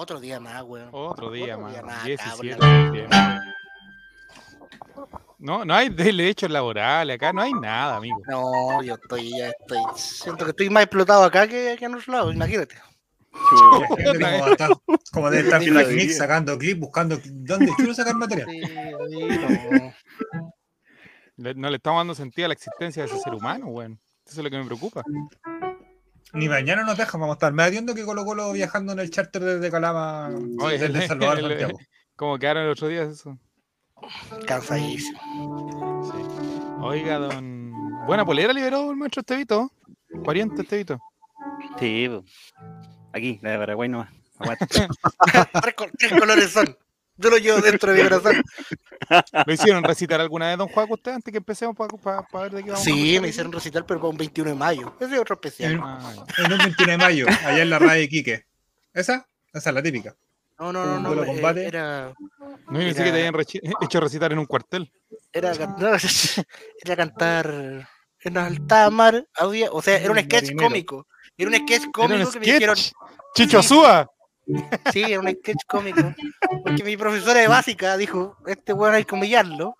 Otro 0.00 0.18
día 0.18 0.40
más, 0.40 0.62
weón. 0.62 0.88
Otro 0.92 1.30
día 1.30 1.56
Otro 1.56 1.60
más. 1.66 1.72
día 1.74 1.82
más, 1.82 2.04
17 2.04 2.56
cabrón. 2.58 2.92
de 2.92 3.00
septiembre. 3.00 3.40
No, 5.38 5.64
no 5.66 5.74
hay 5.74 5.90
derechos 5.90 6.50
laborales 6.50 7.16
acá, 7.16 7.34
no 7.34 7.42
hay 7.42 7.52
nada, 7.52 7.96
amigo. 7.96 8.16
No, 8.26 8.82
yo 8.82 8.94
estoy, 8.94 9.30
ya 9.36 9.48
estoy. 9.50 9.78
Siento 9.96 10.44
que 10.46 10.52
estoy 10.52 10.70
más 10.70 10.84
explotado 10.84 11.22
acá 11.24 11.46
que, 11.46 11.76
que 11.78 11.84
en 11.84 11.94
otro 11.96 12.12
lado, 12.14 12.32
imagínate. 12.32 12.76
Como, 13.30 14.46
está- 14.48 14.68
como 15.12 15.30
debe 15.30 15.44
estar 15.44 15.60
Mix 15.60 15.88
diría. 15.88 16.16
sacando 16.16 16.56
clips, 16.58 16.80
buscando 16.80 17.18
dónde 17.26 17.70
quiero 17.76 17.92
sacar 17.92 18.14
material. 18.14 18.48
Sí, 18.50 18.62
sí, 18.62 19.38
no. 19.70 19.94
Le- 21.36 21.54
no 21.54 21.68
le 21.70 21.76
estamos 21.76 22.00
dando 22.00 22.14
sentido 22.14 22.46
a 22.46 22.48
la 22.48 22.54
existencia 22.54 23.02
de 23.02 23.08
ese 23.10 23.18
ser 23.20 23.34
humano, 23.34 23.66
weón. 23.66 24.00
Eso 24.26 24.40
es 24.40 24.44
lo 24.44 24.50
que 24.50 24.56
me 24.58 24.64
preocupa. 24.64 25.02
Ni 26.32 26.48
mañana 26.48 26.84
nos 26.84 26.96
dejan, 26.96 27.20
vamos 27.20 27.34
a 27.34 27.36
estar 27.38 27.52
mediando 27.52 27.94
que 27.94 28.04
Colo 28.04 28.24
Colo 28.24 28.52
viajando 28.52 28.92
en 28.92 29.00
el 29.00 29.10
charter 29.10 29.42
desde 29.42 29.70
Calama, 29.70 30.30
Oye, 30.60 30.78
desde 30.78 30.98
el- 31.02 31.08
Salvador 31.08 31.38
el- 31.40 31.48
Santiago. 31.48 31.78
Como 32.16 32.38
quedaron 32.38 32.64
el 32.64 32.70
otro 32.70 32.88
día 32.88 33.02
eso. 33.02 33.38
Cansadísimo. 34.46 35.18
Sí. 36.12 36.22
Oiga, 36.82 37.18
don. 37.18 37.72
Buena 38.06 38.24
polera 38.24 38.52
liberó 38.52 38.90
el 38.90 38.96
maestro 38.96 39.20
Estevito. 39.20 39.70
Pariente 40.24 40.62
Estevito. 40.62 40.98
Sí, 41.78 42.08
aquí, 43.12 43.38
la 43.42 43.50
de 43.52 43.58
Paraguay 43.58 43.88
nomás. 43.88 44.08
Tres, 44.70 44.88
tres 45.98 46.18
colores 46.18 46.50
son. 46.50 46.76
Yo 47.20 47.30
lo 47.30 47.36
llevo 47.38 47.60
dentro 47.60 47.92
de 47.92 48.02
mi 48.02 48.08
corazón. 48.08 48.42
¿Lo 49.46 49.52
hicieron 49.52 49.84
recitar 49.84 50.20
alguna 50.20 50.48
vez, 50.48 50.58
don 50.58 50.68
Juaco, 50.68 50.94
usted, 50.94 51.12
antes 51.12 51.30
que 51.30 51.38
empecemos 51.38 51.76
para 51.76 52.26
ver 52.32 52.52
de 52.52 52.62
qué 52.64 52.70
vamos 52.70 52.80
a 52.80 52.84
Sí, 52.84 53.18
me 53.20 53.28
hicieron 53.28 53.52
recital, 53.52 53.84
pero 53.84 54.00
para 54.00 54.10
un 54.10 54.16
21 54.16 54.50
de 54.50 54.56
mayo. 54.56 54.94
Ese 55.00 55.14
es 55.14 55.20
otro 55.20 55.34
especial. 55.34 55.72
En, 55.72 55.80
Ah, 55.82 56.14
un 56.50 56.58
21 56.58 56.92
de 56.92 56.98
mayo, 56.98 57.26
allá 57.44 57.62
en 57.62 57.70
la 57.70 57.78
radio 57.78 58.00
de 58.00 58.08
Quique. 58.08 58.44
¿Esa? 58.94 59.26
Esa 59.52 59.70
es 59.70 59.74
la 59.74 59.82
típica. 59.82 60.14
No, 60.58 60.72
no, 60.72 60.84
no, 60.84 61.00
no. 61.00 61.08
duelo 61.08 61.24
eh, 61.24 61.26
combate. 61.26 61.66
Era, 61.66 62.12
No, 62.38 62.80
yo 62.80 62.86
pensé 62.86 63.04
que 63.04 63.10
te 63.12 63.26
habían 63.26 63.34
hecho 63.80 64.00
recitar 64.00 64.32
en 64.32 64.38
un 64.38 64.46
cuartel. 64.46 64.90
era, 65.32 65.52
no, 65.78 65.90
era 66.84 66.96
cantar 66.96 67.88
en 68.20 68.36
alta 68.38 68.90
mar. 68.90 69.26
Había, 69.34 69.70
o 69.72 69.82
sea, 69.82 69.96
era 69.98 70.10
un 70.12 70.18
sketch 70.18 70.52
Marinero. 70.52 70.68
cómico. 70.68 71.06
Era 71.36 71.48
un 71.50 71.56
sketch 71.56 71.70
Era 71.78 71.86
un 71.86 71.92
cómico 71.92 72.30
que 72.32 72.40
me 72.40 72.46
dijeron. 72.46 72.76
Chicho 73.34 73.58
Azúa. 73.58 74.10
Sí, 74.92 75.02
era 75.02 75.20
un 75.20 75.28
sketch 75.30 75.64
cómico. 75.66 76.14
Porque 76.64 76.82
mi 76.84 76.96
profesora 76.96 77.40
de 77.40 77.48
básica 77.48 77.96
dijo: 77.96 78.36
Este 78.46 78.72
weón 78.72 78.94
hay 78.94 79.04
que 79.04 79.14
humillarlo. 79.14 79.76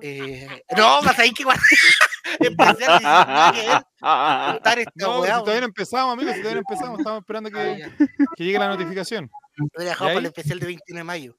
Eh, 0.00 0.62
no, 0.76 1.02
más 1.02 1.18
ahí 1.18 1.32
que 1.32 1.44
contar 2.38 2.68
esta 4.78 4.92
No, 4.96 5.14
si 5.16 5.20
weá, 5.22 5.38
todavía 5.38 5.60
no 5.60 5.66
empezamos, 5.66 6.12
amigos, 6.12 6.34
si 6.34 6.40
todavía 6.42 6.60
no 6.62 6.66
empezamos, 6.68 6.98
estamos 6.98 7.20
esperando 7.20 7.50
Ah, 7.54 7.76
que, 7.96 8.06
que 8.36 8.44
llegue 8.44 8.58
la 8.58 8.68
notificación. 8.68 9.30
Lo 9.74 9.82
he 9.82 9.86
dejado 9.86 10.10
¿Y 10.10 10.14
para 10.14 10.20
el 10.20 10.26
especial 10.26 10.58
de 10.60 10.66
21 10.66 10.98
de 10.98 11.04
mayo. 11.04 11.36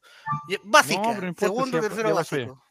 Y- 0.47 0.57
Básica, 0.63 1.01
No, 1.01 1.11
importa, 1.27 1.39
segundo, 1.45 1.65
si 1.77 1.83
ya- 1.83 1.89
tercero 1.89 2.15
básico. 2.15 2.63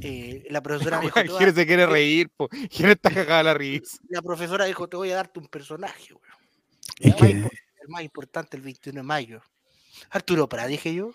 Eh, 0.00 0.44
la 0.50 0.60
profesora 0.62 0.98
dijo, 1.00 1.14
"Te 1.20 1.28
voy 1.28 1.36
a 1.42 1.46
dar- 1.46 1.54
se 1.54 1.66
quiere 1.66 1.86
reír, 1.86 2.30
po. 2.36 2.48
Está 2.52 3.10
cagada 3.10 3.42
la 3.42 3.54
risa. 3.54 3.98
la 4.08 4.22
profesora 4.22 4.64
dijo, 4.64 4.88
te 4.88 4.96
voy 4.96 5.10
a 5.12 5.16
darte 5.16 5.38
un 5.40 5.46
personaje, 5.48 6.14
weón. 6.14 6.31
Es 7.02 7.14
El, 7.20 7.40
más 7.40 7.50
que- 7.50 7.58
el 7.82 7.88
más 7.88 8.02
importante 8.02 8.56
el 8.56 8.62
21 8.62 9.00
de 9.00 9.02
mayo. 9.02 9.42
Arturo 10.10 10.48
Prat, 10.48 10.68
dije 10.68 10.94
yo. 10.94 11.12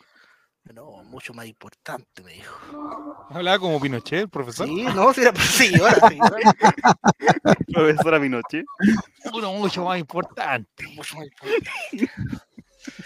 No, 0.73 1.01
mucho 1.05 1.33
más 1.33 1.45
importante, 1.47 2.21
me 2.23 2.33
dijo. 2.33 3.25
Hablaba 3.29 3.57
como 3.57 3.79
Pinochet, 3.79 4.23
el 4.23 4.29
profesor. 4.29 4.67
Sí, 4.67 4.83
no, 4.83 5.13
si 5.13 5.21
era 5.21 5.33
seguidora, 5.33 5.95
seguidora, 5.95 6.37
Profesora 7.73 8.19
Minoche. 8.19 8.63
Uno 9.33 9.53
mucho 9.53 9.85
más 9.85 9.97
importante. 9.97 10.85
mucho 10.87 11.15
más 11.17 11.27
importante. 11.27 12.11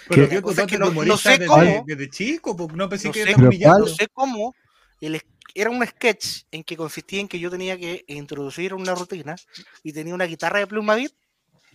Pero 0.09 0.29
¿Qué? 0.29 0.41
qué 0.41 0.41
O 0.43 0.53
sea, 0.53 0.65
que 0.65 0.77
no- 0.79 0.91
no 0.91 1.17
sé 1.17 1.31
desde, 1.31 1.45
cómo. 1.45 1.83
desde 1.85 2.09
chico, 2.09 2.55
pues 2.55 2.73
no 2.73 2.89
pensé 2.89 3.07
No 3.09 3.13
que 3.13 3.23
sé. 3.25 3.35
No 3.37 3.87
sé 3.87 4.07
cómo. 4.11 4.55
el 4.99 5.21
era 5.53 5.69
un 5.69 5.85
sketch 5.85 6.43
en 6.51 6.63
que 6.63 6.77
consistía 6.77 7.19
en 7.19 7.27
que 7.27 7.37
yo 7.37 7.51
tenía 7.51 7.77
que 7.77 8.05
introducir 8.07 8.73
una 8.73 8.95
rutina 8.95 9.35
y 9.83 9.91
tenía 9.91 10.15
una 10.15 10.23
guitarra 10.25 10.59
de 10.59 10.67
pluma 10.67 10.95
beat 10.95 11.11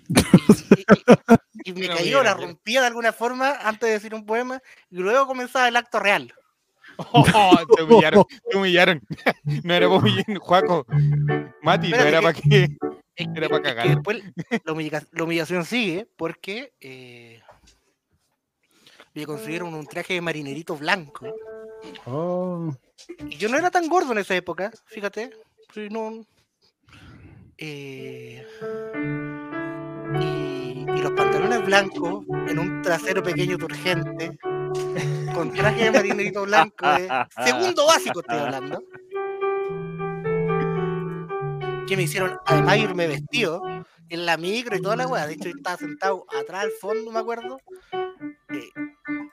y, 1.65 1.71
y- 1.71 1.71
y 1.71 1.72
me 1.72 1.87
Una 1.87 1.97
cayó, 1.97 2.22
la 2.22 2.34
rompía 2.34 2.81
de 2.81 2.87
alguna 2.87 3.12
forma 3.12 3.53
antes 3.62 3.89
de 3.89 3.93
decir 3.94 4.15
un 4.15 4.25
poema 4.25 4.62
y 4.91 4.99
luego 4.99 5.27
comenzaba 5.27 5.69
el 5.69 5.77
acto 5.77 5.99
real. 6.00 6.33
Oh, 6.99 7.27
te 7.77 7.83
humillaron, 7.83 8.25
te 8.50 8.56
humillaron. 8.56 9.00
No 9.65 9.75
era 9.75 9.87
para 9.89 9.99
humillar, 10.00 10.39
Juaco. 10.39 10.87
Mati, 11.62 11.91
no 11.91 11.97
era 11.97 12.19
que- 12.19 12.22
para 12.22 12.33
que. 12.33 12.69
Era 13.19 13.33
que- 13.33 13.49
pa' 13.49 13.56
es 13.56 13.62
que 13.62 13.69
cagar. 13.69 13.89
después 13.89 14.22
la, 14.65 14.72
humillac- 14.75 15.09
la 15.12 15.25
humillación 15.25 15.65
sigue 15.65 16.06
porque 16.17 16.75
eh, 16.81 17.41
me 19.15 19.25
consiguieron 19.25 19.73
un 19.75 19.87
traje 19.87 20.12
de 20.15 20.21
marinerito 20.21 20.77
blanco. 20.77 21.27
Oh, 22.05 22.75
Y 23.31 23.37
yo 23.38 23.49
no 23.49 23.56
era 23.56 23.71
tan 23.71 23.88
gordo 23.88 24.12
en 24.12 24.19
esa 24.19 24.34
época, 24.37 24.71
fíjate. 24.87 25.31
No- 25.91 26.27
eh, 27.59 28.47
y, 30.21 30.87
los 31.00 31.12
pantalones 31.12 31.65
blancos 31.65 32.25
en 32.49 32.59
un 32.59 32.83
trasero 32.83 33.22
pequeño 33.22 33.56
turgente, 33.59 34.37
con 35.34 35.53
traje 35.53 35.84
de 35.84 35.91
marinerito 35.93 36.43
blanco, 36.44 36.87
de 36.87 37.09
segundo 37.44 37.87
básico 37.87 38.21
estoy 38.21 38.39
hablando. 38.39 38.83
Que 41.87 41.97
me 41.97 42.03
hicieron 42.03 42.37
además 42.47 42.78
irme 42.78 43.06
vestido 43.06 43.62
en 44.09 44.27
la 44.27 44.37
micro 44.37 44.77
y 44.77 44.83
toda 44.83 44.97
la 44.97 45.06
weá. 45.06 45.27
De 45.27 45.34
hecho, 45.34 45.49
estaba 45.49 45.77
sentado 45.77 46.27
atrás 46.41 46.65
al 46.65 46.71
fondo, 46.81 47.12
me 47.12 47.21
acuerdo. 47.21 47.61
eh, 48.50 48.71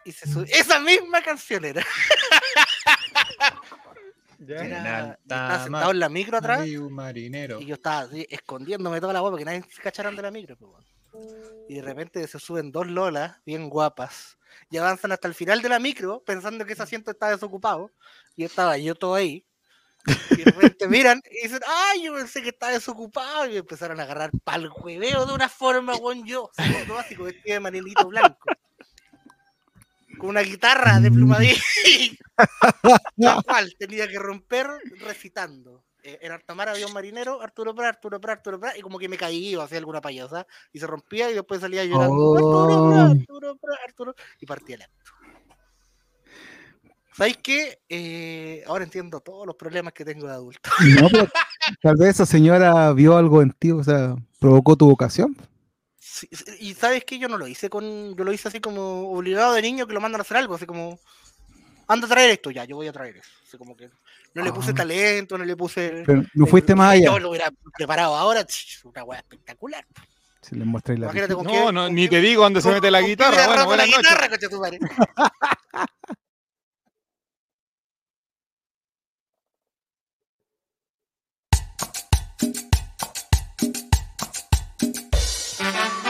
y 0.05 0.11
se 0.11 0.27
sub- 0.31 0.45
Esa 0.49 0.79
misma 0.79 1.21
canción 1.23 1.65
era. 1.65 1.83
Era- 4.47 5.17
estaba 5.21 5.63
sentado 5.63 5.91
en 5.91 5.99
la 5.99 6.09
micro 6.09 6.37
atrás 6.37 6.67
un 6.77 6.93
marinero. 6.93 7.59
y 7.61 7.65
yo 7.65 7.75
estaba 7.75 7.99
así, 8.01 8.25
escondiéndome 8.29 8.99
toda 9.01 9.13
la 9.13 9.19
guapa 9.19 9.31
porque 9.33 9.45
nadie 9.45 9.63
se 9.69 9.81
cacharan 9.81 10.15
de 10.15 10.21
la 10.21 10.31
micro. 10.31 10.55
pues. 10.57 10.71
Y 11.69 11.75
de 11.75 11.81
repente 11.83 12.27
se 12.27 12.39
suben 12.39 12.71
dos 12.71 12.87
lolas 12.87 13.37
bien 13.45 13.69
guapas 13.69 14.37
y 14.71 14.77
avanzan 14.77 15.11
hasta 15.11 15.27
el 15.27 15.33
final 15.35 15.61
de 15.61 15.69
la 15.69 15.79
micro 15.79 16.23
pensando 16.25 16.65
que 16.65 16.73
ese 16.73 16.83
asiento 16.83 17.11
está 17.11 17.29
desocupado. 17.29 17.91
Y 18.35 18.43
estaba 18.43 18.77
yo 18.77 18.95
todo 18.95 19.15
ahí. 19.15 19.45
Y 20.31 20.35
de 20.37 20.43
repente 20.51 20.87
miran 20.87 21.21
y 21.31 21.43
dicen, 21.43 21.61
ay, 21.65 22.03
yo 22.03 22.13
pensé 22.15 22.41
que 22.41 22.49
estaba 22.49 22.71
desocupado. 22.71 23.47
Y 23.47 23.57
empezaron 23.57 23.99
a 23.99 24.03
agarrar 24.03 24.31
pal 24.43 24.69
hueveo 24.75 25.25
de 25.25 25.33
una 25.33 25.47
forma, 25.49 25.95
weón, 25.95 26.25
yo, 26.25 26.49
segundo 26.53 26.95
básico, 26.95 27.23
vestido 27.23 27.53
de 27.53 27.59
marinito 27.59 28.07
blanco. 28.07 28.49
Con 30.23 30.29
una 30.29 30.39
guitarra 30.41 31.01
de 31.01 31.11
plumadín. 31.11 31.53
la 33.17 33.41
cual 33.45 33.75
tenía 33.77 34.07
que 34.07 34.17
romper 34.17 34.67
recitando. 35.01 35.83
Eh, 36.01 36.17
en 36.21 36.31
Artamar 36.31 36.69
había 36.69 36.87
un 36.87 36.93
marinero, 36.93 37.41
Arturo 37.41 37.75
Prat, 37.75 37.95
Arturo 37.95 38.21
Prat, 38.21 38.37
Arturo 38.37 38.57
Prat, 38.57 38.77
y 38.77 38.81
como 38.81 38.99
que 38.99 39.09
me 39.09 39.17
caí 39.17 39.53
o 39.57 39.61
hacía 39.61 39.79
alguna 39.79 39.99
payasa, 39.99 40.47
y 40.71 40.79
se 40.79 40.87
rompía 40.87 41.29
y 41.29 41.33
después 41.33 41.59
salía 41.59 41.83
llorando. 41.83 42.35
Arturo 42.35 42.89
Prat, 42.89 43.09
Oh. 43.09 43.11
Arturo 43.19 43.57
Prat, 43.57 43.79
Arturo, 43.85 44.15
y 44.39 44.45
partía 44.45 44.75
el 44.77 44.81
acto. 44.83 45.11
¿Sabéis 47.17 47.37
qué? 47.43 47.79
Eh, 47.89 48.63
ahora 48.65 48.85
entiendo 48.85 49.19
todos 49.19 49.45
los 49.45 49.57
problemas 49.57 49.91
que 49.91 50.05
tengo 50.05 50.25
de 50.27 50.33
adulto. 50.35 50.69
no, 51.01 51.09
pero 51.09 51.27
tal 51.81 51.95
vez 51.97 52.11
esa 52.11 52.25
señora 52.25 52.93
vio 52.93 53.17
algo 53.17 53.41
en 53.41 53.51
ti, 53.51 53.71
o 53.71 53.83
sea, 53.83 54.15
provocó 54.39 54.77
tu 54.77 54.85
vocación. 54.87 55.35
Y 56.59 56.73
sabes 56.75 57.05
que 57.05 57.17
yo 57.19 57.27
no 57.27 57.37
lo 57.37 57.47
hice 57.47 57.69
con, 57.69 58.15
yo 58.15 58.23
lo 58.23 58.31
hice 58.33 58.47
así 58.47 58.59
como 58.59 59.09
obligado 59.11 59.53
de 59.53 59.61
niño 59.61 59.87
que 59.87 59.93
lo 59.93 60.01
mandan 60.01 60.21
a 60.21 60.23
hacer 60.23 60.37
algo, 60.37 60.55
así 60.55 60.65
como, 60.65 60.99
anda 61.87 62.05
a 62.07 62.09
traer 62.09 62.31
esto, 62.31 62.51
ya, 62.51 62.65
yo 62.65 62.75
voy 62.75 62.87
a 62.87 62.93
traer 62.93 63.17
eso. 63.17 63.29
Así 63.47 63.57
como 63.57 63.75
que 63.75 63.89
no 64.33 64.43
le 64.43 64.51
puse 64.51 64.71
Ah. 64.71 64.75
talento, 64.75 65.37
no 65.37 65.45
le 65.45 65.55
puse... 65.55 66.03
Pero 66.05 66.23
no 66.33 66.45
eh, 66.45 66.49
fuiste 66.49 66.75
más 66.75 66.99
Yo 66.99 67.11
allá. 67.11 67.19
lo 67.19 67.29
hubiera 67.29 67.51
preparado 67.75 68.15
ahora, 68.15 68.45
una 68.83 69.03
weá 69.03 69.19
espectacular. 69.19 69.85
Si 70.41 70.55
le 70.55 70.65
mostré 70.65 70.97
la 70.97 71.05
Imagínate 71.05 71.35
con 71.35 71.45
No, 71.45 71.51
qué- 71.51 71.71
no, 71.71 71.83
con 71.85 71.95
ni 71.95 72.03
qué- 72.03 72.09
te 72.17 72.21
digo 72.21 72.43
dónde 72.43 72.61
se 72.61 72.69
mete 72.69 72.91
la 72.91 73.01
guitarra. 73.01 73.45
Bueno, 73.47 73.55
la 73.61 73.65
buenas 73.65 73.87
noches. 73.87 74.01
guitarra, 74.03 74.29
concha 74.29 74.49
tu 74.49 74.59
madre. 74.59 74.79
El 85.59 85.69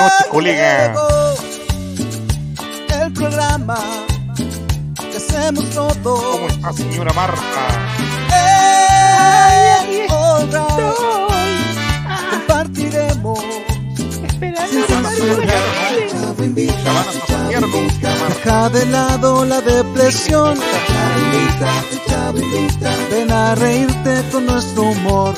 Noches, 0.00 0.26
colega. 0.30 0.94
El 3.02 3.12
programa 3.12 3.78
que 5.10 5.16
hacemos 5.16 5.64
¿Cómo 5.74 5.94
todos. 6.02 6.52
está, 6.52 6.72
señora 6.72 7.12
Marta? 7.12 7.62
Es 9.88 10.10
hora. 10.10 10.66
Compartiremos. 12.30 13.40
Sin 14.70 14.84
censura. 14.84 15.54
Chavo 16.10 16.44
invita, 16.44 16.74
La 16.84 16.92
van 16.92 17.08
a 17.08 17.12
zapatear, 17.12 17.62
¿no? 17.62 17.68
deja 18.28 18.68
de 18.70 18.86
lado 18.86 19.44
la 19.44 19.60
depresión. 19.60 20.58
Ven 23.10 23.30
a 23.32 23.54
reírte 23.54 24.22
con 24.32 24.46
nuestro 24.46 24.82
humor. 24.82 25.34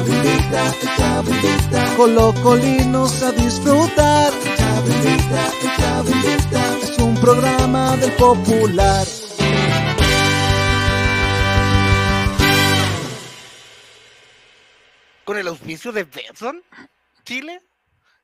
Chavo 0.00 1.30
invita, 1.30 1.96
colocolinos 1.96 3.22
a 3.22 3.32
disfrutar. 3.32 4.32
Invita, 6.06 6.78
es 6.82 6.98
un 6.98 7.14
programa 7.20 7.96
del 7.98 8.10
popular. 8.12 9.06
Con 15.24 15.36
el 15.36 15.48
auspicio 15.48 15.92
de 15.92 16.04
Betson, 16.04 16.62
Chile, 17.24 17.60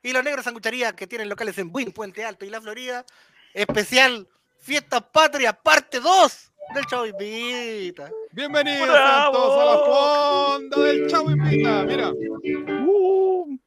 y 0.01 0.13
los 0.13 0.23
negros 0.23 0.45
sanguchería 0.45 0.95
que 0.95 1.05
tienen 1.05 1.29
locales 1.29 1.59
en 1.59 1.71
Buin, 1.71 1.91
Puente 1.91 2.25
Alto 2.25 2.43
y 2.43 2.49
La 2.49 2.59
Florida. 2.59 3.05
Especial 3.53 4.27
Fiesta 4.59 4.99
Patria, 4.99 5.53
parte 5.53 5.99
2 5.99 6.46
del 6.73 6.85
Chavo 6.85 7.05
Invita. 7.05 8.09
Bienvenidos 8.31 8.87
sean 8.89 9.31
todos 9.31 9.61
a 9.61 9.65
la 9.65 9.77
fonda 9.85 10.77
del 10.83 11.07
Chavo 11.07 11.31
Invita. 11.31 11.83
Mira. 11.83 12.11
Uh. 12.85 13.57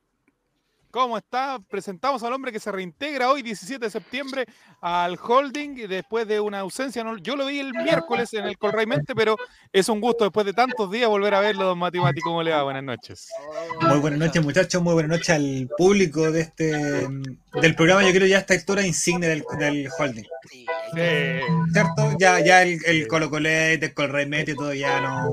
¿Cómo 0.92 1.16
está? 1.16 1.60
Presentamos 1.68 2.20
al 2.24 2.32
hombre 2.32 2.50
que 2.50 2.58
se 2.58 2.72
reintegra 2.72 3.30
hoy, 3.30 3.42
17 3.42 3.84
de 3.84 3.90
septiembre, 3.92 4.44
al 4.80 5.16
holding 5.22 5.86
después 5.88 6.26
de 6.26 6.40
una 6.40 6.58
ausencia. 6.58 7.04
no- 7.04 7.16
yo 7.18 7.36
lo 7.36 7.46
vi 7.46 7.60
el 7.60 7.72
miércoles 7.72 8.34
en 8.34 8.44
el 8.46 8.58
Colraimente, 8.58 9.14
pero 9.14 9.36
es 9.72 9.88
un 9.88 10.00
gusto 10.00 10.24
después 10.24 10.44
de 10.46 10.52
tantos 10.52 10.90
días 10.90 11.08
volver 11.08 11.32
a 11.36 11.40
verlo, 11.40 11.64
don 11.66 11.78
Mati. 11.78 11.98
¿Cómo 12.24 12.42
le 12.42 12.50
va? 12.50 12.64
Buenas 12.64 12.82
noches. 12.82 13.28
Muy 13.82 13.98
buenas 14.00 14.18
noches, 14.18 14.42
muchachos. 14.42 14.82
Muy 14.82 14.94
buenas 14.94 15.10
noches 15.12 15.30
al 15.30 15.68
público 15.78 16.28
de 16.32 16.40
este 16.40 16.72
del 17.60 17.74
programa. 17.76 18.02
Yo 18.02 18.12
creo 18.12 18.26
ya 18.26 18.38
esta 18.38 18.54
altura 18.54 18.84
insigne 18.84 19.28
del, 19.28 19.44
del 19.60 19.88
holding. 19.96 20.24
Sí, 20.94 21.72
¿Cierto? 21.72 22.16
Ya, 22.18 22.40
ya 22.40 22.62
el, 22.62 22.78
el 22.86 23.06
Colo 23.06 23.30
Colete, 23.30 23.86
el 23.86 23.94
Colremete 23.94 24.52
y 24.52 24.56
todo 24.56 24.72
ya 24.74 25.00
no. 25.00 25.30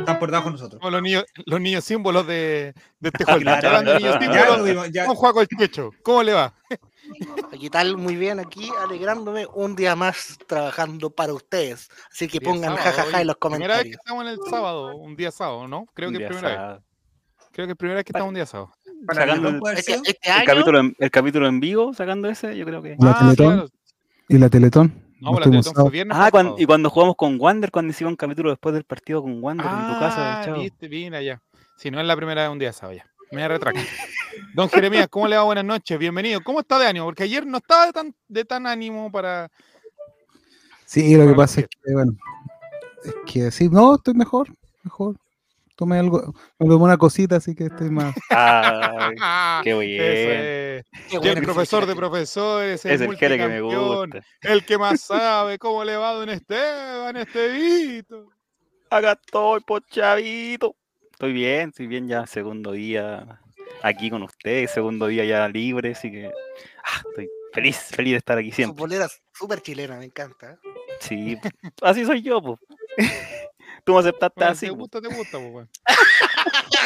Están 0.00 0.18
por 0.18 0.30
debajo 0.30 0.46
de 0.48 0.52
nosotros. 0.52 0.80
como 0.80 0.90
los 0.90 1.02
niños, 1.02 1.24
los 1.46 1.60
niños 1.60 1.84
símbolos 1.84 2.26
de, 2.26 2.74
de 3.00 3.08
este 3.08 3.24
holding. 3.30 3.44
claro. 3.44 3.82
Niños 3.98 4.16
símbolos, 4.20 4.90
ya. 4.92 5.06
Juaco 5.06 5.40
el 5.40 5.48
Checho, 5.48 5.90
¿cómo 6.02 6.22
le 6.22 6.32
va? 6.32 6.54
Aquí 7.52 7.70
tal, 7.70 7.96
muy 7.96 8.14
bien, 8.16 8.38
aquí 8.38 8.70
alegrándome 8.80 9.46
un 9.54 9.74
día 9.74 9.96
más 9.96 10.38
trabajando 10.46 11.10
para 11.10 11.32
ustedes. 11.34 11.88
Así 12.12 12.28
que 12.28 12.40
pongan 12.40 12.76
jajaja 12.76 13.16
hoy. 13.16 13.20
en 13.22 13.26
los 13.26 13.36
Primera 13.36 13.76
vez 13.78 13.84
que 13.86 13.96
comentarios. 13.96 13.96
estamos 13.98 14.24
en 14.24 14.28
el 14.30 14.38
sábado, 14.48 14.96
un 14.96 15.16
día 15.16 15.30
sábado, 15.30 15.66
¿no? 15.68 15.86
Creo 15.94 16.10
Un 16.10 16.16
que 16.16 16.22
es 16.24 16.28
primera 16.28 16.48
vez. 16.48 16.56
sábado. 16.56 16.84
Creo 17.52 17.66
que 17.66 17.72
es 17.72 17.78
primera 17.78 17.96
vez 17.96 18.04
que 18.04 18.10
estamos 18.12 18.28
un 18.28 18.34
día 18.34 18.46
sábado. 18.46 18.72
Sacando 19.12 19.48
el 19.48 19.78
Este, 19.78 19.94
este 20.04 20.18
El 20.30 20.44
capítulo, 20.44 20.78
en, 20.80 20.94
el 20.98 21.10
capítulo 21.10 21.48
en 21.48 21.58
vivo, 21.58 21.92
sacando 21.94 22.28
ese, 22.28 22.56
yo 22.56 22.64
creo 22.64 22.82
que. 22.82 22.96
Ah, 23.00 23.32
claro. 23.36 23.66
¿Y 24.30 24.38
la 24.38 24.48
Teletón? 24.48 24.94
No, 25.20 25.38
la 25.38 25.44
Teletón 25.44 25.74
fue 25.74 25.90
viernes. 25.90 26.16
Ah, 26.18 26.30
cuando, 26.30 26.54
y 26.56 26.64
cuando 26.64 26.88
jugamos 26.88 27.16
con 27.16 27.36
Wander, 27.40 27.72
cuando 27.72 27.90
hicimos 27.90 28.12
un 28.12 28.16
capítulo 28.16 28.50
después 28.50 28.72
del 28.72 28.84
partido 28.84 29.22
con 29.22 29.42
Wander 29.42 29.66
en 29.66 29.72
tu 29.92 29.98
casa, 29.98 30.40
Ah, 30.40 30.44
chavo. 30.44 30.60
viste, 30.62 30.88
mira 30.88 31.20
ya. 31.20 31.42
Si 31.76 31.90
no 31.90 32.00
es 32.00 32.06
la 32.06 32.14
primera 32.14 32.42
vez 32.42 32.50
un 32.52 32.58
día 32.60 32.72
sábado 32.72 32.96
ya. 32.96 33.06
Me 33.32 33.46
retracto. 33.48 33.80
Don 34.54 34.68
Jeremías, 34.68 35.08
¿cómo 35.08 35.26
le 35.26 35.36
va? 35.36 35.42
Buenas 35.42 35.64
noches, 35.64 35.98
bienvenido. 35.98 36.40
¿Cómo 36.44 36.60
está 36.60 36.78
de 36.78 36.86
ánimo? 36.86 37.06
Porque 37.06 37.24
ayer 37.24 37.44
no 37.44 37.58
estaba 37.58 37.86
de 37.86 37.92
tan, 37.92 38.14
de 38.28 38.44
tan 38.44 38.66
ánimo 38.68 39.10
para. 39.10 39.50
Sí, 40.86 41.16
lo 41.16 41.26
que 41.26 41.34
pasa 41.34 41.60
es 41.60 41.66
que, 41.68 41.92
bueno, 41.92 42.12
es 43.04 43.14
que 43.26 43.50
sí, 43.50 43.68
no, 43.68 43.96
estoy 43.96 44.14
mejor, 44.14 44.48
mejor. 44.84 45.16
Tomé 45.80 45.98
algo, 45.98 46.34
me 46.58 46.66
tomé 46.68 46.84
una 46.84 46.98
cosita, 46.98 47.36
así 47.36 47.54
que 47.54 47.64
estoy 47.64 47.88
más. 47.88 48.14
Ay, 48.28 49.14
Ah, 49.18 49.62
qué 49.64 49.72
bien. 49.78 50.02
es. 50.02 50.84
qué 51.08 51.14
Y 51.14 51.16
bueno 51.16 51.30
el 51.32 51.34
que 51.36 51.42
profesor 51.42 51.86
de 51.86 51.96
profesores, 51.96 52.84
Es 52.84 53.00
el 53.00 53.16
que 53.16 53.28
me 53.48 53.62
gusta. 53.62 54.20
el 54.42 54.62
que 54.66 54.76
más 54.76 55.00
sabe 55.00 55.58
cómo 55.58 55.82
le 55.82 55.96
va 55.96 56.12
don 56.12 56.28
Esteban, 56.28 57.16
Estevito. 57.16 58.28
Acá 58.90 59.12
estoy, 59.12 59.60
pochavito. 59.62 60.76
Estoy 61.12 61.32
bien, 61.32 61.70
estoy 61.70 61.86
bien 61.86 62.06
ya, 62.08 62.26
segundo 62.26 62.72
día 62.72 63.40
aquí 63.82 64.10
con 64.10 64.22
ustedes, 64.22 64.70
segundo 64.70 65.06
día 65.06 65.24
ya 65.24 65.48
libre, 65.48 65.92
así 65.92 66.10
que 66.10 66.26
ah, 66.26 67.02
estoy 67.08 67.30
feliz, 67.54 67.78
feliz 67.90 68.12
de 68.12 68.18
estar 68.18 68.36
aquí 68.36 68.50
Su 68.50 68.56
siempre. 68.56 68.76
polera 68.78 69.06
es 69.06 69.18
súper 69.32 69.62
chilena, 69.62 69.96
me 69.96 70.04
encanta. 70.04 70.52
¿eh? 70.52 70.56
Sí, 71.00 71.38
así 71.80 72.04
soy 72.04 72.20
yo, 72.20 72.42
pues. 72.42 72.58
Tú 73.84 73.94
me 73.94 74.00
aceptaste 74.00 74.34
Bueno, 74.40 74.52
así. 74.52 74.66
te 74.66 74.72
gusta, 74.72 75.00
te 75.00 75.08
gusta, 75.08 75.38
pues, 75.38 75.52
weón. 75.52 75.70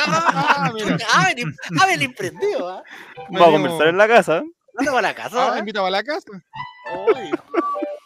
Ah, 0.06 0.70
mira. 0.74 0.96
ah, 1.14 1.30
ven, 1.34 1.54
ah, 1.80 1.86
ven 1.86 2.02
imprendido, 2.02 2.68
¿ah? 2.68 2.82
Vamos 3.30 3.48
a 3.48 3.50
conversar 3.52 3.86
en 3.88 3.96
la 3.96 4.08
casa. 4.08 4.42
¿Dónde 4.74 4.90
va 4.90 5.00
la 5.00 5.14
casa? 5.14 5.36
Ah, 5.46 5.52
ah? 5.54 5.58
invitaba 5.58 5.88
a 5.88 5.90
la 5.90 6.02
casa. 6.02 6.28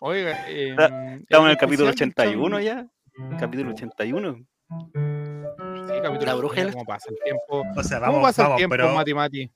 Oiga, 0.00 0.44
eh, 0.48 0.76
Estamos 1.22 1.46
en 1.46 1.50
el 1.50 1.56
capítulo 1.56 1.88
especial 1.88 2.12
del 2.14 2.28
81 2.28 2.58
Chavo- 2.58 2.62
ya. 2.62 2.86
Capítulo 3.38 3.70
81. 3.72 4.36
Sí, 4.36 5.94
capítulo. 6.02 6.26
La 6.26 6.34
bruja 6.34 6.70
¿Cómo 6.72 6.84
pasa 6.84 7.10
el 7.10 7.16
tiempo? 7.24 7.64
O 7.76 7.82
sea, 7.82 7.98
¿Cómo 8.00 8.12
vamos, 8.12 8.28
pasa 8.28 8.42
el 8.42 8.46
vamos, 8.46 8.56
tiempo, 8.58 8.72
pero 8.74 8.94
Mati 8.94 9.14
Mati? 9.14 9.50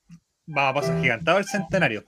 vamos 0.47 0.71
a 0.71 0.75
paso 0.75 1.01
gigantado 1.01 1.39
el 1.39 1.45
centenario. 1.45 2.03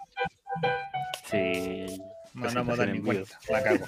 Sí. 1.31 1.87
No 2.33 2.45
nos 2.47 2.55
vamos 2.55 2.75
a 2.75 2.85
dar 2.85 2.89
ni 2.89 3.01
cuenta. 3.01 3.39
La 3.51 3.63
cago. 3.63 3.85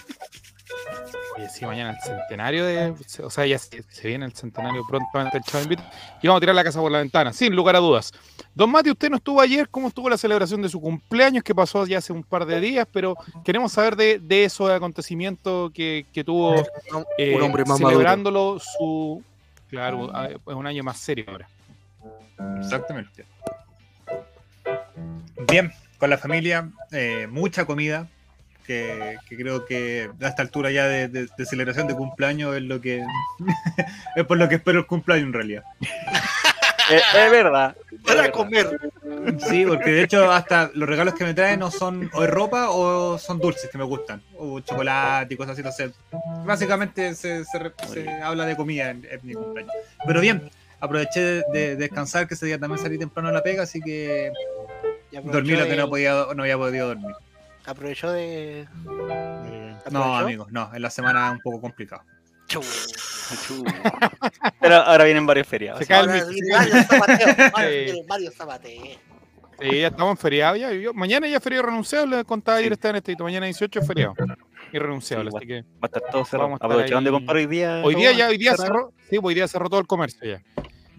Oye, 1.37 1.49
sí, 1.51 1.67
mañana 1.67 1.91
el 1.91 2.01
centenario 2.01 2.65
de. 2.65 2.95
O 3.23 3.31
sea, 3.31 3.45
ya 3.47 3.59
se, 3.59 3.83
se 3.83 4.09
viene 4.09 4.25
el 4.25 4.33
centenario 4.33 4.87
prontamente 4.89 5.39
el 5.39 5.45
Chavo 5.45 5.65
Invita. 5.65 5.91
Y 6.23 6.27
vamos 6.27 6.39
a 6.39 6.41
tirar 6.41 6.55
la 6.55 6.65
casa 6.65 6.81
por 6.81 6.91
la 6.91 6.99
ventana, 6.99 7.33
sin 7.33 7.55
lugar 7.55 7.77
a 7.77 7.79
dudas. 7.81 8.13
Don 8.55 8.71
Mati, 8.71 8.91
usted 8.91 9.11
no 9.11 9.17
estuvo 9.17 9.41
ayer. 9.41 9.69
¿Cómo 9.69 9.89
estuvo 9.89 10.09
la 10.09 10.17
celebración 10.17 10.63
de 10.63 10.69
su 10.69 10.81
cumpleaños 10.81 11.45
que 11.45 11.55
pasó 11.55 11.87
ya 11.87 11.99
hace 11.99 12.13
un 12.13 12.23
par 12.23 12.47
de 12.47 12.61
días? 12.61 12.89
Pero 12.91 13.17
queremos 13.45 13.73
saber 13.73 13.97
de, 13.97 14.19
de 14.19 14.45
esos 14.45 14.71
acontecimientos 14.71 15.71
que, 15.73 16.07
que 16.13 16.25
tuvo 16.25 16.55
eh, 17.19 17.35
un 17.37 17.43
hombre 17.43 17.65
más 17.65 17.81
maduro. 17.81 17.91
celebrándolo 17.91 18.59
su. 18.59 19.23
Claro, 19.69 20.11
es 20.31 20.39
un 20.47 20.67
año 20.67 20.83
más 20.85 20.99
serio 20.99 21.27
ahora. 21.29 21.49
Exactamente. 22.61 23.27
Bien, 25.49 25.71
con 25.99 26.09
la 26.09 26.19
familia, 26.19 26.71
eh, 26.93 27.27
mucha 27.31 27.67
comida, 27.67 28.09
que, 28.67 29.17
que 29.29 29.37
creo 29.37 29.65
que 29.65 30.11
a 30.21 30.29
esta 30.29 30.43
altura 30.43 30.71
ya 30.71 30.87
de, 30.87 31.09
de- 31.09 31.29
de 31.37 31.47
celebración 31.47 31.87
de 31.87 31.95
cumpleaños 31.95 32.57
es 32.57 32.63
lo 32.63 32.81
que 32.81 33.03
es 34.17 34.25
por 34.27 34.37
lo 34.39 34.49
que 34.49 34.57
espero 34.57 34.81
el 34.81 34.87
cumpleaños 34.87 35.27
en 35.29 35.33
realidad. 35.33 35.65
Es, 36.89 37.03
es 37.17 37.31
verdad. 37.33 37.77
es 37.91 38.01
Para 38.03 38.21
verdad. 38.23 38.33
comer. 38.33 38.79
Sí, 39.49 39.65
porque 39.67 39.91
de 39.91 40.03
hecho 40.05 40.31
hasta 40.31 40.71
los 40.73 40.89
regalos 40.89 41.15
que 41.15 41.25
me 41.25 41.35
traen 41.35 41.59
no 41.59 41.69
son 41.73 42.09
o 42.15 42.23
es 42.23 42.31
ropa 42.31 42.71
o 42.71 43.19
son 43.19 43.41
dulces 43.41 43.69
que 43.69 43.77
me 43.77 43.83
gustan, 43.83 44.23
o 44.39 44.61
chocolate 44.61 45.35
y 45.35 45.37
cosas 45.37 45.59
así. 45.59 45.63
Entonces, 45.63 45.91
básicamente 46.45 47.13
se, 47.17 47.45
se 47.45 47.73
se 47.93 48.09
habla 48.23 48.47
de 48.47 48.55
comida 48.55 48.91
en, 48.91 49.05
en 49.11 49.19
mi 49.25 49.35
cumpleaños. 49.35 49.75
Pero 50.07 50.21
bien, 50.21 50.49
aproveché 50.79 51.21
de, 51.21 51.43
de 51.53 51.75
descansar, 51.77 52.29
que 52.29 52.35
ese 52.35 52.47
día 52.47 52.57
también 52.61 52.81
salí 52.81 52.99
temprano 52.99 53.31
a 53.31 53.33
la 53.33 53.43
pega, 53.43 53.65
así 53.65 53.81
que 53.81 54.31
dormí 55.25 55.57
lo 55.57 55.67
que 55.67 55.75
no, 55.75 55.89
podía, 55.89 56.13
no 56.37 56.43
había 56.45 56.57
podido 56.57 56.87
dormir. 56.87 57.17
Aprovechó 57.67 58.13
de. 58.13 58.67
No, 58.85 60.01
aprovechó. 60.01 60.15
amigos, 60.17 60.53
no, 60.53 60.71
en 60.75 60.83
la 60.83 60.91
semana 60.91 61.27
es 61.29 61.33
un 61.35 61.41
poco 61.41 61.61
complicado. 61.61 62.03
Pero 64.61 64.75
ahora 64.77 65.05
vienen 65.05 65.27
varios 65.27 65.47
feriados. 65.49 65.81
Se 65.81 65.87
cae 65.87 66.05
el 66.05 66.11
Ahora 66.11 66.27
mito. 66.27 66.33
sí, 66.33 66.41
varios 66.53 66.87
zapateos. 66.87 67.37
varios- 67.53 67.75
Sí. 67.75 67.85
tienen 67.85 68.07
Varios 68.07 68.35
zapateos. 68.35 68.99
Sí, 69.59 69.81
ya 69.81 69.87
estamos 69.89 70.11
en 70.13 70.17
feriado 70.19 70.57
ya. 70.57 70.71
Yo- 70.73 70.93
mañana 70.95 71.27
ya 71.27 71.39
es 71.39 71.43
feriado 71.43 71.67
renunciable, 71.67 72.25
contaba 72.25 72.59
ayer 72.59 72.73
está 72.73 72.91
en 72.91 72.97
este 72.97 73.17
Mañana 73.19 73.47
18 73.47 73.81
es 73.81 73.87
feriado. 73.87 74.15
Irrenunciable, 74.73 75.31
Sí, 75.31 75.37
así 75.39 75.47
que. 75.47 75.63
Va 75.63 75.67
a 75.83 75.87
estar 75.87 76.03
todo 76.11 76.25
cerrado. 76.25 76.49
Vamos 76.51 76.55
a 76.55 76.57
estar 76.59 76.71
Aprovecharon 76.71 77.05
de 77.05 77.11
comprar 77.11 77.37
hoy 77.37 77.47
día. 77.47 77.83
Hoy 77.85 77.95
día 77.95 78.13
ya, 78.13 78.29
hoy 78.29 78.37
día 78.39 78.57
cerró. 78.57 78.93
Sí, 79.09 79.19
hoy 79.23 79.35
día 79.35 79.49
cerró 79.49 79.69
todo 79.71 79.81
el 79.81 79.87
comercio 79.87 80.21
ya. 80.29 80.43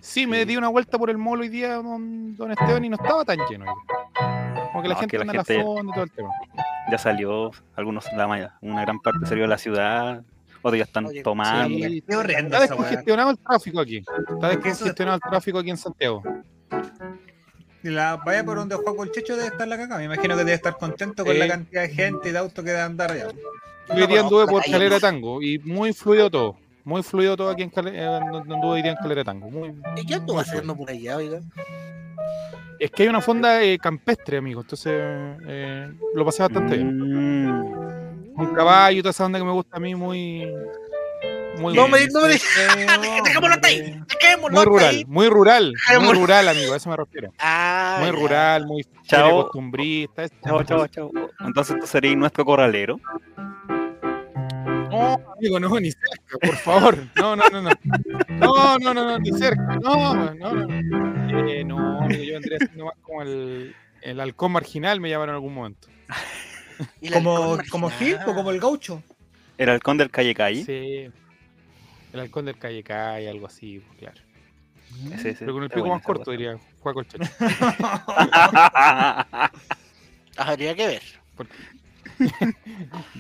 Sí, 0.02 0.26
me 0.28 0.40
Sí. 0.40 0.46
di 0.46 0.58
una 0.58 0.70
vuelta 0.70 0.98
por 0.98 1.10
el 1.10 1.18
mall 1.18 1.42
hoy 1.42 1.50
día, 1.50 1.76
don, 1.76 2.36
don 2.36 2.52
Esteban, 2.52 2.84
y 2.86 2.90
no 2.90 2.96
estaba 2.96 3.26
tan 3.26 3.38
lleno. 3.50 3.66
hoy 3.66 3.72
día. 3.88 4.37
Como 4.78 4.84
que 4.84 4.90
la 4.90 4.94
No, 4.94 5.00
gente 5.00 5.12
que 5.12 5.18
la 5.18 5.22
anda 5.24 5.34
a 5.34 5.38
la 5.38 5.44
gente- 5.44 5.64
fonda 5.64 5.92
y 5.92 5.94
todo 5.96 6.04
el 6.04 6.12
tema. 6.12 6.30
Ya 6.92 6.98
salió, 7.00 7.52
algunos, 7.76 8.06
la 8.16 8.28
maya, 8.28 8.54
una 8.62 8.82
gran 8.82 9.00
parte 9.00 9.26
salió 9.26 9.42
de 9.44 9.48
la 9.48 9.58
ciudad, 9.58 10.22
otros 10.62 10.78
ya 10.78 10.84
están 10.84 11.08
Oye, 11.08 11.24
tomando. 11.24 11.76
Sí, 11.76 12.04
Qué 12.08 12.16
horrendo 12.16 12.56
Está 12.58 12.60
descongestionado 12.68 13.32
el 13.32 13.40
tráfico 13.40 13.80
aquí. 13.80 13.98
Está 14.30 14.50
descongestionado 14.50 15.16
el 15.16 15.22
tráfico 15.30 15.58
aquí 15.60 15.72
en 15.72 15.78
Santiago. 15.78 16.22
Y 17.84 17.90
la 17.90 18.18
vaya 18.18 18.44
por 18.44 18.58
donde 18.58 18.76
juega 18.76 19.04
el 19.04 19.12
Checho 19.12 19.36
debe 19.36 19.48
estar 19.48 19.68
la 19.68 19.78
caca. 19.78 19.98
Me 19.98 20.04
imagino 20.04 20.36
que 20.36 20.44
debe 20.44 20.54
estar 20.54 20.78
contento 20.78 21.26
con 21.26 21.38
la 21.40 21.48
cantidad 21.48 21.82
de 21.82 21.90
gente 21.90 22.30
y 22.30 22.32
de 22.34 22.38
autos 22.38 22.64
que 22.64 22.70
debe 22.70 22.82
andar 22.84 23.12
allá. 23.12 23.30
Yo 23.90 23.96
hoy 23.96 24.08
día 24.08 24.22
anduve 24.22 24.46
por 24.46 24.64
Calera. 24.64 25.00
Tango 25.00 25.42
y 25.42 25.58
muy 25.60 25.92
fluido 25.94 26.30
todo. 26.30 26.58
Muy 26.84 27.02
fluido 27.04 27.36
todo 27.36 27.50
aquí 27.50 27.64
en 27.64 27.70
Calera, 27.72 28.18
anduve 28.18 28.58
hoy 28.68 28.82
día 28.84 28.92
en 28.92 28.98
Calera 28.98 29.24
Tango. 29.24 29.50
Muy, 29.50 29.74
¿Y 29.96 30.06
qué 30.06 30.14
anduvo 30.16 30.40
haciendo 30.40 30.76
por 30.76 30.90
allá, 30.90 31.18
oiga? 31.18 31.40
Es 32.80 32.92
que 32.92 33.04
hay 33.04 33.10
una 33.10 33.22
fonda 33.22 33.64
eh, 33.64 33.78
campestre, 33.80 34.38
amigo. 34.38 34.62
Entonces 34.62 34.94
eh, 35.48 35.92
lo 36.14 36.26
pasé 36.26 36.44
bastante 36.44 36.76
bien. 36.78 36.98
Mm, 37.48 38.40
Un 38.40 38.54
caballo, 38.56 39.02
toda 39.02 39.12
esa 39.12 39.26
onda 39.26 39.40
que 39.40 39.46
me 39.46 39.52
gusta 39.52 39.78
a 39.78 39.80
mí, 39.80 39.96
muy. 39.96 40.48
Muy 41.60 41.74
No 41.74 41.88
bien. 41.88 41.92
me, 41.92 42.08
no 42.14 42.22
me 42.22 42.28
dejémoslo 43.24 43.56
hasta 43.56 43.68
ahí. 43.68 44.00
Dejémoslo 44.22 44.56
Muy 44.58 44.66
rural, 44.66 44.90
ahí. 44.96 45.06
muy 45.08 45.28
rural, 45.28 45.74
muy 46.02 46.14
rural, 46.14 46.48
amigo, 46.50 46.74
a 46.74 46.78
eso 46.78 46.88
me 46.92 46.96
refiero. 46.98 47.34
Ah, 47.40 47.98
Muy 48.00 48.12
ya. 48.12 48.12
rural, 48.12 48.66
muy 48.68 48.86
Chao. 49.08 49.44
costumbrista. 49.44 50.30
Chao, 50.44 50.64
chao, 50.64 50.88
chao. 50.88 51.12
Entonces 51.40 51.80
tú 51.80 51.88
serías 51.88 52.16
nuestro 52.16 52.46
corralero. 52.46 53.00
No, 54.98 55.34
amigo, 55.38 55.60
no, 55.60 55.80
ni 55.80 55.92
cerca, 55.92 56.38
por 56.42 56.56
favor. 56.58 56.98
No, 57.16 57.36
no, 57.36 57.50
no, 57.50 57.62
no. 57.62 57.70
No, 58.30 58.78
no, 58.80 58.94
no, 58.94 59.06
no, 59.06 59.20
ni 59.20 59.32
cerca. 59.32 59.78
No, 59.82 60.34
no, 60.34 60.54
no. 60.54 61.50
Eh, 61.50 61.64
no, 61.64 62.02
amigo, 62.02 62.24
yo 62.24 62.34
vendría 62.34 62.58
siendo 62.60 62.86
más 62.86 62.96
como 63.02 63.22
el, 63.22 63.76
el 64.02 64.20
halcón 64.20 64.52
marginal, 64.52 65.00
me 65.00 65.10
llamaron 65.10 65.34
en 65.34 65.36
algún 65.36 65.54
momento. 65.54 65.88
Como, 67.12 67.58
como. 67.72 67.90
Phil 67.90 68.20
o 68.28 68.36
como 68.36 68.52
el 68.52 68.60
gaucho. 68.60 69.02
El 69.58 69.70
halcón 69.70 69.98
del 69.98 70.12
calle 70.12 70.36
calle. 70.36 70.64
Sí. 70.64 71.12
El 72.14 72.20
halcón 72.20 72.46
del 72.46 72.60
calle 72.60 72.84
calle, 72.84 73.28
algo 73.28 73.48
así, 73.48 73.80
pues, 73.80 73.98
claro. 73.98 74.22
Ese, 75.14 75.34
Pero 75.40 75.54
con 75.54 75.64
el 75.64 75.70
pico 75.70 75.88
más 75.88 76.02
corto, 76.02 76.32
diría 76.32 76.58
Juaco 76.80 77.02
el. 77.02 77.08
Habría 80.38 80.76
que 80.76 80.88
ver. 80.88 81.02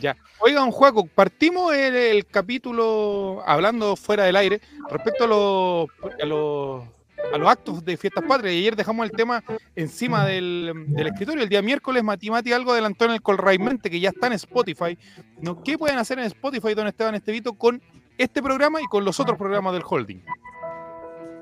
Ya. 0.01 0.15
Oigan, 0.39 0.71
Juaco, 0.71 1.07
partimos 1.07 1.73
el, 1.73 1.95
el 1.95 2.25
capítulo 2.25 3.43
hablando 3.45 3.95
fuera 3.95 4.23
del 4.23 4.35
aire 4.35 4.61
respecto 4.89 5.25
a 5.25 5.27
los, 5.27 5.89
a 6.21 7.37
los, 7.37 7.49
actos 7.49 7.83
de 7.83 7.97
fiestas 7.97 8.23
patrias. 8.23 8.53
Y 8.53 8.59
ayer 8.59 8.75
dejamos 8.75 9.05
el 9.05 9.11
tema 9.11 9.43
encima 9.75 10.25
del, 10.25 10.87
escritorio. 10.97 11.43
El 11.43 11.49
día 11.49 11.61
miércoles, 11.61 12.03
Mati 12.03 12.29
Mati 12.29 12.53
algo 12.53 12.71
adelantó 12.71 13.05
en 13.05 13.11
el 13.11 13.21
Colraimente, 13.21 13.89
que 13.89 13.99
ya 13.99 14.09
está 14.09 14.27
en 14.27 14.33
Spotify. 14.33 14.97
¿No? 15.41 15.61
¿Qué 15.63 15.77
pueden 15.77 15.97
hacer 15.97 16.19
en 16.19 16.25
Spotify, 16.25 16.73
don 16.73 16.87
Esteban 16.87 17.15
Estevito, 17.15 17.53
con 17.53 17.81
este 18.17 18.41
programa 18.41 18.81
y 18.81 18.85
con 18.85 19.05
los 19.05 19.19
otros 19.19 19.37
programas 19.37 19.73
del 19.73 19.83
holding? 19.87 20.21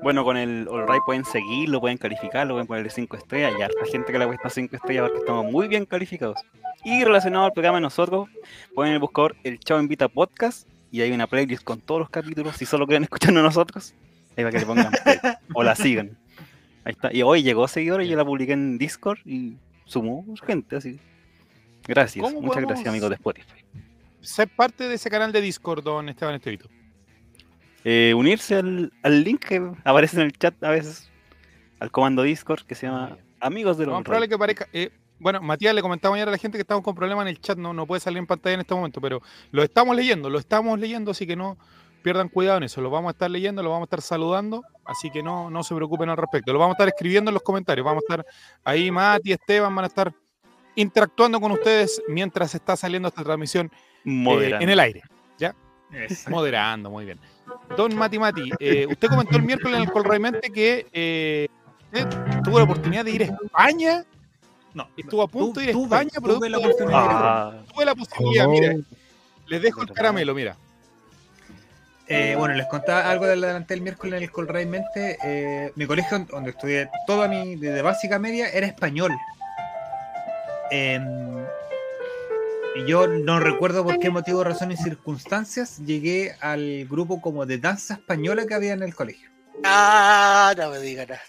Bueno, 0.02 0.24
con 0.24 0.36
el 0.36 0.68
All 0.68 0.86
Right 0.86 1.02
pueden 1.04 1.24
seguirlo, 1.24 1.80
pueden 1.80 1.98
calificarlo, 1.98 2.54
pueden 2.54 2.66
ponerle 2.66 2.90
5 2.90 3.16
estrellas. 3.16 3.54
Y 3.58 3.62
harta 3.62 3.84
gente 3.90 4.12
que 4.12 4.18
le 4.18 4.26
cuesta 4.26 4.50
5 4.50 4.76
estrellas 4.76 5.04
porque 5.04 5.18
estamos 5.18 5.50
muy 5.50 5.68
bien 5.68 5.84
calificados. 5.84 6.38
Y 6.84 7.02
relacionado 7.02 7.46
al 7.46 7.52
programa 7.52 7.78
de 7.78 7.82
nosotros, 7.82 8.28
ponen 8.74 8.90
en 8.90 8.94
el 8.94 9.00
buscador 9.00 9.36
el 9.42 9.58
Chavo 9.58 9.80
Invita 9.80 10.08
Podcast 10.08 10.68
y 10.92 11.00
hay 11.00 11.10
una 11.10 11.26
playlist 11.26 11.64
con 11.64 11.80
todos 11.80 12.00
los 12.00 12.10
capítulos. 12.10 12.56
Si 12.56 12.66
solo 12.66 12.86
quieren 12.86 13.02
escucharnos 13.04 13.42
nosotros, 13.42 13.94
ahí 14.36 14.44
va 14.44 14.50
que 14.50 14.60
le 14.60 14.66
pongan 14.66 14.92
play, 15.02 15.18
o 15.54 15.62
la 15.62 15.74
sigan. 15.74 16.16
Ahí 16.84 16.92
está. 16.92 17.12
Y 17.12 17.22
hoy 17.22 17.42
llegó 17.42 17.66
seguidores, 17.66 18.08
yo 18.08 18.16
la 18.16 18.24
publiqué 18.24 18.52
en 18.52 18.78
Discord 18.78 19.18
y 19.24 19.56
sumó 19.86 20.24
gente 20.46 20.76
así. 20.76 21.00
Gracias, 21.88 22.24
¿Cómo 22.24 22.40
muchas 22.40 22.62
gracias 22.62 22.86
amigos 22.86 23.10
de 23.10 23.16
Spotify. 23.16 23.64
Ser 24.20 24.48
parte 24.48 24.88
de 24.88 24.94
ese 24.94 25.10
canal 25.10 25.32
de 25.32 25.40
Discord, 25.40 25.82
don 25.82 26.08
Esteban 26.08 26.34
Estevito. 26.34 26.68
Eh, 27.88 28.14
unirse 28.14 28.56
al, 28.56 28.92
al 29.04 29.22
link 29.22 29.44
que 29.44 29.70
aparece 29.84 30.16
en 30.16 30.22
el 30.26 30.32
chat 30.32 30.60
a 30.64 30.70
veces, 30.70 31.08
al 31.78 31.92
comando 31.92 32.24
Discord 32.24 32.62
que 32.62 32.74
se 32.74 32.88
llama 32.88 33.16
Amigos 33.38 33.78
de 33.78 33.84
Lo 33.84 33.92
los 33.92 34.00
más 34.00 34.04
probable 34.04 34.28
que 34.28 34.36
parezca. 34.36 34.66
eh, 34.72 34.90
bueno, 35.20 35.40
Matías 35.40 35.72
le 35.72 35.82
comentaba 35.82 36.16
ayer 36.16 36.26
a 36.26 36.32
la 36.32 36.36
gente 36.36 36.58
que 36.58 36.62
estamos 36.62 36.82
con 36.82 36.96
problemas 36.96 37.22
en 37.22 37.28
el 37.28 37.40
chat, 37.40 37.56
no, 37.56 37.72
no 37.72 37.86
puede 37.86 38.00
salir 38.00 38.18
en 38.18 38.26
pantalla 38.26 38.54
en 38.54 38.60
este 38.62 38.74
momento, 38.74 39.00
pero 39.00 39.22
lo 39.52 39.62
estamos 39.62 39.94
leyendo, 39.94 40.28
lo 40.28 40.40
estamos 40.40 40.80
leyendo, 40.80 41.12
así 41.12 41.28
que 41.28 41.36
no 41.36 41.56
pierdan 42.02 42.28
cuidado 42.28 42.58
en 42.58 42.64
eso. 42.64 42.80
Lo 42.80 42.90
vamos 42.90 43.10
a 43.10 43.12
estar 43.12 43.30
leyendo, 43.30 43.62
lo 43.62 43.70
vamos 43.70 43.84
a 43.84 43.86
estar 43.86 44.02
saludando, 44.02 44.64
así 44.84 45.08
que 45.10 45.22
no, 45.22 45.48
no 45.48 45.62
se 45.62 45.74
preocupen 45.76 46.10
al 46.10 46.16
respecto. 46.16 46.52
Lo 46.52 46.58
vamos 46.58 46.72
a 46.72 46.76
estar 46.76 46.88
escribiendo 46.88 47.30
en 47.30 47.34
los 47.34 47.42
comentarios, 47.44 47.84
vamos 47.84 48.02
a 48.02 48.12
estar 48.12 48.26
ahí, 48.64 48.90
Mati, 48.90 49.30
Esteban, 49.30 49.72
van 49.72 49.84
a 49.84 49.88
estar 49.88 50.12
interactuando 50.74 51.40
con 51.40 51.52
ustedes 51.52 52.02
mientras 52.08 52.52
está 52.54 52.76
saliendo 52.76 53.08
esta 53.08 53.22
transmisión 53.22 53.70
eh, 54.04 54.58
en 54.60 54.70
el 54.70 54.80
aire. 54.80 55.02
Exacto. 55.92 56.30
Moderando, 56.30 56.90
muy 56.90 57.04
bien. 57.04 57.18
Don 57.76 57.94
Mati 57.96 58.18
Mati, 58.18 58.50
eh, 58.58 58.86
usted 58.88 59.08
comentó 59.08 59.36
el 59.36 59.42
miércoles 59.42 59.76
en 59.76 59.82
el 59.84 59.90
Colraimente 59.92 60.50
que 60.50 60.86
eh, 60.92 61.48
usted 61.92 62.08
tuvo 62.42 62.58
la 62.58 62.64
oportunidad 62.64 63.04
de 63.04 63.10
ir 63.12 63.22
a 63.22 63.26
España 63.26 64.04
No, 64.74 64.88
Estuvo 64.96 65.22
a 65.22 65.28
punto 65.28 65.60
de 65.60 65.66
ir 65.66 65.70
a 65.70 65.72
tuve- 65.72 65.84
España, 65.84 66.10
tuve 66.10 66.22
producto 66.22 66.48
la 66.48 66.58
oportunidad 66.58 66.98
Ah, 67.00 67.62
Tuve 67.72 67.84
la 67.84 67.94
posibilidad, 67.94 68.46
Oh. 68.46 68.50
mire. 68.50 68.80
Les 69.46 69.62
dejo 69.62 69.82
el 69.82 69.92
caramelo, 69.92 70.34
mira. 70.34 70.56
Eh, 72.08 72.34
bueno, 72.38 72.54
les 72.54 72.66
contaba 72.66 73.08
algo 73.10 73.26
del 73.26 73.42
adelante 73.42 73.74
del 73.74 73.80
miércoles 73.82 74.16
en 74.18 74.22
el 74.24 74.30
Colray 74.30 74.66
Mente. 74.66 75.18
Eh, 75.24 75.72
mi 75.76 75.86
colegio, 75.86 76.18
donde 76.30 76.50
estudié 76.50 76.88
toda 77.06 77.26
mi, 77.28 77.56
desde 77.56 77.80
básica 77.82 78.16
a 78.16 78.18
media, 78.18 78.48
era 78.50 78.66
español. 78.66 79.12
Em, 80.70 81.02
y 82.78 82.84
yo 82.86 83.06
no 83.06 83.40
recuerdo 83.40 83.84
por 83.84 83.98
qué 83.98 84.10
motivo, 84.10 84.44
razón 84.44 84.70
y 84.72 84.76
circunstancias 84.76 85.78
llegué 85.84 86.36
al 86.40 86.86
grupo 86.88 87.20
como 87.20 87.46
de 87.46 87.58
danza 87.58 87.94
española 87.94 88.46
que 88.46 88.54
había 88.54 88.72
en 88.72 88.82
el 88.82 88.94
colegio. 88.94 89.30
Ah, 89.64 90.54
no 90.56 90.70
me 90.70 90.78
digas 90.80 91.08
nada. 91.08 91.20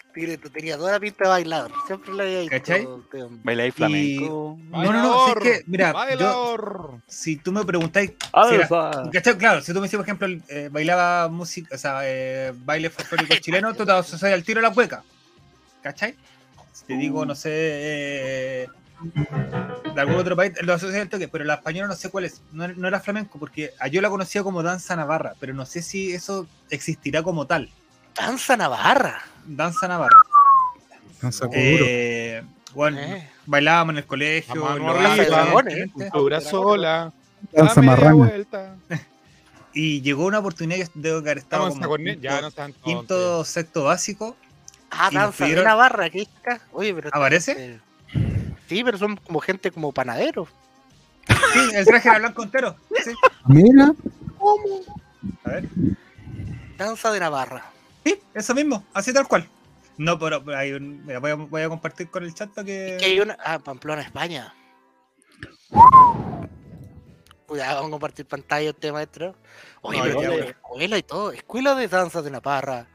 Tú 0.42 0.50
tenías 0.50 0.76
toda 0.76 0.92
la 0.92 1.00
pinta 1.00 1.24
de 1.24 1.30
bailador. 1.30 1.72
Siempre 1.86 2.12
la 2.12 2.24
había 2.24 2.46
¿Cachai? 2.48 2.86
este 3.02 3.60
ahí 3.62 3.70
flamenco. 3.70 4.58
No, 4.68 4.92
no, 4.92 5.02
no, 5.02 5.24
si 5.24 5.30
es 5.30 5.36
que, 5.38 5.64
mira, 5.66 5.94
yo, 6.18 7.00
si 7.06 7.36
tú 7.36 7.52
me 7.52 7.64
preguntáis, 7.64 8.12
Ah, 8.32 8.46
si 8.48 8.54
era- 8.56 8.64
Alza. 8.64 9.10
¿cachai? 9.12 9.38
Claro, 9.38 9.62
si 9.62 9.72
tú 9.72 9.78
me 9.80 9.84
dices, 9.86 9.96
por 9.96 10.04
ejemplo, 10.04 10.28
eh, 10.48 10.68
bailaba 10.70 11.28
música, 11.28 11.74
o 11.74 11.78
sea, 11.78 12.00
eh, 12.04 12.52
baile 12.54 12.90
folclórico 12.90 13.34
chileno, 13.40 13.72
tú 13.74 13.86
te 13.86 13.92
asocias 13.92 14.32
al 14.32 14.44
tiro 14.44 14.60
a 14.60 14.62
la 14.64 14.72
cueca, 14.74 15.02
¿cachai? 15.82 16.14
Si 16.72 16.84
te 16.84 16.94
digo, 16.96 17.24
no 17.24 17.34
sé, 17.34 17.50
eh, 17.52 18.66
de 19.94 20.00
algún 20.00 20.16
otro 20.16 20.36
país, 20.36 20.52
lo 20.62 20.74
asocias 20.74 21.00
al 21.02 21.08
toque, 21.08 21.28
pero 21.28 21.44
la 21.44 21.54
española 21.54 21.88
no 21.88 21.94
sé 21.94 22.10
cuál 22.10 22.24
es, 22.24 22.42
no, 22.52 22.64
era- 22.64 22.74
no 22.76 22.88
era 22.88 23.00
flamenco, 23.00 23.38
porque 23.38 23.72
yo 23.90 24.00
la 24.00 24.10
conocía 24.10 24.42
como 24.42 24.62
danza 24.62 24.96
navarra, 24.96 25.34
pero 25.40 25.54
no 25.54 25.64
sé 25.66 25.82
si 25.82 26.12
eso 26.12 26.46
existirá 26.70 27.22
como 27.22 27.46
tal, 27.46 27.70
Danza 28.14 28.56
Navarra. 28.56 29.22
danza 29.46 29.86
navarra. 29.86 30.16
Danza. 31.22 31.48
Eh, 31.52 32.42
bueno, 32.74 32.98
Eh. 32.98 33.28
bailábamos 33.46 33.92
en 33.92 33.98
el 33.98 34.06
colegio. 34.06 34.60
Cultura 35.92 36.40
sola. 36.40 37.12
Danza 37.52 37.80
marrana. 37.82 38.14
vuelta. 38.14 38.76
y 39.72 40.00
llegó 40.02 40.26
una 40.26 40.40
oportunidad, 40.40 40.78
yo 40.78 40.86
debo 40.94 41.22
que 41.22 41.28
haber 41.30 41.38
estado 41.38 41.68
como 41.68 41.80
Sacornet, 41.80 42.20
ya 42.20 42.40
no 42.40 42.50
quinto, 42.82 43.44
sexto 43.44 43.84
básico, 43.84 44.36
Ah, 44.90 45.10
Danza 45.12 45.44
de 45.46 45.62
Navarra, 45.62 46.06
aquí 46.06 46.20
está. 46.22 46.60
Oye, 46.72 46.94
pero. 46.94 47.10
¿Aparece? 47.12 47.78
Sí, 48.68 48.84
pero 48.84 48.98
son 48.98 49.16
como 49.16 49.40
gente 49.40 49.70
como 49.70 49.92
panaderos. 49.92 50.48
Sí, 51.26 51.60
el 51.74 51.84
traje 51.86 52.08
era 52.08 52.18
blanco 52.18 52.42
entero. 52.42 52.76
Sí. 53.04 53.12
Mira, 53.46 53.92
A 55.44 55.48
ver. 55.50 55.64
Danza 56.76 57.10
de 57.10 57.20
Navarra. 57.20 57.64
Sí, 58.04 58.20
eso 58.34 58.54
mismo, 58.54 58.84
así 58.94 59.12
tal 59.12 59.26
cual. 59.26 59.48
No, 59.96 60.18
pero 60.18 60.42
hay 60.56 60.72
un- 60.72 61.04
mira, 61.04 61.18
voy, 61.18 61.30
a, 61.32 61.34
voy 61.34 61.62
a 61.62 61.68
compartir 61.68 62.08
con 62.08 62.22
el 62.24 62.32
chat 62.34 62.50
para 62.50 62.64
que. 62.66 62.96
Que 63.00 63.06
hay 63.06 63.20
una. 63.20 63.36
Ah, 63.44 63.58
Pamplona, 63.58 64.02
España. 64.02 64.54
Cuidado, 67.46 67.76
vamos 67.76 67.88
a 67.88 67.90
compartir 67.92 68.26
pantalla 68.26 68.70
usted, 68.70 68.92
maestro. 68.92 69.34
Oye, 69.80 69.98
No, 69.98 70.04
pero 70.04 70.14
yo- 70.14 70.20
tiene 70.28 70.36
una 70.42 70.50
escuela 70.50 70.98
y 70.98 71.02
todo. 71.02 71.32
Escuela 71.32 71.74
de 71.74 71.88
danza 71.88 72.20
de 72.22 72.30
Navarra. 72.30 72.86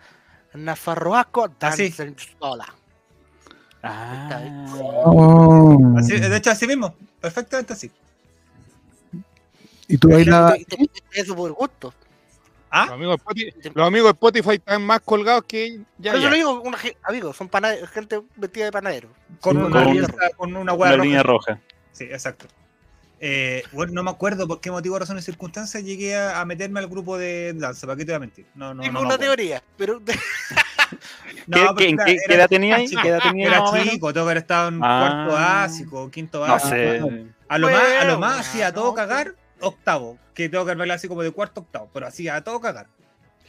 Nafarroaco 0.53 1.50
Así. 1.60 1.89
Danza 1.89 2.06
Sola. 2.39 2.74
Ah, 3.84 4.42
oh. 5.04 5.94
Así- 5.98 6.18
de 6.18 6.38
hecho, 6.38 6.52
así 6.52 6.66
mismo, 6.66 6.96
perfectamente 7.20 7.74
así. 7.74 7.92
y 9.88 9.98
tú 9.98 10.08
te- 10.08 10.90
Eso 11.12 11.36
por 11.36 11.52
gusto. 11.52 11.88
Los 11.88 12.90
¿Ah? 12.90 12.94
amigos, 12.94 13.18
de 13.18 13.44
Spotify, 13.44 13.72
los 13.75 13.88
amigos 13.88 14.06
de 14.08 14.12
Spotify 14.13 14.56
están 14.56 14.82
más 14.84 15.02
colgados 15.02 15.44
que 15.44 15.80
ya. 16.00 16.13
Ya. 16.18 16.30
lo 16.30 16.36
digo, 16.36 16.62
una 16.62 16.78
amigos, 17.04 17.36
son 17.38 17.48
gente 17.94 18.22
vestida 18.36 18.66
de 18.66 18.72
panadero. 18.72 19.10
Con 19.42 19.58
Sí, 19.58 19.62
una, 19.63 19.70
con- 20.08 20.30
con 20.38 20.50
una 20.52 20.60
una 20.62 20.74
hueá 20.74 20.98
línea 20.98 21.22
roja. 21.22 21.52
roja. 21.52 21.62
Sí, 21.92 22.06
exacto. 22.06 22.48
Eh, 23.25 23.63
bueno, 23.72 23.94
no 23.94 24.03
me 24.03 24.12
acuerdo 24.12 24.46
por 24.50 24.60
qué 24.60 24.70
motivo, 24.70 25.00
razón 25.00 25.18
y 25.18 25.22
circunstancias 25.22 25.82
llegué 25.84 26.13
a, 26.18 26.42
a 26.42 26.46
meterme 26.46 26.82
al 26.82 26.88
grupo 26.88 27.18
de 27.18 27.53
danza, 27.53 27.88
¿para 27.88 27.96
qué 27.96 28.03
te 28.03 28.12
voy 28.12 28.18
a 28.18 28.20
mentir? 28.20 28.46
No, 28.53 28.74
no, 28.74 28.84
Tengo 28.84 29.00
no. 29.00 29.06
una 29.08 29.18
teoría, 29.18 29.63
pero 29.77 30.01
No, 31.48 31.58
¿Qué- 31.58 31.65
porque 31.68 31.84
qué- 31.86 31.89
en 31.89 31.96
era- 31.96 32.06
qué- 32.06 32.12
era- 32.12 32.24
qué 32.27 32.34
edad 32.36 32.48
tenía 32.50 32.75
ahí? 32.75 32.88
chico, 32.89 33.01
¿Qué 33.01 33.08
edad 33.08 33.20
tenía 33.24 33.48
Era 33.48 33.63
chico, 33.84 34.13
tengo 34.13 34.25
que 34.25 34.32
haber 34.32 34.38
estado 34.38 34.68
en 34.70 34.80
Ah. 34.84 35.00
cuarto 35.25 35.34
básico, 35.42 36.12
quinto 36.12 36.46
No 36.46 36.51
básico. 36.53 36.75
sé. 36.75 37.25
A 37.48 37.58
lo 37.58 37.70
más, 37.70 37.82
a 37.82 38.03
lo 38.03 38.18
Bueno, 38.18 38.20
más 38.20 38.39
hacía 38.42 38.68
a 38.68 38.74
todo 38.74 38.86
no, 38.88 38.94
cagar, 38.94 39.36
octavo. 39.62 40.18
Que 40.34 40.50
tengo 40.50 40.65
que 40.65 40.72
haber 40.72 40.80
bailado 40.80 40.96
así 40.98 41.08
como 41.08 41.24
de 41.24 41.32
cuarto 41.32 41.62
octavo, 41.62 41.89
pero 41.94 42.08
hacía 42.08 42.36
a 42.36 42.44
todo 42.44 42.60
cagar. 42.60 42.88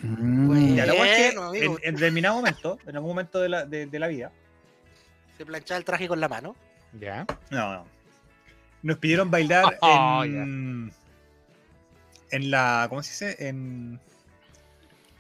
Mm. 0.01 0.75
Ya 0.77 0.87
la 0.87 0.95
cual 0.95 1.09
es 1.09 1.17
que 1.17 1.37
Bueno, 1.37 1.49
amigo. 1.51 1.79
en, 1.83 1.89
en 1.89 1.95
determinado 1.97 2.37
momento, 2.37 2.79
en 2.87 2.95
algún 2.97 3.11
momento 3.11 3.41
de 3.41 3.49
la, 3.49 3.65
de, 3.65 3.87
de 3.87 3.99
la 3.99 4.07
vida, 4.07 4.31
se 5.37 5.45
planchaba 5.47 5.79
el 5.79 5.85
traje 5.85 6.07
con 6.07 6.21
la 6.21 6.29
mano. 6.29 6.55
Ya. 7.01 7.27
no, 7.51 7.73
no. 7.75 7.94
Nos 8.85 8.99
pidieron 8.99 9.31
bailar 9.31 9.79
Oh, 9.83 10.23
en, 10.25 10.93
en 12.31 12.51
la. 12.51 12.87
¿Cómo 12.89 13.03
se 13.03 13.11
dice? 13.11 13.49
En. 13.49 13.99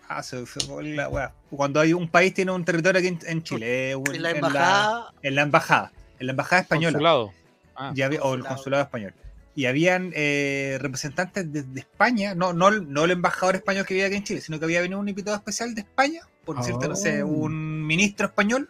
Ah, 0.09 0.23
se, 0.23 0.45
se 0.47 0.61
fue 0.61 0.85
la 0.85 1.09
wea. 1.09 1.33
Cuando 1.51 1.81
hay 1.81 1.93
un 1.95 2.09
país 2.09 2.33
tiene 2.35 2.53
un 2.53 2.65
territorio 2.65 2.99
aquí 3.01 3.09
en, 3.09 3.19
en 3.27 3.43
Chile, 3.43 3.91
eh, 3.91 3.93
En 4.13 4.23
la 4.23 4.31
en 4.31 4.37
embajada. 4.37 5.13
en 5.23 5.35
la 5.35 5.43
embajada, 5.43 5.93
en 6.21 6.27
la 6.27 6.33
embajada 6.33 6.63
española. 6.63 6.93
Consulado. 6.93 7.33
Ah. 7.75 7.89
había- 7.89 8.23
o 8.23 8.35
el 8.35 8.45
Consulado. 8.45 8.83
español. 8.85 9.15
y 9.57 9.67
habían 9.67 10.13
eh, 10.15 10.79
representantes 10.81 11.51
de, 11.53 11.63
de 11.63 11.81
España, 11.81 12.35
no, 12.35 12.53
no, 12.53 12.71
no 12.71 13.05
el 13.05 13.13
embajador 13.13 13.55
español 13.57 13.87
que 13.87 13.95
vivía 13.95 14.09
aquí 14.09 14.17
en 14.17 14.25
Chile, 14.25 14.41
sino 14.41 14.59
que 14.59 14.65
había 14.67 14.81
venido 14.81 14.99
un 15.01 15.09
invitado 15.09 15.37
especial 15.37 15.75
de 15.75 15.81
España, 15.83 16.21
por 16.45 16.57
decirte, 16.59 16.87
no 16.89 16.97
sé, 16.97 17.23
Oh. 17.23 17.29
un 17.29 17.87
ministro 17.87 18.27
español 18.27 18.69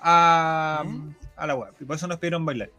a, 0.00 0.84
a 1.36 1.46
la 1.46 1.54
web. 1.54 1.72
Y 1.80 1.84
por 1.84 1.96
eso 1.96 2.06
nos 2.06 2.18
pidieron 2.18 2.44
bailar. 2.44 2.70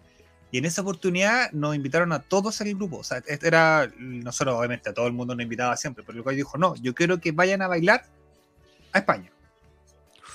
Y 0.52 0.58
en 0.58 0.66
esa 0.66 0.82
oportunidad 0.82 1.50
nos 1.54 1.76
invitaron 1.76 2.12
a 2.12 2.20
todos 2.20 2.60
al 2.60 2.74
grupo. 2.76 2.98
O 2.98 3.04
sea, 3.04 3.20
este 3.26 3.48
era, 3.48 3.90
nosotros 3.98 4.56
obviamente 4.58 4.90
a 4.90 4.94
todo 4.94 5.08
el 5.08 5.14
mundo 5.14 5.34
nos 5.34 5.44
invitaba 5.44 5.78
siempre, 5.78 6.04
pero 6.06 6.18
el 6.18 6.24
cual 6.24 6.36
dijo, 6.36 6.58
no, 6.58 6.76
yo 6.76 6.94
quiero 6.94 7.20
que 7.20 7.32
vayan 7.32 7.62
a 7.62 7.68
bailar 7.68 8.04
a 8.92 9.00
España. 9.00 9.32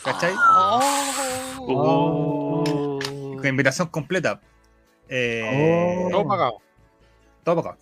¿Cachai? 0.03 0.33
Oh. 1.59 2.99
Con 3.37 3.47
invitación 3.47 3.89
completa. 3.89 4.41
Eh, 5.09 6.07
Oh. 6.07 6.11
Todo 6.11 6.27
pagado. 6.27 6.57
Todo 7.45 7.57
pagado. 7.57 7.79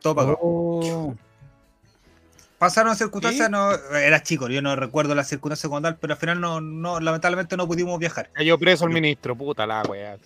Todo 0.00 0.14
pagado. 0.14 0.38
Oh. 0.40 1.14
Pasaron 2.58 2.96
circunstancias, 2.96 3.48
no, 3.48 3.72
era 3.94 4.20
chico, 4.24 4.48
yo 4.48 4.60
no 4.60 4.74
recuerdo 4.74 5.14
las 5.14 5.28
circunstancias 5.28 5.68
como 5.68 5.80
tal, 5.80 5.96
pero 5.96 6.14
al 6.14 6.18
final 6.18 6.40
no, 6.40 6.60
no, 6.60 6.98
lamentablemente 6.98 7.56
no 7.56 7.68
pudimos 7.68 8.00
viajar. 8.00 8.30
Cayó 8.32 8.58
preso 8.58 8.84
el 8.84 8.90
ministro, 8.90 9.36
puta 9.36 9.64
la 9.64 9.82
weá. 9.82 10.18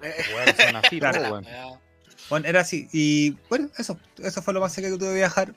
Weá, 0.34 0.54
son 0.56 0.76
así, 0.76 0.98
Claro. 0.98 1.22
po, 1.22 1.28
weón. 1.30 1.46
Bueno, 2.28 2.46
era 2.46 2.60
así. 2.60 2.88
Y 2.92 3.30
bueno, 3.48 3.68
eso, 3.78 3.98
eso 4.18 4.42
fue 4.42 4.52
lo 4.54 4.60
más 4.60 4.72
cerca 4.72 4.90
que 4.90 4.98
tuve 4.98 5.08
de 5.08 5.14
viajar 5.14 5.54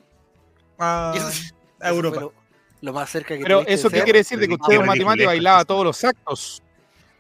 a, 0.80 1.14
Europa. 1.82 2.22
Lo, 2.22 2.34
lo 2.82 2.94
más 2.94 3.10
cerca 3.10 3.38
que 3.38 3.44
Pero 3.44 3.66
eso 3.68 3.90
qué 3.90 4.04
quiere 4.04 4.20
decir 4.20 4.40
de 4.40 4.48
que 4.48 4.54
usted, 4.54 4.78
matemático, 4.80 5.10
ridículo, 5.10 5.28
bailaba 5.28 5.66
todos 5.66 5.84
los 5.84 6.04
actos. 6.04 6.64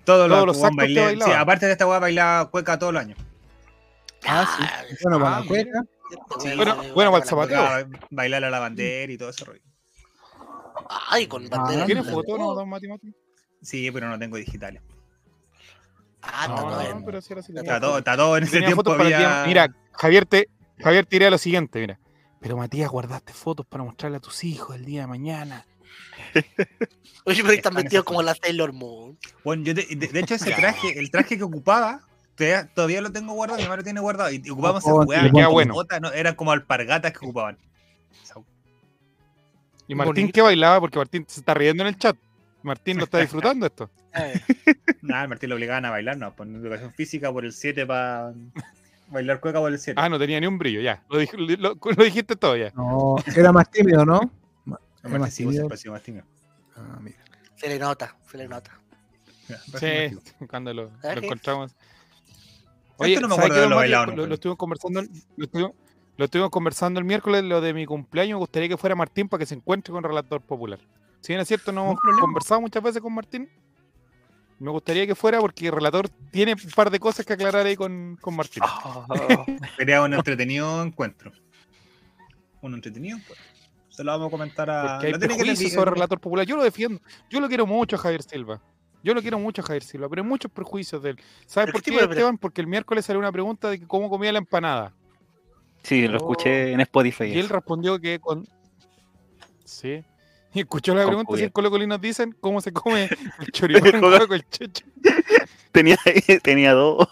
Todos 0.03 0.27
todos 0.29 0.45
los, 0.47 0.63
actos 0.63 0.71
que 0.77 0.93
bailé- 0.93 1.03
bailaba. 1.05 1.31
sí, 1.31 1.37
aparte 1.37 1.65
de 1.67 1.71
esta 1.73 1.85
weá 1.87 1.99
bailaba 1.99 2.49
cueca 2.49 2.79
todos 2.79 2.93
los 2.93 3.01
años. 3.01 3.17
Ah, 4.25 4.45
sí. 4.57 4.95
Bueno, 5.03 5.19
para 5.19 5.37
Ah, 5.37 5.39
la 5.41 5.45
cueca. 5.45 5.83
Sí, 6.39 6.55
Bueno, 6.55 6.75
bueno, 6.93 7.11
para 7.11 7.23
el 7.23 7.29
zapateo. 7.29 7.87
Bailar 8.09 8.43
a 8.45 8.49
la 8.49 8.59
bandera 8.59 9.11
y 9.11 9.17
todo 9.17 9.29
ese 9.29 9.45
rollo. 9.45 9.61
Ay, 11.09 11.27
con 11.27 11.47
bandera. 11.49 11.85
¿Tiene 11.85 12.01
Ah, 12.01 12.11
foto, 12.11 12.37
no, 12.37 12.53
don 12.53 12.69
matemático? 12.69 13.15
Sí, 13.61 13.91
pero 13.91 14.09
no 14.09 14.17
tengo 14.17 14.37
digitales. 14.37 14.81
Ah, 16.23 16.45
está 16.47 16.55
todo 16.55 16.69
no, 16.71 16.79
bien. 16.79 17.05
pero 17.05 17.21
sí 17.21 17.33
era 17.33 17.39
así. 17.41 17.51
Está 17.55 17.79
todo, 17.79 17.97
está 17.97 18.15
todo 18.17 18.37
en 18.37 18.43
ese 18.43 18.59
tiempo. 18.61 18.91
había- 18.93 19.43
Mira, 19.47 19.73
Javier 19.93 20.25
te, 20.25 20.47
Javier 20.79 21.05
te 21.05 21.15
dirá 21.15 21.29
lo 21.29 21.37
siguiente, 21.37 21.79
mira. 21.79 21.99
Pero 22.39 22.57
Matías, 22.57 22.89
guardaste 22.89 23.33
fotos 23.33 23.65
para 23.65 23.83
mostrarle 23.83 24.17
a 24.17 24.19
tus 24.19 24.43
hijos 24.43 24.75
el 24.75 24.85
día 24.85 25.01
de 25.01 25.07
mañana. 25.07 25.65
Oye, 27.25 27.41
pero 27.43 27.53
están 27.53 27.77
esas 27.85 28.03
como 28.03 28.21
la 28.23 28.33
Sailor 28.35 28.73
Moon. 28.73 29.17
Bueno, 29.43 29.63
yo 29.63 29.73
de, 29.73 29.85
de- 29.89 30.07
de 30.07 30.19
hecho 30.19 30.35
ese 30.35 30.51
traje, 30.51 30.97
el 30.97 31.11
traje 31.11 31.37
que 31.37 31.43
ocupaba, 31.43 32.01
todavía, 32.35 32.67
todavía 32.73 33.01
lo 33.01 33.11
tengo 33.11 33.33
guardado, 33.33 33.59
mi 33.61 33.65
madre 33.67 33.81
lo 33.81 33.83
tiene 33.83 33.99
guardado. 33.99 34.31
Y, 34.31 34.41
y 34.43 34.49
ocupábamos 34.49 34.83
Oh, 34.85 35.05
queda 35.07 35.29
como 35.31 35.51
bueno. 35.51 35.73
botas, 35.73 36.01
no, 36.01 36.11
eran 36.11 36.35
como 36.35 36.51
alpargatas 36.51 37.11
que 37.11 37.19
ocupaban. 37.19 37.57
Esa- 38.23 38.35
¿Y 39.87 39.93
Martín 39.95 40.31
qué 40.31 40.41
bailaba? 40.41 40.79
Porque 40.79 40.97
Martín 40.97 41.25
se 41.27 41.41
está 41.41 41.53
riendo 41.53 41.83
en 41.83 41.87
el 41.89 41.97
chat. 41.97 42.15
Martín 42.63 42.97
lo 42.97 43.05
está 43.05 43.19
disfrutando 43.19 43.65
esto. 43.65 43.89
Eh, 44.13 44.41
Nada, 45.01 45.25
Martín 45.25 45.47
lo 45.49 45.55
obligaban 45.55 45.85
a 45.85 45.89
bailar, 45.89 46.17
no, 46.17 46.35
por 46.35 46.45
educación 46.45 46.91
física 46.91 47.31
por 47.31 47.45
el 47.45 47.53
7 47.53 47.85
para 47.85 48.33
bailar 49.07 49.39
cueca 49.39 49.59
por 49.59 49.71
el 49.71 49.79
7. 49.79 49.99
Ah, 50.01 50.09
no 50.09 50.19
tenía 50.19 50.37
ni 50.41 50.47
un 50.47 50.57
brillo, 50.57 50.81
ya. 50.81 51.01
Lo, 51.09 51.21
dij- 51.21 51.57
lo- 51.57 51.77
lo 51.79 52.03
dijiste 52.03 52.35
todo 52.35 52.57
ya. 52.57 52.71
No, 52.75 53.15
era 53.35 53.53
más 53.53 53.71
tímido, 53.71 54.05
¿no? 54.05 54.19
Era 54.65 55.17
Martín 55.17 55.19
más 55.19 55.33
tímido. 55.35 55.69
más. 55.69 55.85
Ah, 56.75 56.99
mira. 57.01 57.17
se 57.55 57.69
le 57.69 57.79
nota, 57.79 58.15
se 58.29 58.37
le 58.37 58.47
nota. 58.49 58.71
Sí, 59.79 60.17
cuando 60.49 60.73
lo, 60.73 60.91
encontramos. 61.03 61.71
Esto 62.99 63.21
no 63.21 63.29
me 63.29 63.35
¿sabe 63.35 63.45
acuerdo 63.47 63.61
de 63.63 63.69
lo 63.69 63.75
bailado 63.77 64.15
Lo, 64.27 64.33
estuvimos 64.33 64.57
conversando, 64.57 65.01
lo 65.37 65.45
estuvimos, 65.45 65.71
lo 66.17 66.25
estuvimos 66.25 66.51
conversando 66.51 66.99
el 66.99 67.05
miércoles, 67.05 67.43
lo 67.43 67.61
de 67.61 67.73
mi 67.73 67.85
cumpleaños. 67.85 68.35
Me 68.35 68.39
gustaría 68.39 68.67
que 68.69 68.77
fuera 68.77 68.95
Martín 68.95 69.29
para 69.29 69.39
que 69.39 69.45
se 69.45 69.55
encuentre 69.55 69.91
con 69.93 70.03
Relator 70.03 70.41
Popular. 70.41 70.79
Si 71.21 71.31
bien 71.31 71.39
es 71.39 71.47
cierto, 71.47 71.71
no 71.71 71.83
hemos 71.83 71.99
problema. 71.99 72.21
conversado 72.21 72.61
muchas 72.61 72.83
veces 72.83 73.01
con 73.01 73.13
Martín. 73.13 73.49
Me 74.59 74.69
gustaría 74.69 75.07
que 75.07 75.15
fuera 75.15 75.39
porque 75.39 75.67
el 75.67 75.73
Relator 75.73 76.09
tiene 76.31 76.53
un 76.53 76.71
par 76.75 76.91
de 76.91 76.99
cosas 76.99 77.25
que 77.25 77.33
aclarar 77.33 77.65
ahí 77.65 77.75
con, 77.75 78.17
con 78.21 78.35
Martín. 78.35 78.61
Ah, 78.65 79.05
Sería 79.77 80.01
un 80.01 80.13
entretenido 80.13 80.83
encuentro. 80.83 81.31
Un 82.61 82.73
entretenido 82.75 83.17
encuentro. 83.17 83.45
Se 83.89 84.03
lo 84.03 84.11
vamos 84.11 84.27
a 84.27 84.31
comentar 84.31 84.69
a. 84.69 84.93
Porque 84.93 85.07
hay 85.07 85.13
prejuicios 85.13 85.71
sobre 85.71 85.91
Relator 85.91 86.19
Popular. 86.19 86.45
Yo 86.45 86.57
lo 86.57 86.63
defiendo. 86.63 87.01
Yo 87.29 87.39
lo 87.39 87.47
quiero 87.47 87.65
mucho 87.65 87.95
a 87.95 87.99
Javier 87.99 88.23
Silva. 88.23 88.61
Yo 89.03 89.13
lo 89.13 89.21
quiero 89.21 89.39
mucho 89.39 89.61
a 89.61 89.65
Javier 89.65 89.83
Silva, 89.83 90.07
pero 90.09 90.21
hay 90.21 90.27
muchos 90.27 90.51
prejuicios 90.51 91.01
de 91.01 91.11
él. 91.11 91.19
¿Sabes 91.45 91.67
¿Pero 91.67 91.73
por 91.73 91.81
qué 91.81 91.91
qué, 91.91 91.97
tipo 91.97 92.11
Esteban? 92.11 92.37
Porque 92.37 92.61
el 92.61 92.67
miércoles 92.67 93.05
salió 93.05 93.19
una 93.19 93.31
pregunta 93.31 93.69
de 93.69 93.79
que 93.79 93.87
cómo 93.87 94.09
comía 94.09 94.31
la 94.31 94.37
empanada. 94.39 94.93
Sí, 95.83 96.07
lo 96.07 96.17
escuché 96.17 96.71
en 96.71 96.81
Spotify. 96.81 97.25
Y 97.25 97.39
él 97.39 97.49
respondió 97.49 97.99
que 97.99 98.19
con. 98.19 98.47
Sí. 99.65 100.03
Y 100.53 100.59
escuchó 100.61 100.93
la 100.93 101.05
pregunta 101.05 101.35
si 101.37 101.43
en 101.43 101.49
Colo 101.49 101.69
dicen 101.97 102.35
cómo 102.39 102.61
se 102.61 102.71
come 102.73 103.09
el 103.39 103.51
choripán 103.51 103.99
Con- 104.01 104.27
con 104.27 104.33
el 104.33 104.49
checho. 104.49 104.85
Tenía, 105.71 105.97
tenía 106.43 106.73
dos. 106.73 107.07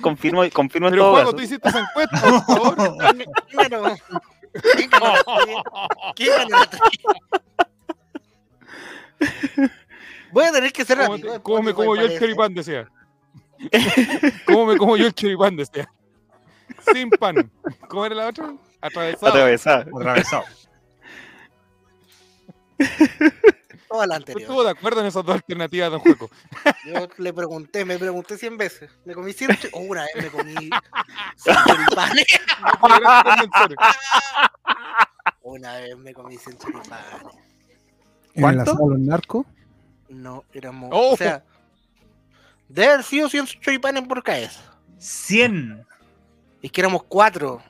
confirmo, 0.00 0.42
confirmo 0.52 0.88
en 0.88 0.92
Pero 0.94 1.02
todo 1.04 1.12
Juego, 1.12 1.26
caso. 1.30 1.36
tú 1.36 1.42
hiciste 1.42 1.68
esa 1.68 1.80
encuesta, 1.80 2.20
por 2.20 2.44
favor. 2.44 2.96
¿Quién 3.48 3.68
ganó? 3.70 3.94
¿Quién 4.76 4.90
ganó 4.90 5.06
la 5.12 5.22
trivia? 5.22 5.62
¿Quién 6.16 6.30
ganó 6.36 6.58
la 6.58 6.66
trivia? 6.66 6.90
Voy 10.32 10.44
a 10.46 10.52
tener 10.52 10.72
que 10.72 10.84
ser 10.84 10.98
¿Cómo, 10.98 11.12
amigo 11.14 11.42
cómo 11.42 11.62
me 11.62 11.74
como 11.74 11.94
yo 11.94 12.02
el 12.02 12.18
choripán, 12.18 12.54
decía? 12.54 12.88
¿Cómo 14.46 14.66
me 14.66 14.76
como 14.76 14.96
yo 14.96 15.06
el 15.06 15.14
choripán, 15.14 15.56
decía? 15.56 15.88
Sin 16.92 17.10
pan. 17.10 17.50
¿Cómo 17.88 18.06
era 18.06 18.14
la 18.14 18.26
otra? 18.28 18.54
Atravesado. 18.80 19.28
Atravesada. 19.32 19.86
Atravesado. 19.94 20.44
Toda 23.88 24.06
la 24.06 24.14
Yo 24.14 24.18
anterior. 24.20 24.42
estuvo 24.42 24.64
de 24.64 24.70
acuerdo 24.70 25.00
en 25.00 25.06
esas 25.06 25.24
dos 25.24 25.34
alternativas, 25.34 25.90
don 25.90 26.00
Juego. 26.00 26.30
Yo 26.86 27.08
le 27.18 27.32
pregunté, 27.34 27.84
me 27.84 27.98
pregunté 27.98 28.38
100 28.38 28.56
veces. 28.56 28.90
Me 29.04 29.14
comí 29.14 29.32
100 29.34 29.56
chi- 29.58 29.68
oh, 29.72 29.80
una 29.80 30.04
vez 30.04 30.14
me 30.16 30.30
comí 30.30 30.54
100 31.36 31.56
choripanes. 31.66 32.26
Una 35.42 35.76
vez 35.78 35.96
me 35.98 36.14
comí 36.14 36.36
100 36.38 36.58
choripanes. 36.58 37.06
En 38.34 38.36
el 38.36 38.40
¿Cuánto? 38.42 38.62
asado 38.62 38.84
de 38.84 38.90
los 38.90 38.98
narcos. 39.00 39.46
No, 40.08 40.44
éramos. 40.52 40.90
Oh. 40.92 41.12
O 41.12 41.16
sea, 41.16 41.44
debe 42.68 42.88
haber 42.92 43.04
sido 43.04 43.28
100 43.28 43.46
choripanes 43.60 44.06
por 44.08 44.22
cabeza. 44.22 44.60
100. 44.98 45.84
Es 46.62 46.72
que 46.72 46.80
éramos 46.80 47.02
cuatro. 47.04 47.62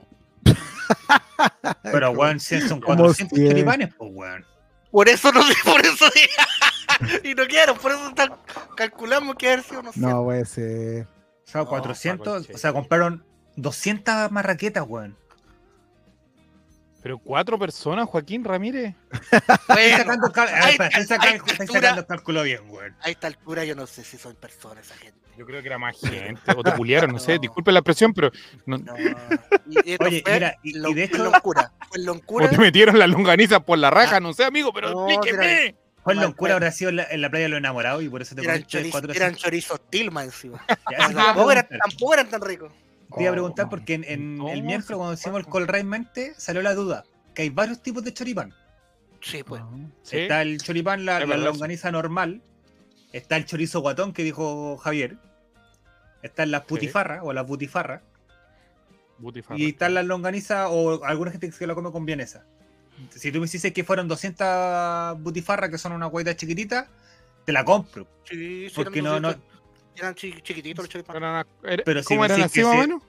Pero, 1.82 2.10
weón, 2.12 2.38
100 2.38 2.68
son 2.68 2.80
Como 2.80 2.96
400 2.96 3.36
100. 3.38 3.48
choripanes, 3.50 3.94
pues, 3.94 4.10
weón. 4.12 4.46
Por 4.92 5.08
eso 5.08 5.32
no 5.32 5.42
sé, 5.42 5.54
por 5.64 5.80
eso 5.80 6.04
y 7.24 7.34
no 7.34 7.46
quiero, 7.46 7.74
por 7.74 7.90
eso 7.92 8.12
tal- 8.14 8.36
calculamos 8.76 9.34
que 9.36 9.48
haber 9.48 9.62
sido 9.64 9.80
unos 9.80 9.94
100. 9.94 10.08
No, 10.08 10.22
puede 10.24 10.44
ser. 10.44 11.06
O 11.06 11.50
sea, 11.50 11.62
No, 11.62 11.66
400. 11.68 12.42
Paco, 12.46 12.54
o 12.54 12.58
sea, 12.58 12.72
compraron 12.72 13.24
200 13.56 14.30
marraquetas, 14.30 14.84
weón. 14.86 15.16
Pero 17.02 17.18
cuatro 17.18 17.58
personas, 17.58 18.08
Joaquín 18.08 18.44
Ramírez. 18.44 18.94
Bueno, 19.66 20.12
altura. 20.12 20.90
sacando 21.66 22.00
el 22.02 22.06
cálculo 22.06 22.42
bien, 22.44 22.62
weón. 22.70 22.96
a 23.00 23.10
esta 23.10 23.26
altura 23.26 23.64
yo 23.64 23.74
no 23.74 23.86
sé 23.88 24.04
si 24.04 24.18
son 24.18 24.36
personas 24.36 24.86
esa 24.86 24.94
gente. 24.96 25.18
Yo 25.36 25.46
creo 25.46 25.60
que 25.62 25.68
era 25.68 25.78
más 25.78 25.98
gente. 25.98 26.40
O 26.56 26.62
te 26.62 26.72
puliaron, 26.72 27.10
no 27.12 27.18
sé. 27.18 27.38
Disculpen 27.38 27.74
la 27.74 27.80
expresión, 27.80 28.12
pero. 28.12 28.30
No, 28.66 28.78
No. 28.78 28.94
Y, 29.68 29.90
y 29.90 29.92
esto 29.92 30.04
Oye, 30.06 30.22
fue 30.24 30.32
mira, 30.34 30.56
y- 30.62 30.78
lo- 30.78 30.90
y 30.90 30.94
de 30.94 31.08
fue 31.08 31.16
hecho- 31.18 31.24
loncura. 31.30 31.72
Fue 31.88 32.00
o 32.00 32.04
loncura. 32.04 32.50
te 32.50 32.58
metieron 32.58 32.98
las 32.98 33.08
longanizas 33.08 33.60
por 33.60 33.78
la 33.78 33.90
raja, 33.90 34.20
no 34.20 34.32
sé, 34.32 34.44
amigo, 34.44 34.72
pero 34.72 34.90
No, 34.92 35.08
explíqueme. 35.08 35.74
¿Cuál 36.02 36.16
Mal, 36.16 36.26
locura 36.26 36.54
habrá 36.54 36.72
sido 36.72 36.90
en 36.90 36.96
la, 36.96 37.04
en 37.04 37.20
la 37.20 37.30
playa 37.30 37.44
de 37.44 37.48
los 37.50 37.58
enamorados 37.58 38.02
y 38.02 38.08
por 38.08 38.20
eso 38.22 38.34
te 38.34 38.42
Eran, 38.42 38.56
comiste 38.56 38.78
choriz- 38.80 38.90
400? 38.90 39.16
eran 39.16 39.34
chorizos 39.36 39.80
Tilma 39.88 40.24
encima. 40.24 40.60
Tampoco, 40.66 41.52
eran, 41.52 41.66
preguntar. 41.66 41.78
tampoco 41.78 42.14
eran 42.14 42.28
tan 42.28 42.40
ricos. 42.42 42.72
Te 43.16 43.22
iba 43.22 43.30
a 43.30 43.34
preguntar 43.34 43.68
porque 43.68 43.94
en, 43.94 44.04
el 44.48 44.62
miércoles 44.64 44.96
cuando 44.96 45.12
hicimos 45.14 45.44
el 45.54 45.68
Right 45.68 45.84
Mente 45.84 46.32
salió 46.36 46.60
la 46.60 46.74
duda 46.74 47.04
que 47.34 47.42
hay 47.42 47.50
varios 47.50 47.80
tipos 47.82 48.02
de 48.02 48.12
choripán. 48.12 48.52
Sí, 49.20 49.44
pues. 49.44 49.62
Sí. 50.02 50.18
Está 50.18 50.42
el 50.42 50.58
choripán, 50.60 51.04
la, 51.04 51.20
la 51.24 51.36
longaniza 51.36 51.92
normal. 51.92 52.42
Está 53.12 53.36
el 53.36 53.44
chorizo 53.44 53.80
guatón 53.80 54.12
que 54.12 54.22
dijo 54.24 54.76
Javier. 54.78 55.16
Están 56.22 56.50
las 56.50 56.62
putifarras 56.62 57.20
o 57.22 57.32
las 57.32 57.46
butifarras. 57.46 58.02
Butifarra. 59.18 59.58
Y 59.60 59.70
están 59.70 59.94
las 59.94 60.04
longanizas 60.06 60.68
o 60.70 61.04
alguna 61.04 61.30
gente 61.30 61.46
que 61.48 61.52
se 61.52 61.66
la 61.66 61.74
come 61.74 61.90
con 61.92 62.06
vienesa. 62.06 62.44
Si 63.10 63.32
tú 63.32 63.40
me 63.40 63.46
dices 63.46 63.72
que 63.72 63.84
fueron 63.84 64.06
200 64.08 65.20
butifarras, 65.20 65.70
que 65.70 65.78
son 65.78 65.92
una 65.92 66.06
guaita 66.06 66.36
chiquitita, 66.36 66.88
te 67.44 67.52
la 67.52 67.64
compro. 67.64 68.06
Sí, 68.24 68.68
sí, 68.68 68.72
Porque 68.74 69.00
eran, 69.00 69.20
no, 69.22 69.30
no, 69.32 69.34
eran 69.96 70.14
chi- 70.14 70.40
chiquititos 70.42 70.84
los 70.84 70.88
choripanes. 70.88 71.46
Pero 71.84 72.00
si 72.02 72.06
¿Cómo 72.08 72.20
me 72.20 72.26
eran 72.26 72.42
así 72.42 72.62
más 72.62 72.68
o 72.68 72.72
sí- 72.72 72.78
menos? 72.80 73.02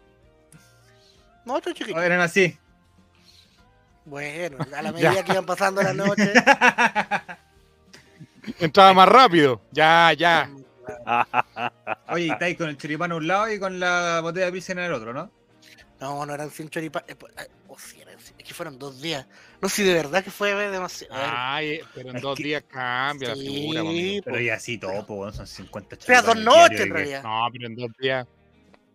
No, 1.46 1.58
estos 1.58 1.74
chiquititos. 1.74 2.04
eran 2.04 2.22
así. 2.22 2.58
Bueno, 4.06 4.58
a 4.76 4.82
la 4.82 4.92
medida 4.94 5.24
que 5.24 5.32
iban 5.34 5.46
pasando 5.46 5.82
las 5.84 5.96
noches. 5.96 6.34
Entraba 8.60 8.94
más 8.94 9.08
rápido. 9.10 9.62
Ya, 9.72 10.14
ya. 10.18 10.50
Oye, 12.10 12.28
estáis 12.28 12.58
con 12.58 12.70
el 12.70 12.78
choripán 12.78 13.12
a 13.12 13.16
un 13.16 13.28
lado 13.28 13.52
y 13.52 13.60
con 13.60 13.80
la 13.80 14.20
botella 14.22 14.48
de 14.48 14.52
pilsen 14.52 14.80
en 14.80 14.86
el 14.86 14.94
otro, 14.94 15.14
¿no? 15.14 15.32
No, 16.02 16.26
no 16.26 16.34
eran 16.34 16.50
100 16.50 16.70
choripanes. 16.70 17.10
eh, 17.12 17.16
ah, 17.38 17.44
oh, 17.70 17.78
sí, 17.80 18.02
eran 18.02 18.16
es 18.16 18.34
que 18.46 18.54
fueron 18.54 18.78
dos 18.78 19.02
días. 19.02 19.26
No 19.62 19.70
sé, 19.70 19.84
de 19.84 19.94
verdad 19.94 20.22
que 20.24 20.32
fue 20.32 20.54
demasiado. 20.54 21.14
Ay, 21.18 21.72
eh, 21.76 21.84
pero 21.96 22.10
en 22.10 22.18
Es 22.18 22.22
dos 22.22 22.36
que- 22.38 22.44
días 22.44 22.64
cambia 22.68 23.30
la 23.30 23.36
sí, 23.36 23.42
figura, 23.48 23.82
po, 23.82 23.88
amigo. 23.90 24.22
Pero 24.26 24.36
po. 24.38 24.42
y 24.42 24.50
así 24.50 24.78
todo, 24.78 25.06
pues, 25.06 25.20
weón, 25.20 25.34
son 25.34 25.48
50 25.48 25.96
Fue 26.06 26.16
a 26.16 26.22
dos 26.22 26.34
choripanes 26.34 26.60
noches, 26.70 26.82
en 26.82 26.94
realidad. 26.94 27.24
No, 27.24 27.48
pero 27.54 27.68
en 27.68 27.76
dos 27.76 27.92
días. 27.98 28.28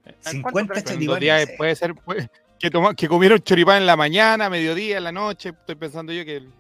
¿En 0.05 0.15
50 0.23 0.53
cuánto 0.53 0.69
pero 0.75 0.79
en 0.81 0.85
dos 0.85 0.93
choripanes. 0.95 1.21
días 1.21 1.51
puede 1.57 1.77
ser 1.77 1.95
puede- 1.95 2.31
que, 2.59 2.71
toma- 2.71 2.95
que 2.95 3.09
comieron 3.09 3.39
choripán 3.41 3.79
en 3.79 3.87
la 3.87 3.97
mañana, 3.97 4.51
mediodía, 4.51 4.99
en 4.99 5.05
la 5.05 5.13
noche. 5.13 5.51
Estoy 5.51 5.77
pensando 5.77 6.13
yo 6.13 6.25
que 6.27 6.37
el 6.37 6.53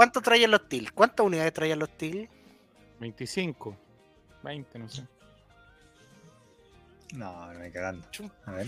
¿Cuánto 0.00 0.22
traían 0.22 0.50
los 0.50 0.66
TIL? 0.66 0.94
¿Cuántas 0.94 1.26
unidades 1.26 1.52
traían 1.52 1.78
los 1.78 1.90
TIL? 1.90 2.26
25, 3.00 3.76
20, 4.42 4.78
no 4.78 4.88
sé. 4.88 5.06
No, 7.12 7.52
no 7.52 7.58
me 7.58 7.70
cagando. 7.70 8.06
A 8.46 8.52
ver. 8.52 8.66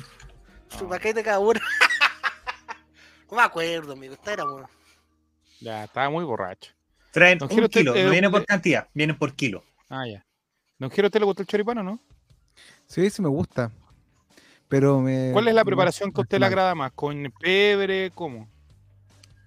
Su 0.69 0.87
paquete 0.87 1.23
cada 1.23 1.39
uno. 1.39 1.59
no 3.31 3.37
me 3.39 3.43
acuerdo, 3.43 3.95
amigo. 3.95 4.13
Esta 4.13 4.35
era 4.35 4.45
bueno. 4.45 4.69
Ya, 5.63 5.85
estaba 5.85 6.11
muy 6.11 6.23
borracho. 6.23 6.71
Traen 7.13 7.39
Don 7.39 7.49
un 7.49 7.55
Giro, 7.55 7.69
kilo, 7.71 7.95
eh, 7.95 8.05
no 8.05 8.11
viene 8.11 8.29
por 8.29 8.45
cantidad, 8.45 8.89
vienen 8.93 9.17
por 9.17 9.33
kilo. 9.35 9.65
Ah, 9.89 10.07
ya. 10.07 10.27
Don 10.79 10.91
¿a 10.91 10.95
usted 11.07 11.19
le 11.19 11.25
gustó 11.25 11.41
el 11.41 11.49
choripán 11.49 11.79
o 11.79 11.83
no? 11.83 11.99
Sí, 12.87 13.09
sí 13.09 13.23
me 13.23 13.31
gusta. 13.31 13.73
Pero 14.69 15.01
me. 15.01 15.31
¿Cuál 15.33 15.49
es 15.49 15.55
la 15.55 15.63
me- 15.65 15.69
preparación 15.71 16.13
que 16.13 16.21
a 16.21 16.25
usted 16.25 16.39
le 16.39 16.45
agrada 16.45 16.75
más? 16.75 16.93
¿Con 16.93 17.33
pebre? 17.41 18.11
¿Cómo? 18.15 18.51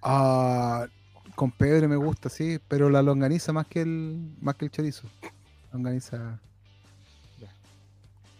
Ah, 0.02 0.88
con 1.36 1.50
pebre 1.52 1.86
me 1.86 1.96
gusta, 1.96 2.28
sí, 2.28 2.58
pero 2.66 2.90
la 2.90 3.02
longaniza 3.02 3.52
más 3.52 3.66
que 3.68 3.82
el 3.82 4.18
más 4.40 4.56
que 4.56 4.64
el 4.64 4.70
chorizo. 4.72 5.06
Longaniza. 5.72 6.38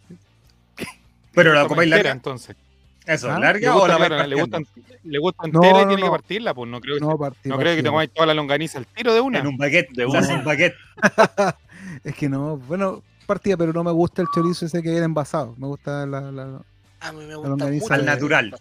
Pero 1.34 1.52
la 1.52 1.62
entera, 1.62 1.84
larga. 1.86 2.10
entonces. 2.12 2.56
Eso, 3.04 3.30
¿Ah? 3.30 3.34
¿Le 3.34 3.40
larga 3.46 3.76
o 3.76 3.86
la 3.86 3.96
claro, 3.98 4.26
le, 4.26 4.34
gusta, 4.40 4.58
le 5.04 5.18
gusta 5.18 5.42
No, 5.46 5.62
entera 5.62 5.80
y 5.80 5.82
no, 5.84 5.88
tiene 5.88 6.02
que 6.02 6.08
partirla? 6.10 6.54
Pues 6.54 6.68
no 6.70 6.80
creo 6.80 6.94
que, 6.96 7.00
No, 7.04 7.16
partí, 7.18 7.48
no 7.48 7.56
creo 7.58 7.76
que 7.76 7.82
te 7.82 7.88
comáis 7.88 8.10
toda 8.12 8.26
la 8.26 8.34
longaniza 8.34 8.78
al 8.78 8.86
tiro 8.86 9.14
de 9.14 9.20
una. 9.20 9.38
En 9.38 9.46
un 9.46 9.56
baguette, 9.56 9.90
De 9.92 10.06
una. 10.06 10.20
un 10.34 10.44
baguette. 10.44 10.74
Es 12.04 12.14
que 12.16 12.28
no, 12.28 12.56
bueno, 12.56 13.02
partida, 13.26 13.56
pero 13.56 13.72
no 13.72 13.84
me 13.84 13.92
gusta 13.92 14.22
el 14.22 14.28
chorizo 14.34 14.66
ese 14.66 14.82
que 14.82 14.90
viene 14.90 15.04
envasado. 15.04 15.54
Me 15.58 15.66
gusta 15.68 16.04
la, 16.06 16.20
la- 16.32 16.60
A 17.00 17.12
mí 17.12 17.24
me 17.26 17.34
gusta 17.36 17.66
mucho. 17.66 17.92
Al 17.94 18.00
de- 18.00 18.06
natural. 18.06 18.56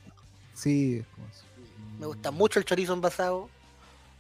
sí, 0.54 0.98
es 1.00 1.06
como 1.16 1.28
eso. 1.28 1.44
Me 2.00 2.06
gusta 2.06 2.30
mucho 2.32 2.60
el 2.60 2.66
chorizo 2.66 2.94
envasado. 2.94 3.50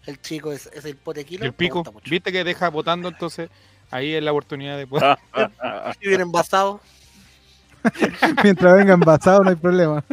El 0.05 0.21
chico 0.21 0.51
es, 0.51 0.67
es 0.67 0.85
el 0.85 0.95
pote 0.95 1.25
kilo. 1.25 1.45
el 1.45 1.53
pico, 1.53 1.83
viste 2.09 2.31
que 2.31 2.43
deja 2.43 2.69
botando, 2.69 3.07
entonces 3.07 3.49
ahí 3.91 4.13
es 4.13 4.23
la 4.23 4.31
oportunidad 4.31 4.77
de 4.77 4.87
poder. 4.87 5.03
Ah, 5.03 5.19
ah, 5.33 5.51
ah, 5.59 5.81
ah. 5.85 5.93
Y 5.99 6.07
viene 6.07 6.23
envasado. 6.23 6.79
Mientras 8.43 8.77
venga 8.77 8.93
envasado 8.93 9.43
no 9.43 9.51
hay 9.51 9.55
problema. 9.55 10.03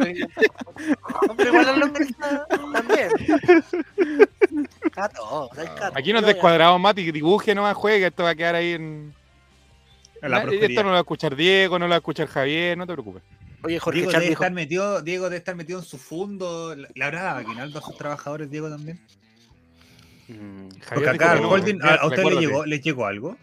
Longaniza 1.77 2.45
también. 2.71 3.09
El 4.81 4.91
carro. 4.91 5.49
Aquí 5.95 6.13
nos 6.13 6.25
descuadrados, 6.25 6.79
Mati, 6.79 7.11
dibuje 7.11 7.55
nomás, 7.55 7.75
juega, 7.75 8.07
esto 8.07 8.23
va 8.23 8.29
a 8.29 8.35
quedar 8.35 8.55
ahí 8.55 8.73
en... 8.73 9.13
En 10.21 10.31
la 10.31 10.43
esto 10.43 10.83
no 10.83 10.89
lo 10.89 10.91
va 10.91 10.97
a 10.97 11.01
escuchar 11.01 11.35
Diego, 11.35 11.77
no 11.77 11.85
lo 11.85 11.89
va 11.89 11.95
a 11.95 11.97
escuchar 11.97 12.27
Javier, 12.27 12.77
no 12.77 12.87
te 12.87 12.93
preocupes. 12.93 13.23
Oye, 13.63 13.79
Jorge 13.79 13.99
Diego 13.99 14.11
Char 14.11 14.21
debe, 14.21 14.29
dijo, 14.29 14.43
estar 14.43 14.53
metido, 14.53 15.01
Diego 15.01 15.25
debe 15.25 15.37
estar 15.37 15.55
metido 15.55 15.79
en 15.79 15.85
su 15.85 15.97
fondo. 15.97 16.75
¿Le 16.75 17.03
habrá 17.03 17.37
aguinaldo 17.37 17.79
a 17.79 17.81
sus 17.81 17.97
trabajadores, 17.97 18.49
Diego, 18.49 18.69
también? 18.69 19.01
Mm, 20.27 20.69
Porque 20.93 21.09
acá 21.09 21.31
al 21.33 21.41
no, 21.41 21.49
holding, 21.49 21.79
¿a, 21.81 21.95
a 21.95 22.07
usted 22.07 22.23
le 22.23 22.35
llegó, 22.39 22.65
le 22.65 22.79
llegó 22.79 23.05
algo? 23.05 23.37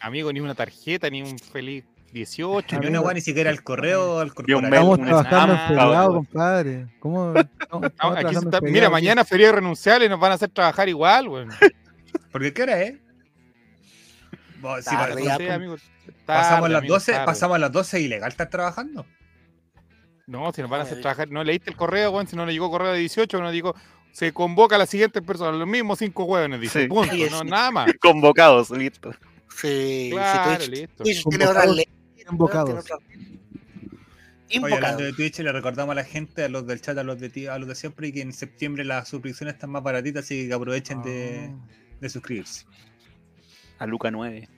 Amigo, 0.00 0.32
ni 0.32 0.40
una 0.40 0.54
tarjeta, 0.54 1.08
ni 1.08 1.22
un 1.22 1.38
feliz 1.38 1.84
18. 2.12 2.78
Ni 2.80 2.86
una 2.88 3.00
weá, 3.00 3.14
ni 3.14 3.20
siquiera 3.22 3.50
al 3.50 3.62
correo, 3.62 4.20
al 4.20 4.34
corporativo. 4.34 4.66
Estamos 4.94 5.00
trabajando 5.00 5.54
en 5.54 5.60
feriado, 5.68 6.14
compadre. 6.14 6.86
¿Cómo? 7.00 7.34
Estamos, 7.60 7.86
estamos 7.86 8.16
aquí 8.18 8.26
está- 8.34 8.40
feriado 8.60 8.62
mira, 8.72 8.86
aquí. 8.86 8.92
mañana 8.92 9.24
feria 9.24 9.52
renunciable 9.52 10.06
y 10.06 10.08
nos 10.08 10.20
van 10.20 10.32
a 10.32 10.34
hacer 10.34 10.50
trabajar 10.50 10.88
igual, 10.88 11.28
weón. 11.28 11.48
Porque 12.32 12.52
¿qué 12.52 12.62
hora 12.62 12.82
es? 12.82 12.94
Bo- 14.60 14.76
si 14.80 14.90
Tarde, 14.90 15.22
pues. 15.22 15.50
amigo, 15.50 15.76
pasamos 16.26 16.60
tarde, 16.60 16.68
las 16.72 16.78
amigo, 16.80 16.94
12, 16.94 17.12
tarde. 17.12 17.26
pasamos 17.26 17.54
a 17.56 17.58
las 17.58 17.72
12 17.72 18.00
ilegal 18.00 18.30
estar 18.30 18.48
trabajando. 18.48 19.06
No, 20.26 20.52
si 20.52 20.62
nos 20.62 20.70
van 20.70 20.80
a 20.80 20.84
hacer 20.84 21.00
trabajar. 21.00 21.30
No 21.30 21.44
leíste 21.44 21.70
el 21.70 21.76
correo, 21.76 22.10
weón. 22.12 22.26
Si 22.26 22.34
no 22.36 22.46
le 22.46 22.52
llegó 22.52 22.70
correo 22.70 22.92
de 22.92 22.98
18, 22.98 23.40
no 23.42 23.50
digo. 23.50 23.74
Se 24.14 24.32
convoca 24.32 24.76
a 24.76 24.78
la 24.78 24.86
siguiente 24.86 25.20
persona, 25.22 25.50
los 25.58 25.66
mismos 25.66 25.98
cinco 25.98 26.22
hueones, 26.22 26.60
dice. 26.60 26.82
Sí. 26.82 26.88
Punto, 26.88 27.12
Sí, 27.12 27.26
no, 27.32 27.40
sí. 27.40 27.46
nada 27.48 27.70
más. 27.72 27.90
Convocados, 28.00 28.70
listo. 28.70 29.12
Sí, 29.56 30.10
Claro, 30.12 30.52
si 30.52 30.56
Twitch, 30.68 30.70
listo. 30.78 31.02
Twitch 31.02 31.24
tiene 31.28 31.46
otra 31.48 31.66
ley. 31.66 31.88
Invocados. 32.30 32.68
tiene 32.68 32.80
otra- 32.80 32.98
Oye, 34.62 34.74
hablando 34.74 35.02
de 35.02 35.12
Twitch, 35.14 35.40
le 35.40 35.50
recordamos 35.50 35.92
a 35.92 35.96
la 35.96 36.04
gente, 36.04 36.44
a 36.44 36.48
los 36.48 36.64
del 36.64 36.80
chat, 36.80 36.96
a 36.96 37.02
los 37.02 37.18
de 37.18 37.28
ti, 37.28 37.48
a 37.48 37.58
los 37.58 37.66
de 37.68 37.74
siempre, 37.74 38.12
que 38.12 38.20
en 38.20 38.32
septiembre 38.32 38.84
las 38.84 39.08
suscripciones 39.08 39.54
están 39.54 39.70
más 39.70 39.82
baratitas, 39.82 40.24
así 40.24 40.46
que 40.46 40.54
aprovechen 40.54 41.02
de, 41.02 41.50
Ah. 41.52 41.66
de 42.00 42.08
suscribirse. 42.08 42.64
A 43.80 43.86
Luca 43.86 44.12
9. 44.12 44.48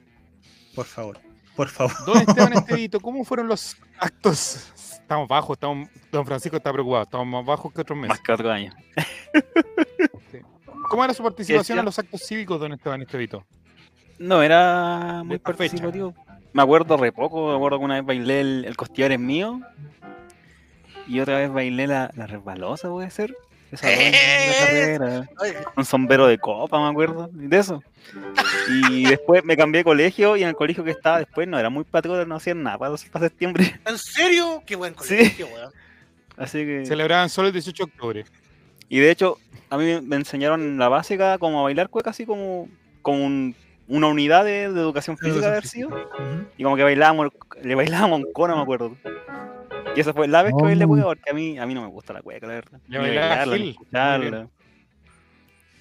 Por 0.74 0.84
favor. 0.84 1.18
Por 1.56 1.68
favor. 1.68 1.94
Don 2.04 2.16
Esteban 2.28 2.52
Estevito, 2.52 3.00
¿cómo 3.00 3.24
fueron 3.24 3.48
los 3.48 3.74
actos? 3.98 4.72
Estamos 5.00 5.28
bajos, 5.28 5.56
estamos, 5.56 5.88
don 6.10 6.26
Francisco 6.26 6.56
está 6.56 6.72
preocupado, 6.72 7.04
estamos 7.04 7.26
más 7.26 7.44
bajos 7.44 7.72
que 7.72 7.80
otros 7.80 7.96
Más 7.98 8.08
meses. 8.08 8.22
que 8.24 8.32
otro 8.32 8.50
año. 8.50 8.72
¿Cómo 10.90 11.04
era 11.04 11.14
su 11.14 11.22
participación 11.22 11.78
en 11.78 11.84
los 11.84 11.98
actos 11.98 12.22
cívicos, 12.26 12.58
don 12.60 12.72
Esteban 12.72 13.02
Estevito? 13.02 13.44
No, 14.18 14.42
era 14.42 15.22
muy 15.24 15.36
fecha. 15.38 15.44
participativo. 15.44 16.14
Me 16.52 16.62
acuerdo 16.62 16.96
re 16.96 17.12
poco, 17.12 17.48
me 17.50 17.56
acuerdo 17.56 17.78
que 17.78 17.84
una 17.84 17.94
vez 17.96 18.04
bailé 18.06 18.40
el, 18.40 18.64
el 18.64 18.76
costillar 18.76 19.12
es 19.12 19.20
mío. 19.20 19.60
Y 21.06 21.20
otra 21.20 21.38
vez 21.38 21.52
bailé 21.52 21.86
la, 21.86 22.10
la 22.16 22.26
resbalosa, 22.26 22.88
puede 22.88 23.10
ser. 23.10 23.36
Esa 23.72 23.92
¡Eh! 23.92 24.12
carrera. 24.98 25.28
Un 25.76 25.84
sombrero 25.84 26.26
de 26.26 26.38
copa, 26.38 26.80
me 26.82 26.88
acuerdo. 26.88 27.28
De 27.32 27.58
eso. 27.58 27.82
Y 28.88 29.04
después 29.06 29.44
me 29.44 29.56
cambié 29.56 29.80
de 29.80 29.84
colegio 29.84 30.36
y 30.36 30.42
en 30.42 30.48
el 30.50 30.54
colegio 30.54 30.84
que 30.84 30.92
estaba 30.92 31.18
después 31.18 31.48
no 31.48 31.58
era 31.58 31.70
muy 31.70 31.84
patriota, 31.84 32.24
no 32.24 32.36
hacían 32.36 32.62
nada 32.62 32.78
para, 32.78 32.94
para 33.10 33.26
septiembre. 33.26 33.78
¿En 33.86 33.98
serio? 33.98 34.62
Qué 34.64 34.76
buen 34.76 34.94
Sí. 35.00 35.16
colegio, 35.16 35.46
weón. 35.48 35.72
Así 36.36 36.58
que. 36.64 36.86
Celebraban 36.86 37.28
solo 37.28 37.48
el 37.48 37.52
18 37.54 37.84
de 37.86 37.90
octubre. 37.92 38.24
Y 38.88 39.00
de 39.00 39.10
hecho, 39.10 39.38
a 39.70 39.76
mí 39.78 40.00
me- 40.02 40.16
enseñaron 40.16 40.60
en 40.62 40.78
la 40.78 40.88
básica 40.88 41.38
como 41.38 41.60
a 41.60 41.62
bailar 41.64 41.88
cueca, 41.88 42.10
así 42.10 42.24
como, 42.26 42.68
como 43.02 43.24
un- 43.24 43.56
una 43.88 44.06
unidad 44.08 44.44
de, 44.44 44.72
de 44.72 44.80
educación 44.80 45.16
física 45.18 45.40
de 45.40 45.46
haber 45.48 45.66
sido. 45.66 45.90
Y 46.56 46.62
como 46.62 46.76
que 46.76 46.82
bailábamos, 46.84 47.28
le 47.62 47.74
bailábamos 47.74 48.20
un 48.20 48.32
cono, 48.32 48.54
me 48.56 48.62
acuerdo. 48.62 48.96
Y 49.96 50.00
esa 50.00 50.12
fue 50.12 50.28
la 50.28 50.42
vez 50.42 50.52
que 50.52 50.60
Oh. 50.62 50.64
bailé 50.64 50.86
cueca, 50.86 51.04
porque 51.06 51.30
a 51.30 51.32
mí, 51.34 51.58
a 51.58 51.66
mí 51.66 51.74
no 51.74 51.82
me 51.82 51.88
gusta 51.88 52.12
la 52.12 52.22
cueca, 52.22 52.46
la 52.46 52.54
verdad. 52.54 52.78
Ni 52.86 52.98
bailarla, 52.98 53.56
ni 53.56 53.70
escucharla. 53.70 54.48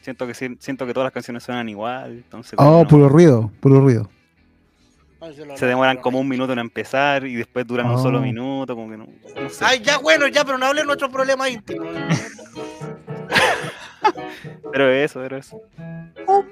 Siento 0.01 0.25
que, 0.27 0.33
si- 0.33 0.55
siento 0.59 0.85
que 0.85 0.93
todas 0.93 1.05
las 1.07 1.13
canciones 1.13 1.43
suenan 1.43 1.67
igual, 1.67 2.11
entonces 2.11 2.53
Oh, 2.57 2.81
no- 2.83 2.87
puro 2.87 3.09
ruido, 3.09 3.51
puro 3.59 3.79
ruido. 3.81 4.09
Yo 5.35 5.57
se 5.57 5.65
demoran 5.65 5.97
como 5.97 6.19
un 6.19 6.27
minuto 6.27 6.53
en 6.53 6.59
empezar 6.59 7.25
y 7.25 7.33
después 7.35 7.65
duran 7.65 7.89
un 7.89 7.97
solo 7.99 8.19
Oh. 8.19 8.21
minuto, 8.21 8.75
como 8.75 8.91
que 8.91 8.97
no, 8.97 9.07
no 9.41 9.49
sé. 9.49 9.65
Ay, 9.65 9.79
ya, 9.81 9.97
bueno, 9.97 10.27
ya, 10.27 10.45
pero 10.45 10.57
no 10.59 10.67
hable 10.67 10.81
de 10.81 10.85
nuestros 10.87 11.11
problemas 11.11 11.49
íntimos. 11.49 11.87
Pero 14.71 14.89
eso, 14.91 15.19
pero 15.21 15.37
eso. 15.37 15.61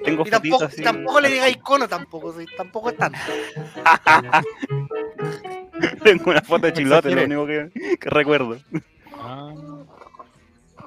Tengo 0.03 0.23
Y 0.25 0.29
tampoco, 0.29 0.63
así. 0.65 0.81
tampoco 0.81 1.19
le 1.19 1.29
diga 1.29 1.49
icono, 1.49 1.87
tampoco, 1.87 2.33
sí, 2.33 2.45
tampoco 2.57 2.89
es 2.89 2.97
tanto. 2.97 3.19
Tengo 6.03 6.31
una 6.31 6.41
foto 6.41 6.65
de 6.67 6.73
chilote, 6.73 7.09
lo 7.15 7.23
único 7.23 7.45
que, 7.47 7.97
que 7.99 8.09
recuerdo. 8.09 8.57
Ah, 9.17 9.53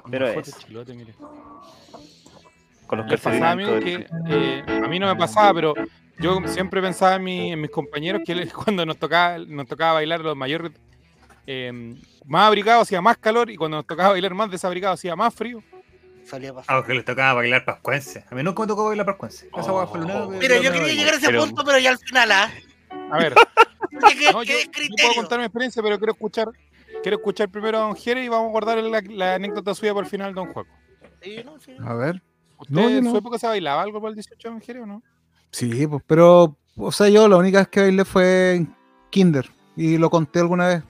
Pero 0.09 0.25
una 0.25 0.33
foto 0.35 0.49
es. 0.49 0.57
de 0.57 0.63
chilote, 0.65 0.93
mire. 0.93 1.13
Con 2.87 2.99
los 2.99 3.07
Me 3.07 3.17
pasaba, 3.17 3.51
amigo, 3.51 3.79
que 3.79 4.07
eh, 4.29 4.63
a 4.67 4.87
mí 4.87 4.97
no 4.99 5.07
me 5.07 5.15
pasaba, 5.15 5.53
pero 5.53 5.73
yo 6.19 6.39
siempre 6.47 6.81
pensaba 6.81 7.15
en, 7.15 7.23
mi- 7.23 7.51
en 7.51 7.59
mis 7.61 7.69
compañeros 7.71 8.21
que 8.25 8.47
cuando 8.65 8.85
nos 8.85 8.97
tocaba, 8.97 9.37
nos 9.39 9.67
tocaba 9.67 9.93
bailar 9.93 10.21
los 10.21 10.35
mayores, 10.37 10.71
eh, 11.45 11.95
más 12.25 12.47
abrigados 12.47 12.83
hacía 12.83 13.01
más 13.01 13.17
calor 13.17 13.49
y 13.49 13.55
cuando 13.57 13.77
nos 13.77 13.85
tocaba 13.87 14.09
bailar 14.11 14.33
más 14.33 14.49
desabrigados 14.51 14.99
hacía 14.99 15.15
más 15.15 15.33
frío. 15.33 15.61
Salía. 16.25 16.53
Ah, 16.67 16.83
que 16.85 16.93
les 16.93 17.05
tocaba 17.05 17.33
bailar 17.35 17.63
pascuense. 17.63 18.25
A 18.29 18.35
mí 18.35 18.43
nunca 18.43 18.61
me 18.63 18.67
tocó 18.67 18.85
bailar 18.87 19.05
pascuense. 19.05 19.49
Esa 19.57 19.71
Oh. 19.71 19.77
hueá 19.77 19.87
fue 19.87 19.99
que- 20.01 20.37
Mira, 20.39 20.57
yo 20.61 20.71
quería 20.73 20.93
llegar 20.93 21.13
a 21.13 21.17
ese 21.17 21.27
Pero- 21.27 21.41
punto, 21.45 21.63
pero 21.65 21.79
ya 21.79 21.91
al 21.91 21.97
final, 21.99 22.31
¿ah? 22.31 22.51
A 23.11 23.17
ver, 23.17 23.33
¿Qué, 23.99 24.31
no, 24.31 24.43
yo, 24.43 24.53
qué 24.71 24.87
yo 24.87 24.95
puedo 25.01 25.15
contar 25.15 25.39
mi 25.39 25.45
experiencia, 25.45 25.81
pero 25.83 25.97
quiero 25.97 26.13
escuchar, 26.13 26.49
quiero 27.03 27.17
escuchar 27.17 27.49
primero 27.49 27.77
a 27.77 27.81
Don 27.81 27.95
Jere 27.95 28.23
y 28.23 28.27
vamos 28.29 28.49
a 28.49 28.51
guardar 28.51 28.77
la, 28.83 29.01
la 29.01 29.35
anécdota 29.35 29.73
suya 29.75 29.93
para 29.93 30.05
el 30.05 30.09
final, 30.11 30.33
Don 30.33 30.51
Juaco. 30.53 30.69
Sí, 31.21 31.37
no, 31.43 31.59
sí. 31.59 31.75
A 31.83 31.93
ver. 31.93 32.21
¿Usted 32.59 32.73
No, 32.73 32.89
en 32.89 33.03
no. 33.03 33.11
su 33.11 33.17
época 33.17 33.37
se 33.39 33.47
bailaba 33.47 33.81
algo 33.81 33.99
para 34.01 34.09
el 34.09 34.15
18 34.15 34.47
de 34.47 34.53
Don 34.53 34.61
Jere 34.61 34.81
o 34.81 34.85
no? 34.85 35.03
Sí, 35.51 35.87
pues, 35.87 36.03
pero, 36.07 36.57
o 36.75 36.91
sea, 36.91 37.07
yo 37.09 37.27
la 37.27 37.37
única 37.37 37.59
vez 37.59 37.67
que 37.67 37.81
bailé 37.81 38.05
fue 38.05 38.55
en 38.55 38.75
Kinder. 39.09 39.49
Y 39.75 39.97
lo 39.97 40.09
conté 40.09 40.39
alguna 40.39 40.67
vez. 40.67 40.83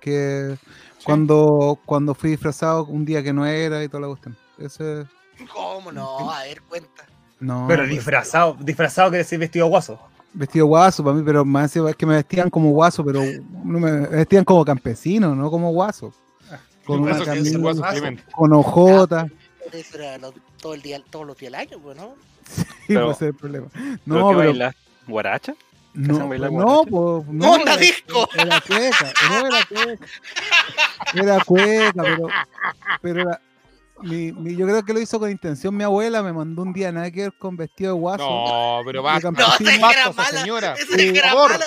Que 0.00 0.56
cuando, 1.04 1.78
cuando 1.84 2.14
fui 2.14 2.30
disfrazado 2.30 2.84
un 2.84 3.04
día 3.04 3.22
que 3.22 3.32
no 3.32 3.46
era 3.46 3.82
y 3.82 3.88
toda 3.88 4.02
la 4.02 4.06
cuestión. 4.08 4.36
Ese, 4.58 5.06
¿Cómo 5.52 5.92
no? 5.92 6.30
A 6.30 6.42
ver, 6.44 6.62
cuenta. 6.62 7.06
no. 7.40 7.66
Pero 7.68 7.82
pues, 7.82 7.90
disfrazado, 7.90 8.56
disfrazado 8.60 9.10
que 9.10 9.18
decir 9.18 9.38
vestido 9.38 9.66
guaso. 9.66 9.98
Vestido 10.36 10.66
guaso 10.66 11.02
para 11.02 11.16
mí, 11.16 11.22
pero 11.24 11.44
más 11.44 11.74
es 11.74 11.96
que 11.96 12.06
me 12.06 12.14
vestían 12.16 12.50
como 12.50 12.70
guaso, 12.70 13.04
pero 13.04 13.20
no 13.64 13.78
me, 13.80 13.90
me 13.92 14.06
vestían 14.08 14.44
como 14.44 14.64
campesino, 14.64 15.34
no 15.34 15.50
como 15.50 15.70
guaso. 15.70 16.12
Con 16.84 17.00
una 17.00 17.18
camisa, 17.24 17.58
guaso, 17.58 17.82
con 18.32 18.52
ojotas. 18.52 19.30
Eso 19.72 19.98
era 19.98 20.18
lo- 20.18 20.32
todo 20.60 20.74
el 20.74 20.82
día, 20.82 21.02
todos 21.10 21.26
los 21.26 21.36
días 21.36 21.50
del 21.52 21.60
año, 21.60 21.78
pues, 21.82 21.96
¿no? 21.96 22.14
Sí, 22.48 22.64
Pero- 22.88 23.06
pues 23.06 23.16
ese 23.16 23.24
es 23.26 23.30
el 23.32 23.34
problema. 23.36 23.66
¿Pero 23.72 23.98
No, 24.06 24.28
pero 24.28 24.38
bailas? 24.38 24.74
¿Guaracha? 25.08 25.54
no, 25.94 26.28
bailar 26.28 26.52
no, 26.52 26.82
pues, 26.84 27.26
no, 27.28 27.52
¡Onda 27.52 27.72
era- 27.72 27.76
disco! 27.78 28.28
Era 28.34 28.60
cueca, 28.60 29.12
no 29.30 29.46
era 29.46 29.58
cueca. 29.66 30.06
Era 31.14 31.44
cueca, 31.44 32.02
pero, 32.02 32.28
pero 33.02 33.20
era- 33.22 33.40
mi, 34.02 34.32
mi- 34.32 34.56
yo 34.56 34.66
creo 34.66 34.84
que 34.84 34.92
lo 34.92 35.00
hizo 35.00 35.18
con 35.18 35.30
intención. 35.30 35.76
Mi 35.76 35.84
abuela 35.84 36.22
me 36.22 36.32
mandó 36.32 36.62
un 36.62 36.72
día 36.72 36.92
nada 36.92 37.10
que 37.10 37.22
ver 37.22 37.32
con 37.32 37.56
vestido 37.56 37.94
de 37.94 38.00
guaso. 38.00 38.24
No, 38.28 38.80
pero 38.84 39.02
basta. 39.02 39.30
No, 39.30 39.38
esa 39.38 39.46
campesino, 39.58 39.70
es 39.70 39.76
que 39.94 40.00
era 40.00 40.06
basta, 40.08 40.22
mala. 40.22 40.40
señora. 40.40 40.72
Esa 40.74 40.82
es 40.82 40.88
que 40.96 41.06
Por 41.08 41.16
era 41.16 41.28
favor. 41.30 41.50
mala. 41.52 41.64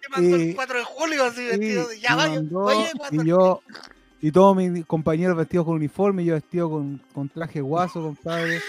Te 0.00 0.08
mandó 0.10 0.36
Y- 0.36 0.48
el 0.50 0.54
4 0.56 0.78
de 0.78 0.84
julio 0.84 1.24
así 1.24 1.40
y, 1.42 1.46
vestido 1.46 1.88
de 1.88 2.00
ya 2.00 2.16
mandó, 2.16 2.58
Oye, 2.60 2.90
y 3.12 3.26
yo 3.26 3.62
y 4.22 4.30
todos 4.32 4.54
mis 4.54 4.84
compañeros 4.84 5.36
vestidos 5.36 5.64
con 5.64 5.76
uniforme 5.76 6.22
y 6.22 6.26
yo 6.26 6.34
vestido 6.34 6.68
con, 6.70 7.00
con 7.14 7.28
traje 7.30 7.60
guaso, 7.62 8.02
compadre. 8.02 8.60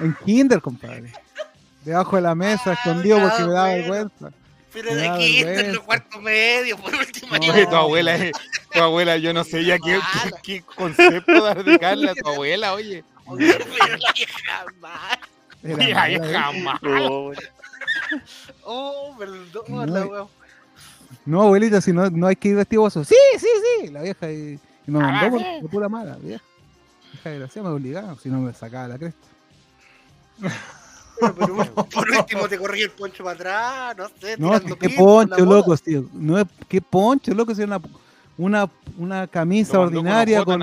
En 0.00 0.14
kinder, 0.24 0.60
compadre. 0.60 1.12
Debajo 1.84 2.14
de 2.16 2.22
la 2.22 2.34
mesa, 2.36 2.70
Ah, 2.70 2.72
escondido 2.74 3.18
ya, 3.18 3.28
porque 3.28 3.42
me 3.44 3.52
daba 3.52 3.68
bueno. 3.68 3.82
vergüenza. 3.82 4.32
Pero 4.72 4.94
de 4.94 5.06
aquí, 5.08 5.38
en 5.40 5.44
vergüenza. 5.46 5.70
el 5.72 5.80
cuarto 5.80 6.20
medio, 6.20 6.76
por 6.78 6.94
último. 6.94 7.32
Oye, 7.34 7.46
yo- 7.46 7.68
tu 7.68 7.76
abuela, 7.76 8.14
es- 8.16 8.32
tu 8.72 8.80
abuela, 8.80 9.16
yo 9.18 9.32
no 9.34 9.44
sé 9.44 9.64
ya 9.64 9.78
qué, 9.78 10.00
qué, 10.22 10.30
qué 10.42 10.62
concepto 10.62 11.42
dar 11.44 11.62
de 11.62 11.78
Carla 11.78 12.12
a 12.12 12.14
tu 12.14 12.28
abuela, 12.28 12.72
oye. 12.74 13.04
Pero 13.38 13.96
la 13.96 14.12
vieja 14.14 14.64
mal. 14.80 15.18
Mala, 15.62 16.08
es 16.08 16.20
¿eh? 16.20 16.32
jamás. 16.34 16.80
Oh, 18.64 19.14
perdón, 19.18 19.64
No, 19.68 19.86
la 19.86 20.00
y- 20.00 20.08
wea. 20.08 20.26
No, 21.26 21.42
abuelita, 21.42 21.80
si 21.80 21.92
no, 21.92 22.08
no 22.10 22.26
hay 22.26 22.36
que 22.36 22.48
ir 22.48 22.56
vestido 22.56 22.82
guaso. 22.82 23.04
Sí, 23.04 23.14
sí, 23.38 23.46
sí. 23.80 23.88
La 23.88 24.02
vieja 24.02 24.30
y, 24.32 24.58
y 24.86 24.90
me 24.90 24.98
Ah, 24.98 25.02
mandó 25.12 25.30
por, 25.38 25.60
por 25.60 25.70
pura 25.70 25.88
mala, 25.88 26.16
vieja. 26.20 26.42
Vieja 27.12 27.30
desgraciada 27.30 27.68
me 27.68 27.74
obligaba, 27.74 28.16
si 28.20 28.28
no 28.28 28.38
me 28.40 28.52
sacaba 28.54 28.88
la 28.88 28.98
cresta. 28.98 29.28
Pero, 31.38 31.56
pero, 31.56 31.84
por 31.84 32.10
último 32.10 32.48
te 32.48 32.58
corrí 32.58 32.82
el 32.82 32.90
poncho 32.90 33.22
para 33.22 33.34
atrás, 33.36 33.96
no 33.96 34.08
sé. 34.20 34.36
No, 34.38 34.60
qué 34.60 34.94
con 34.94 35.28
poncho, 35.28 35.44
loco, 35.44 35.76
tío. 35.76 36.04
No 36.12 36.38
es, 36.38 36.46
qué 36.68 36.80
poncho, 36.80 37.32
loco, 37.32 37.54
si 37.54 37.62
una, 37.62 37.80
una, 38.36 38.68
una 38.98 39.26
camisa 39.26 39.78
con 39.78 39.86
ordinaria 39.86 40.44
con, 40.44 40.60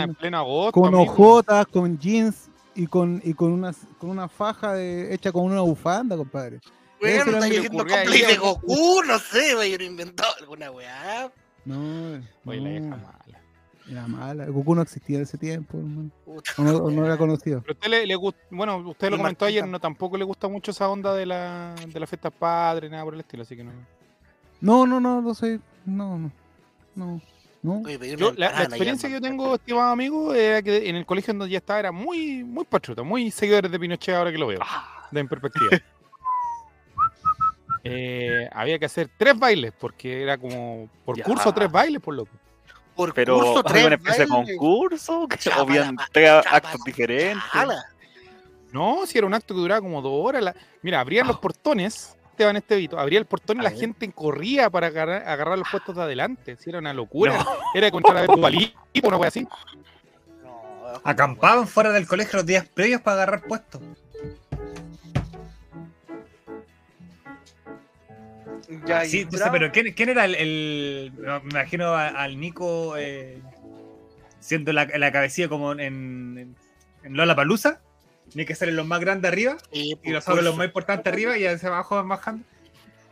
con 0.72 0.86
amigo. 0.96 1.02
ojotas, 1.02 1.66
con 1.68 1.98
jeans 1.98 2.50
y 2.76 2.88
con, 2.88 3.22
y 3.24 3.34
con, 3.34 3.52
una, 3.52 3.74
con 3.98 4.10
una 4.10 4.28
faja 4.28 4.74
de, 4.74 5.14
hecha 5.14 5.32
con 5.32 5.44
una 5.46 5.62
bufanda, 5.62 6.18
compadre. 6.18 6.60
Bueno, 7.00 7.22
era 7.22 7.32
está 7.32 7.46
diciendo 7.46 7.86
cosplay 7.86 8.22
de 8.22 8.36
¿no? 8.36 8.42
Goku, 8.42 9.04
no 9.06 9.20
sé, 9.20 9.56
güey, 9.56 9.72
yo 9.72 9.78
no 9.78 9.84
inventó 9.86 10.24
alguna 10.40 10.72
weá. 10.72 11.32
No, 11.66 12.22
Oye, 12.46 12.62
la 12.62 12.70
vieja 12.70 12.98
no. 12.98 13.19
Era 13.90 14.08
mala. 14.08 14.46
Goku 14.46 14.76
no 14.76 14.82
existía 14.82 15.18
en 15.18 15.24
ese 15.24 15.38
tiempo, 15.38 15.78
hermano. 15.78 16.10
O 16.26 16.42
no, 16.64 16.78
o 16.78 16.92
no 16.92 17.06
era 17.06 17.18
conocido. 17.18 17.62
Pero 17.62 17.74
usted 17.74 17.90
le, 17.90 18.06
le 18.06 18.16
gust- 18.16 18.36
bueno, 18.52 18.78
usted 18.78 19.10
lo 19.10 19.16
Y 19.16 19.20
comentó 19.20 19.46
ayer, 19.46 19.68
no 19.68 19.80
tampoco 19.80 20.18
le 20.18 20.24
gusta 20.24 20.48
mucho 20.48 20.72
esa 20.72 20.88
onda 20.90 21.14
de 21.16 21.26
la 21.26 21.76
de 21.88 22.00
las 22.00 22.10
fiestas 22.10 22.32
padres, 22.32 22.90
nada 22.92 23.04
por 23.04 23.14
el 23.14 23.20
estilo, 23.22 23.44
así 23.44 23.56
que 23.56 23.64
no. 23.64 23.72
No, 24.62 24.86
no, 24.86 25.00
no, 25.00 25.22
no 25.22 25.34
soy. 25.34 25.60
No, 25.86 26.18
no. 26.18 26.32
No. 26.96 27.22
No. 27.62 27.82
Oye, 27.86 28.00
pedí 28.00 28.12
una 28.14 28.20
Yo, 28.20 28.34
la, 28.38 28.52
la 28.52 28.64
experiencia 28.64 29.10
que 29.10 29.14
yo 29.16 29.22
tengo, 29.22 29.56
estimado 29.56 29.90
amigo, 29.92 30.34
era 30.34 30.62
que 30.62 30.90
en 30.90 30.96
el 30.96 31.06
colegio 31.06 31.34
donde 31.34 31.50
ya 31.52 31.58
estaba 31.58 31.80
era 31.80 31.92
muy, 31.92 32.44
muy 32.44 32.64
patriota, 32.64 33.04
muy 33.04 33.32
seguidores 33.32 33.70
de 33.70 33.78
Pinochet 33.80 34.16
ahora 34.16 34.32
que 34.32 34.38
lo 34.38 34.48
veo, 34.48 34.60
de 35.12 35.20
en 35.20 35.28
perspectiva. 35.28 35.70
Eh, 37.84 38.50
había 38.52 38.78
que 38.78 38.86
hacer 38.86 39.10
tres 39.18 39.40
bailes, 39.40 39.72
porque 39.80 40.22
era 40.22 40.38
como 40.38 40.90
por 41.06 41.16
Ya. 41.18 41.24
curso 41.24 41.54
tres 41.54 41.72
bailes, 41.72 42.02
por 42.02 42.14
loco. 42.14 42.32
Por 43.00 43.14
Pero 43.14 43.36
curso, 43.36 43.60
¿había 43.60 43.64
tres 43.72 43.86
una 43.86 43.96
especie 43.96 44.26
de 44.26 44.28
concurso? 44.28 45.28
¿Habían 45.56 45.96
la- 45.96 46.10
tres 46.12 46.30
actos 46.52 46.80
la- 46.80 46.84
diferentes? 46.86 47.44
No, 48.74 49.06
si 49.06 49.18
era 49.18 49.26
un 49.26 49.34
acto 49.34 49.54
que 49.56 49.62
duraba 49.62 49.80
como 49.80 50.02
dos 50.02 50.12
horas. 50.16 50.44
la- 50.44 50.56
Mira, 50.82 51.00
abrían 51.00 51.26
los 51.26 51.40
portones, 51.40 52.18
Esteban 52.32 52.58
Estevito, 52.58 53.00
abría 53.00 53.18
el 53.20 53.26
portón 53.26 53.56
y 53.56 53.60
A 53.62 53.64
la 53.64 53.70
ver. 53.70 53.80
gente 53.80 54.12
corría 54.12 54.70
para 54.70 54.88
agarrar, 54.88 55.26
agarrar 55.30 55.58
los 55.58 55.70
puestos 55.70 55.96
de 55.96 56.02
adelante. 56.02 56.58
Si 56.58 56.70
era 56.70 56.80
una 56.80 56.94
locura. 56.94 57.42
Era 57.74 57.86
de 57.86 57.92
contar 57.94 58.18
a 58.18 58.22
ver 58.22 58.30
tu 58.32 58.42
palito, 58.42 58.78
una 59.08 59.16
wea 59.16 59.30
así. 59.30 59.48
No, 60.44 60.62
Acampaban 61.06 61.70
fuera 61.70 61.92
del 61.94 62.06
colegio 62.06 62.36
los 62.36 62.46
días 62.46 62.68
previos 62.68 63.00
para 63.00 63.24
agarrar 63.24 63.44
puestos. 63.48 63.80
Ya, 68.86 69.04
sí, 69.06 69.22
y 69.22 69.24
yo 69.26 69.32
sé, 69.32 69.38
bravo. 69.38 69.52
pero 69.54 69.72
¿quién, 69.72 69.94
quién 69.94 70.10
era 70.10 70.26
el, 70.26 70.36
el- 70.36 71.14
Me 71.18 71.50
imagino 71.50 71.96
al 71.96 72.40
Nico 72.40 72.96
eh, 72.98 73.42
siendo 74.40 74.72
la, 74.74 74.86
la 74.86 75.12
cabecilla 75.12 75.50
como 75.50 75.72
en, 75.74 75.80
en, 75.80 76.56
en 77.04 77.18
Lola 77.18 77.36
Palusa. 77.36 77.82
Ni 78.36 78.46
que 78.46 78.54
salen 78.54 78.76
los 78.76 78.86
más 78.86 79.00
grandes 79.00 79.32
arriba 79.32 79.58
y 79.72 79.96
los 80.12 80.28
otros 80.28 80.44
los 80.44 80.56
más 80.56 80.68
importantes 80.68 81.12
arriba 81.12 81.36
y 81.36 81.48
hacia 81.48 81.70
abajo 81.70 81.96
van 81.96 82.08
bajando. 82.10 82.46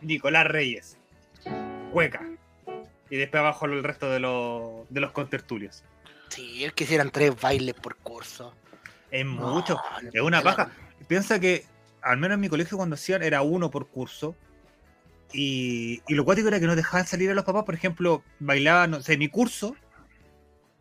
Nicolás 0.02 0.46
Reyes, 0.46 0.96
Cueca. 1.92 2.22
Y 3.10 3.16
después 3.16 3.40
abajo 3.40 3.66
el 3.66 3.84
resto 3.84 4.12
de 4.12 4.20
los, 4.20 4.88
de 4.90 5.02
los 5.02 5.12
contertulios. 5.14 5.84
Sí, 6.30 6.66
es 6.66 6.74
que 6.74 6.84
hicieran 6.84 7.10
tres 7.10 7.40
bailes 7.42 7.74
por 7.74 7.96
curso. 7.96 8.54
Es 9.10 9.26
mucho, 9.26 9.82
no, 10.04 10.10
es 10.14 10.22
una 10.22 10.44
paja. 10.44 10.70
Piensa 11.08 11.40
que, 11.40 11.66
al 12.04 12.18
menos 12.18 12.36
en 12.36 12.42
mi 12.42 12.50
colegio, 12.50 12.78
cuando 12.78 12.94
hacían, 12.94 13.24
era 13.24 13.42
uno 13.42 13.72
por 13.72 13.88
curso. 13.88 14.36
Y, 15.34 16.02
y 16.08 16.14
lo 16.16 16.24
cuático 16.26 16.48
era 16.48 16.60
que 16.60 16.68
no 16.68 16.76
dejaban 16.76 17.06
salir 17.06 17.30
a 17.30 17.34
los 17.34 17.44
papás, 17.46 17.64
por 17.66 17.76
ejemplo, 17.76 18.24
bailaban, 18.40 18.92
no 18.92 19.00
mi 19.18 19.28
curso. 19.28 19.76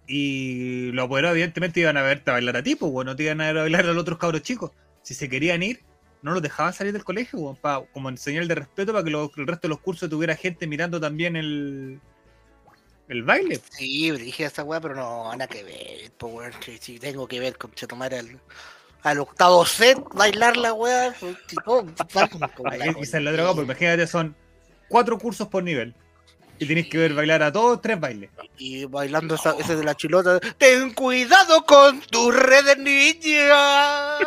Y 0.07 0.93
los 0.93 1.05
apoderados, 1.07 1.35
evidentemente, 1.35 1.81
iban 1.81 1.97
a 1.97 2.03
verte 2.03 2.31
a 2.31 2.35
bailar 2.35 2.57
a 2.57 2.63
ti, 2.63 2.77
pues, 2.77 2.93
bueno, 2.93 3.11
no 3.11 3.17
te 3.17 3.25
iban 3.25 3.41
a 3.41 3.47
ver 3.47 3.59
a 3.59 3.61
bailar 3.63 3.85
a 3.87 3.93
los 3.93 4.03
otros 4.03 4.19
cabros 4.19 4.43
chicos. 4.43 4.71
Si 5.03 5.15
se 5.15 5.29
querían 5.29 5.63
ir, 5.63 5.81
no 6.23 6.33
los 6.33 6.43
dejaban 6.43 6.73
salir 6.73 6.93
del 6.93 7.05
colegio, 7.05 7.57
pa- 7.61 7.85
como 7.93 8.09
en 8.09 8.19
señal 8.19 8.47
de 8.49 8.55
respeto 8.55 8.93
para 8.93 9.05
que 9.05 9.11
el 9.11 9.47
resto 9.47 9.63
de 9.63 9.69
los 9.69 9.81
cursos 9.81 10.09
tuviera 10.09 10.37
gente 10.37 10.67
mirando 10.67 11.01
también 11.01 11.35
el, 11.37 12.01
el 13.09 13.23
baile. 13.23 13.61
Sí, 13.71 14.11
dije 14.13 14.45
esa 14.45 14.65
weá, 14.65 14.81
pero 14.81 14.95
no, 14.95 15.31
nada 15.33 15.47
que 15.47 15.63
ver. 15.65 16.13
Pues 16.17 16.33
weón, 16.33 16.53
si, 16.81 16.99
tengo 16.99 17.27
que 17.27 17.41
ver 17.41 17.57
con 17.59 17.73
se 17.75 17.87
tomar 17.87 18.15
al, 18.15 18.41
al 19.07 19.21
octavo 19.21 19.65
set, 19.65 19.99
bailar 20.15 20.57
la 20.57 20.73
weá, 20.73 21.15
quizás 21.47 23.23
la 23.23 23.33
droga, 23.33 23.55
porque 23.55 23.63
imagínate, 23.63 24.05
son 24.09 24.35
cuatro 24.89 25.17
cursos 25.17 25.47
por 25.47 25.63
nivel. 25.63 25.95
Y 26.59 26.67
tenéis 26.67 26.89
que 26.89 26.99
ver 26.99 27.15
bailar 27.15 27.43
a 27.43 27.53
todos 27.53 27.81
tres 27.81 28.01
bailes. 28.01 28.31
Y 28.59 28.87
bailando 28.87 29.37
esa, 29.37 29.55
ese 29.59 29.77
de 29.77 29.85
la 29.85 29.95
chilota. 29.95 30.41
Ten 30.59 30.93
cuidado 30.95 31.65
con 31.67 32.01
tu 32.01 32.33
red, 32.33 32.79
niña. 32.79 34.19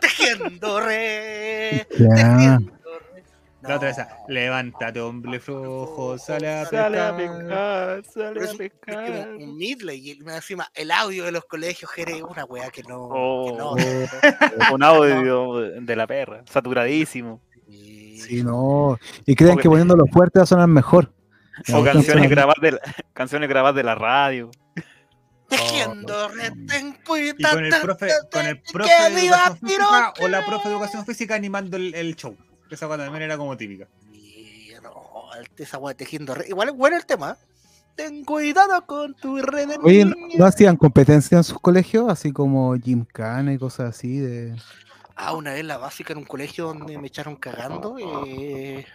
Tejiendo 0.00 0.80
red. 0.80 1.86
Tejiendo 1.88 2.72
red. 2.72 2.81
La 3.62 3.76
otra 3.76 3.90
esa, 3.90 4.08
levántate, 4.28 5.00
hombre 5.00 5.38
flojo, 5.38 6.18
sale 6.18 6.48
a 6.52 6.64
Sale 6.66 6.98
a 7.00 7.16
pescar. 7.16 8.02
pero 8.02 8.04
sale 8.12 8.40
a 8.40 8.44
es- 8.44 8.50
es 8.50 8.56
que 8.58 8.70
pescar. 8.70 9.28
un, 9.36 9.42
un 9.42 9.56
midley, 9.56 9.98
y 10.10 10.10
encima 10.28 10.68
el 10.74 10.90
audio 10.90 11.24
de 11.24 11.32
los 11.32 11.44
colegios 11.44 11.90
Jere, 11.92 12.22
una 12.24 12.44
weá 12.44 12.70
que 12.70 12.82
no. 12.82 13.44
que 13.46 13.52
no. 13.52 13.70
Oh. 13.70 13.76
Un 14.74 14.82
audio 14.82 15.58
de 15.80 15.96
la 15.96 16.06
perra, 16.06 16.42
saturadísimo. 16.50 17.40
Sí, 17.68 18.42
no. 18.44 18.98
Y 19.26 19.34
creen 19.36 19.58
que 19.58 19.68
poniéndolo 19.68 20.06
fuerte 20.06 20.38
va 20.38 20.44
a 20.44 20.46
sonar 20.46 20.68
mejor. 20.68 21.12
O 21.72 21.84
canciones 21.84 22.28
grabadas 22.30 22.60
de 22.62 22.72
la, 22.72 22.80
canciones 23.12 23.48
grabadas 23.48 23.76
de 23.76 23.82
la 23.84 23.94
radio. 23.94 24.50
Tejiendo 25.48 26.28
ten 26.66 26.96
Y 27.38 27.42
con 27.42 27.64
el 27.64 27.74
profe, 27.82 28.08
con 28.32 28.46
el 28.46 28.60
profe 28.62 28.90
de 29.10 29.26
educación 29.26 29.58
física 29.58 30.14
o 30.20 30.28
la 30.28 30.46
profe 30.46 30.68
de 30.68 30.74
educación 30.74 31.04
física 31.04 31.34
animando 31.34 31.76
el, 31.76 31.94
el 31.94 32.16
show. 32.16 32.34
Esa 32.74 32.86
cosa 32.86 33.04
también 33.04 33.22
era 33.22 33.36
como 33.36 33.56
típica. 33.56 33.86
Y 34.12 34.70
no, 34.82 34.92
esa 35.56 35.78
weá 35.78 35.94
tejiendo 35.94 36.34
red. 36.34 36.46
Igual 36.48 36.70
es 36.70 36.74
bueno 36.76 36.96
el 36.96 37.06
tema. 37.06 37.36
Ten 37.94 38.24
cuidado 38.24 38.84
con 38.86 39.14
tu 39.14 39.36
red. 39.42 39.68
Oye, 39.82 40.04
¿no- 40.06 40.14
niña. 40.14 40.36
¿no 40.38 40.46
hacían 40.46 40.76
competencia 40.76 41.36
en 41.36 41.44
sus 41.44 41.60
colegios? 41.60 42.08
Así 42.08 42.32
como 42.32 42.74
gymkhana 42.76 43.52
y 43.52 43.58
cosas 43.58 43.90
así 43.90 44.18
de... 44.18 44.56
Ah, 45.14 45.34
una 45.34 45.52
vez 45.52 45.64
la 45.64 45.76
básica 45.76 46.14
en 46.14 46.20
un 46.20 46.24
colegio 46.24 46.66
donde 46.68 46.96
me 46.98 47.08
echaron 47.08 47.36
cagando. 47.36 47.96
eh, 47.98 48.86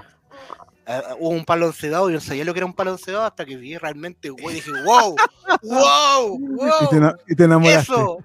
hubo 1.20 1.30
un 1.30 1.46
palo 1.46 1.68
encebado 1.68 2.10
y 2.10 2.14
yo 2.14 2.18
no 2.20 2.26
sabía 2.26 2.44
lo 2.44 2.54
que 2.54 2.60
era 2.60 2.66
un 2.66 2.74
palo 2.74 2.92
encebado 2.92 3.26
hasta 3.26 3.46
que 3.46 3.56
vi 3.56 3.78
realmente, 3.78 4.30
güey, 4.30 4.56
dije, 4.56 4.72
wow, 4.84 5.16
wow, 5.64 6.40
Y 6.40 6.90
te, 6.90 7.00
wow, 7.00 7.12
y 7.28 7.36
te 7.36 7.44
enamoraste. 7.44 7.94
eso, 7.94 8.18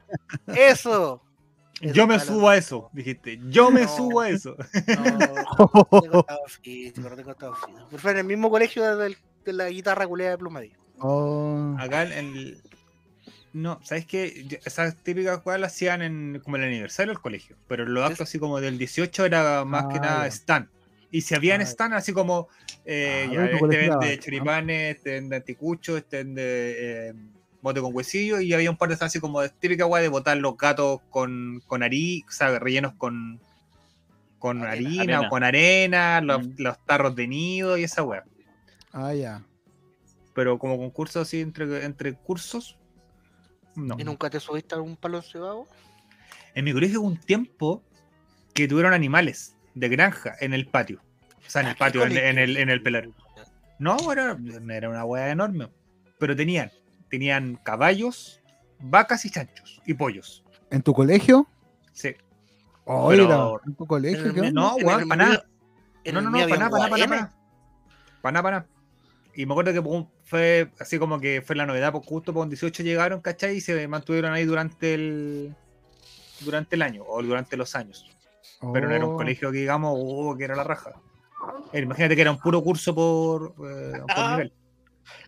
eso. 0.47 1.23
Yo 1.83 2.07
me 2.07 2.19
subo 2.21 2.49
a 2.49 2.57
eso, 2.57 2.89
dijiste. 2.93 3.41
Yo 3.49 3.71
me 3.71 3.83
No. 3.83 3.97
subo 3.97 4.21
a 4.21 4.29
eso. 4.31 4.57
No, 4.57 4.65
tengo. 6.03 6.27
Pero 6.95 7.99
fue 7.99 8.11
en 8.13 8.19
el 8.19 8.25
mismo 8.25 8.51
colegio 8.51 8.97
de 8.97 9.17
la 9.47 9.69
guitarra 9.69 10.07
culeada 10.07 10.33
de 10.33 10.39
Plumadillo. 10.39 10.79
Oh, 10.99 11.75
Acá 11.79 12.05
en 12.05 12.13
el. 12.37 12.63
No, 13.53 13.81
¿sabes 13.83 14.07
qué? 14.07 14.47
Esas 14.65 14.97
típicas 14.97 15.41
cosas 15.41 15.61
las 15.61 15.73
hacían 15.73 16.01
en, 16.01 16.41
como 16.43 16.57
el 16.57 16.65
aniversario 16.65 17.13
del 17.13 17.21
colegio. 17.21 17.57
Pero 17.69 17.85
los 17.85 18.03
actos 18.05 18.23
así 18.29 18.39
como 18.39 18.61
del 18.61 18.79
18 18.79 19.27
era 19.27 19.65
más 19.67 19.87
que 19.87 19.99
Ah, 19.99 20.03
nada 20.03 20.27
stand. 20.29 20.69
Y 21.11 21.21
si 21.21 21.35
habían 21.35 21.61
Ah. 21.61 21.65
stand 21.65 21.93
así 21.95 22.13
como, 22.15 22.49
eh, 22.87 23.27
Ah, 23.29 23.33
ya, 23.33 23.45
este 23.47 23.67
vende 23.77 24.19
choripanes, 24.21 24.97
este 24.97 25.11
vende 25.11 25.37
anticucho, 25.37 25.97
este 25.99 26.19
vende 26.19 27.09
eh, 27.11 27.15
bote 27.63 27.81
con 27.81 27.95
huesillo, 27.95 28.41
y 28.41 28.53
había 28.53 28.71
un 28.71 28.77
par 28.77 28.89
de 28.91 28.97
stands 28.97 29.13
así 29.13 29.21
como 29.21 29.41
de 29.41 29.49
típica 29.49 29.87
weá 29.87 30.03
de 30.03 30.09
botar 30.09 30.37
los 30.37 30.57
gatos 30.57 31.01
con, 31.11 31.63
con 31.67 31.83
harina, 31.83 32.27
o 32.29 32.33
sea, 32.33 32.59
rellenos 32.59 32.93
con, 32.95 33.41
con 34.39 34.63
Arena. 34.65 34.73
harina, 34.89 35.03
Arena. 35.03 35.21
o 35.21 35.29
con 35.31 35.45
arena, 35.45 36.21
los, 36.21 36.47
Mm. 36.47 36.55
los 36.59 36.85
tarros 36.85 37.15
de 37.17 37.29
nido 37.29 37.79
y 37.79 37.85
esa 37.85 38.03
weá. 38.03 38.25
Ah, 38.93 39.15
ya. 39.15 39.43
Pero 40.35 40.59
como 40.59 40.77
concurso 40.77 41.21
así 41.21 41.41
entre, 41.41 41.85
entre 41.85 42.15
cursos, 42.15 42.77
no. 43.77 43.97
¿Y 43.99 44.05
nunca 44.05 44.29
te 44.29 44.39
subiste 44.41 44.75
a 44.75 44.79
algún 44.79 44.97
palo 44.97 45.19
encebado? 45.19 45.67
En 46.55 46.65
mi 46.65 46.73
colegio 46.75 47.01
hubo 47.01 47.09
un 47.09 47.17
tiempo 47.17 47.83
que 48.53 48.69
tuvieron 48.69 48.93
animales 48.93 49.57
de 49.75 49.89
granja 49.89 50.35
en 50.41 50.53
el 50.53 50.67
patio. 50.67 51.01
O 51.47 51.51
sea, 51.51 51.63
en 51.63 51.69
Ah, 51.69 51.71
el 51.71 51.77
¿qué 51.77 51.79
patio, 51.79 52.05
en 52.07 52.39
el, 52.39 52.57
en 52.59 52.69
el 52.69 52.83
pelar. 52.83 53.09
No, 53.79 54.13
era, 54.13 54.37
era 54.71 54.89
una 54.91 55.05
hueá 55.05 55.31
enorme. 55.31 55.69
Pero 56.19 56.37
tenían, 56.37 56.71
tenían 57.13 57.57
caballos, 57.63 58.41
vacas 58.81 59.27
y 59.27 59.31
chanchos 59.31 59.83
y 59.85 59.93
pollos. 59.93 60.43
¿En 60.71 60.81
tu 60.81 60.95
colegio? 60.95 61.47
Sí. 61.93 62.17
Oh, 62.87 63.13
¿En 63.13 63.75
tu 63.77 63.87
colegio? 63.87 64.33
En. 64.43 64.55
No, 64.55 64.79
en 64.79 64.87
weón, 64.87 65.03
el 65.03 65.09
para 65.09 65.25
nada. 65.27 65.45
No, 66.07 66.23
no, 66.23 66.31
no, 66.31 66.39
para 66.39 66.57
nada, 66.57 66.71
para 66.71 66.89
nada, 66.89 66.89
para 66.91 67.07
nada. 67.07 67.33
Para 68.23 68.33
nada, 68.33 68.43
para 68.43 68.57
nada. 68.61 68.69
Y 69.35 69.45
me 69.45 69.53
acuerdo 69.53 69.73
que 69.75 70.07
fue 70.25 70.71
así 70.81 70.99
como 70.99 71.21
que 71.21 71.43
fue 71.47 71.55
la 71.55 71.67
novedad, 71.67 71.93
porque 71.93 72.09
justo 72.09 72.33
por 72.33 72.45
un 72.45 72.49
18 72.49 72.83
llegaron, 72.83 73.21
¿cachai? 73.21 73.57
Y 73.57 73.61
se 73.61 73.87
mantuvieron 73.89 74.33
ahí 74.33 74.45
durante 74.47 74.95
el 74.95 75.55
durante 76.41 76.77
el 76.77 76.83
año 76.83 77.05
o 77.07 77.23
durante 77.23 77.59
los 77.59 77.77
años. 77.77 78.07
Pero 78.73 78.89
no 78.89 78.95
era 78.95 79.05
un 79.05 79.15
Oh. 79.15 79.17
colegio 79.19 79.53
que 79.53 79.59
digamos, 79.59 79.93
oh, 79.97 80.35
que 80.37 80.45
era 80.45 80.57
la 80.57 80.65
raja. 80.65 80.93
Imagínate 81.75 82.15
que 82.17 82.23
era 82.23 82.31
un 82.31 82.39
puro 82.39 82.63
curso 82.63 82.95
por, 82.95 83.55
eh, 83.69 83.99
por 84.01 84.07
Ah. 84.17 84.31
nivel. 84.33 84.53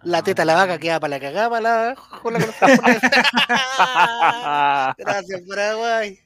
La 0.05 0.23
teta 0.23 0.43
de 0.43 0.47
la 0.47 0.55
vaca 0.55 0.79
queda 0.79 1.01
para 1.01 1.11
la 1.13 1.21
cagada, 1.21 1.51
para 1.51 1.61
la 1.63 1.95
jola 1.97 2.39
con 2.39 2.47
los 2.47 2.55
japoneses. 2.57 3.11
Gracias, 4.99 5.43
Paraguay. 5.49 6.19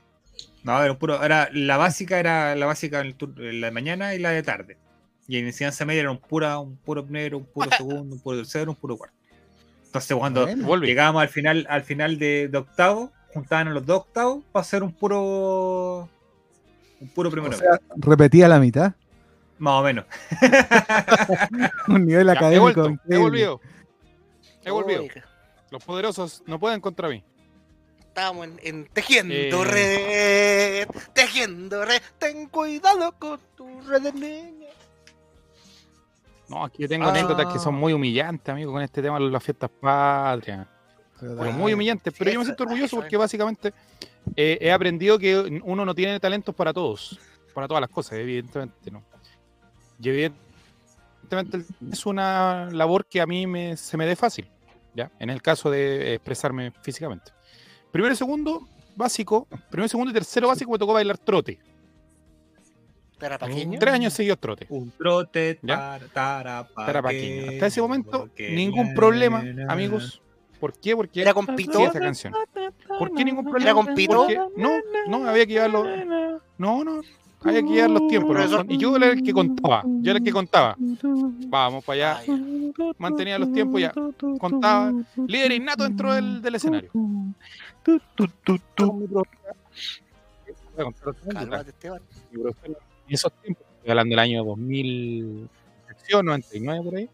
No, 0.65 0.83
era 0.83 0.93
un 0.93 0.99
puro, 0.99 1.23
era, 1.23 1.49
la 1.53 1.77
básica 1.77 2.19
era 2.19 2.55
la 2.57 2.67
básica 2.67 3.01
en, 3.01 3.07
el 3.07 3.17
tur- 3.17 3.39
en 3.41 3.61
la 3.61 3.71
mañana 3.71 4.15
y 4.15 4.19
la 4.19 4.31
de 4.31 4.43
tarde. 4.43 4.77
Y 5.27 5.39
en 5.39 5.47
enseñanza 5.47 5.85
media 5.85 6.01
era 6.01 6.11
un 6.11 6.19
pura, 6.19 6.59
un 6.59 6.77
puro 6.77 7.05
primero, 7.05 7.39
un 7.39 7.45
puro 7.45 7.71
segundo, 7.77 8.15
un 8.17 8.21
puro 8.21 8.39
tercero, 8.39 8.71
un 8.73 8.77
puro 8.77 8.97
cuarto. 8.97 9.15
Entonces 9.87 10.17
cuando 10.17 10.47
Bueno. 10.47 10.85
Llegábamos 10.85 11.23
al 11.23 11.29
final, 11.29 11.67
al 11.71 11.83
final 11.85 12.19
de, 12.19 12.49
de 12.49 12.59
octavo, 12.59 13.13
juntaban 13.33 13.69
a 13.69 13.71
los 13.73 13.87
dos 13.87 13.99
octavos 14.01 14.43
para 14.53 14.63
hacer 14.63 14.83
un 14.83 14.93
puro 14.93 16.09
un 17.01 17.09
puro 17.15 17.31
primero. 17.31 17.55
O 17.55 17.59
sea, 17.59 17.79
repetía 17.97 18.49
la 18.49 18.59
mitad. 18.59 18.93
Más 19.59 19.81
o 19.81 19.83
menos. 19.83 20.05
Un 21.89 22.07
nivel 22.07 22.27
Ya, 22.27 22.33
he 22.33 22.37
académico. 22.37 22.83
vuelto, 22.83 23.03
he 23.09 23.19
volvido. 23.19 23.61
He 24.65 24.71
volvido. 24.71 25.03
Oiga, 25.03 25.25
Los 25.71 25.85
poderosos 25.85 26.43
no 26.47 26.59
pueden 26.59 26.81
contra 26.81 27.09
mí. 27.09 27.25
Estábamos 28.01 28.47
en, 28.47 28.61
en 28.63 28.87
tejiendo 28.87 29.65
Eh. 29.65 30.87
red, 30.87 31.03
tejiendo 31.13 31.85
red. 31.85 32.01
Ten 32.19 32.49
cuidado 32.49 33.13
con 33.19 33.39
tu 33.57 33.81
red 33.83 34.03
de 34.03 34.13
niña. 34.13 34.69
No, 36.49 36.65
aquí 36.65 36.83
yo 36.83 36.89
tengo 36.89 37.07
Ah. 37.07 37.11
anécdotas 37.11 37.53
que 37.53 37.59
son 37.59 37.75
muy 37.75 37.93
humillantes, 37.93 38.49
amigo, 38.49 38.73
con 38.73 38.83
este 38.83 39.03
tema 39.03 39.19
de 39.19 39.29
las 39.31 39.43
fiestas 39.43 39.71
patrias. 39.81 40.67
Pero 41.21 41.53
muy 41.53 41.75
humillantes. 41.75 42.15
Pero 42.17 42.31
yo 42.31 42.39
me 42.39 42.45
siento 42.45 42.63
orgulloso 42.65 42.97
porque 42.97 43.17
básicamente 43.17 43.73
eh, 44.37 44.57
he 44.61 44.73
aprendido 44.73 45.19
que 45.19 45.61
uno 45.65 45.85
no 45.85 45.95
tiene 45.95 46.19
talentos 46.21 46.55
para 46.55 46.73
todos, 46.73 47.19
para 47.55 47.67
todas 47.69 47.81
las 47.81 47.91
cosas, 47.91 48.15
evidentemente, 48.19 48.91
¿no? 48.91 49.03
Y 50.01 50.09
evidentemente 50.09 51.65
es 51.91 52.07
una 52.07 52.69
labor 52.71 53.07
que 53.07 53.21
a 53.21 53.27
mí 53.27 53.47
me, 53.47 53.77
se 53.77 53.97
me 53.97 54.07
dé 54.07 54.17
fácil, 54.17 54.49
¿ya? 54.95 55.11
En 55.19 55.31
el 55.31 55.43
caso 55.43 55.71
de 55.71 56.15
expresarme 56.15 56.73
físicamente. 56.83 57.33
Primero 57.91 58.15
y 58.15 58.17
segundo, 58.17 58.69
básico. 58.97 59.47
Primero, 59.71 59.89
segundo 59.89 60.11
y 60.11 60.15
tercero 60.15 60.49
básico 60.49 60.71
me 60.71 60.79
tocó 60.79 60.93
bailar 60.93 61.19
trote. 61.19 61.59
¿Era 63.21 63.39
pequeño? 63.39 63.79
Tres 63.81 63.95
años 63.95 64.13
seguidos 64.13 64.39
trote. 64.39 64.67
Un 64.69 64.91
trote, 64.93 65.57
tar, 65.67 66.03
tara, 66.13 66.69
Tarapaqueño. 66.75 67.51
Hasta 67.51 67.67
ese 67.67 67.81
momento, 67.81 68.21
porque 68.21 68.51
ningún 68.51 68.89
na, 68.91 68.95
problema, 68.95 69.43
na, 69.43 69.73
amigos. 69.73 70.23
¿Por 70.61 70.73
qué? 70.73 70.95
Porque 70.97 71.21
¿Era 71.23 71.35
con 71.35 71.47
pito? 71.47 71.81
esa 71.81 71.99
canción. 72.01 72.33
¿Por 72.99 73.15
qué 73.15 73.25
ningún 73.25 73.45
problema? 73.45 73.71
¿Era 73.71 73.75
con 73.75 73.95
pito? 73.95 74.17
Porque- 74.25 74.41
no, 74.57 74.71
no, 75.09 75.29
había 75.29 75.47
que 75.47 75.53
llevarlo. 75.53 75.85
No, 76.59 76.85
no, 76.85 77.01
había 77.45 77.63
que 77.63 77.69
llevar 77.69 77.91
los 77.91 78.09
tiempos. 78.09 78.29
Y 78.69 78.79
yo 78.79 78.97
era 78.97 79.07
el 79.09 79.23
que 79.23 79.33
contaba. 79.33 79.83
Yo 79.87 80.11
era 80.11 80.19
el 80.19 80.25
que 80.25 80.33
contaba. 80.33 80.77
Vamos 81.49 81.85
para 81.85 82.13
allá. 82.19 82.33
Mantenía 82.99 83.39
los 83.39 83.53
tiempos 83.53 83.81
ya. 83.81 83.93
Contaba. 84.39 84.93
Líder 85.27 85.53
innato 85.53 85.85
dentro 85.85 86.13
del, 86.15 86.43
del 86.43 86.55
escenario. 86.57 86.91
Cálmate, 91.35 91.71
Esteban. 91.71 92.01
Mi 92.31 92.43
profesora, 92.43 92.79
En 93.09 93.15
esos 93.15 93.33
tiempos, 93.43 93.65
estoy 93.77 93.91
hablando 93.91 94.11
del 94.13 94.19
año 94.19 94.45
2000, 94.45 95.49
99 96.23 96.85
por 96.85 96.97
ahí, 96.97 97.09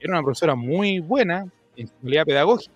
era 0.00 0.12
una 0.14 0.22
profesora 0.22 0.54
muy 0.54 0.98
buena 1.00 1.46
en 1.76 1.86
su 1.88 1.94
calidad 2.02 2.24
pedagógica, 2.26 2.72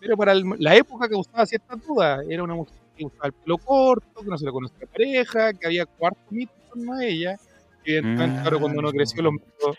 pero 0.00 0.16
para 0.16 0.32
el- 0.32 0.44
la 0.58 0.74
época 0.76 1.08
causaba 1.08 1.44
ciertas 1.46 1.78
dudas. 1.86 2.24
Era 2.28 2.42
una 2.42 2.54
mujer 2.54 2.74
que 3.00 3.06
usaba 3.06 3.26
el 3.28 3.32
pelo 3.32 3.58
corto, 3.58 4.20
que 4.20 4.26
no 4.28 4.38
se 4.38 4.44
le 4.44 4.52
conocía 4.52 4.86
pareja, 4.86 5.52
que 5.54 5.66
había 5.66 5.86
cuarto 5.86 6.20
mito 6.30 6.52
en 6.64 6.68
torno 6.68 6.94
a 6.94 7.04
ella. 7.04 7.36
Y 7.84 8.00
Mm. 8.00 8.16
claro, 8.42 8.60
cuando 8.60 8.78
uno 8.80 8.90
creció, 8.92 9.22
los 9.22 9.32
mitos, 9.32 9.78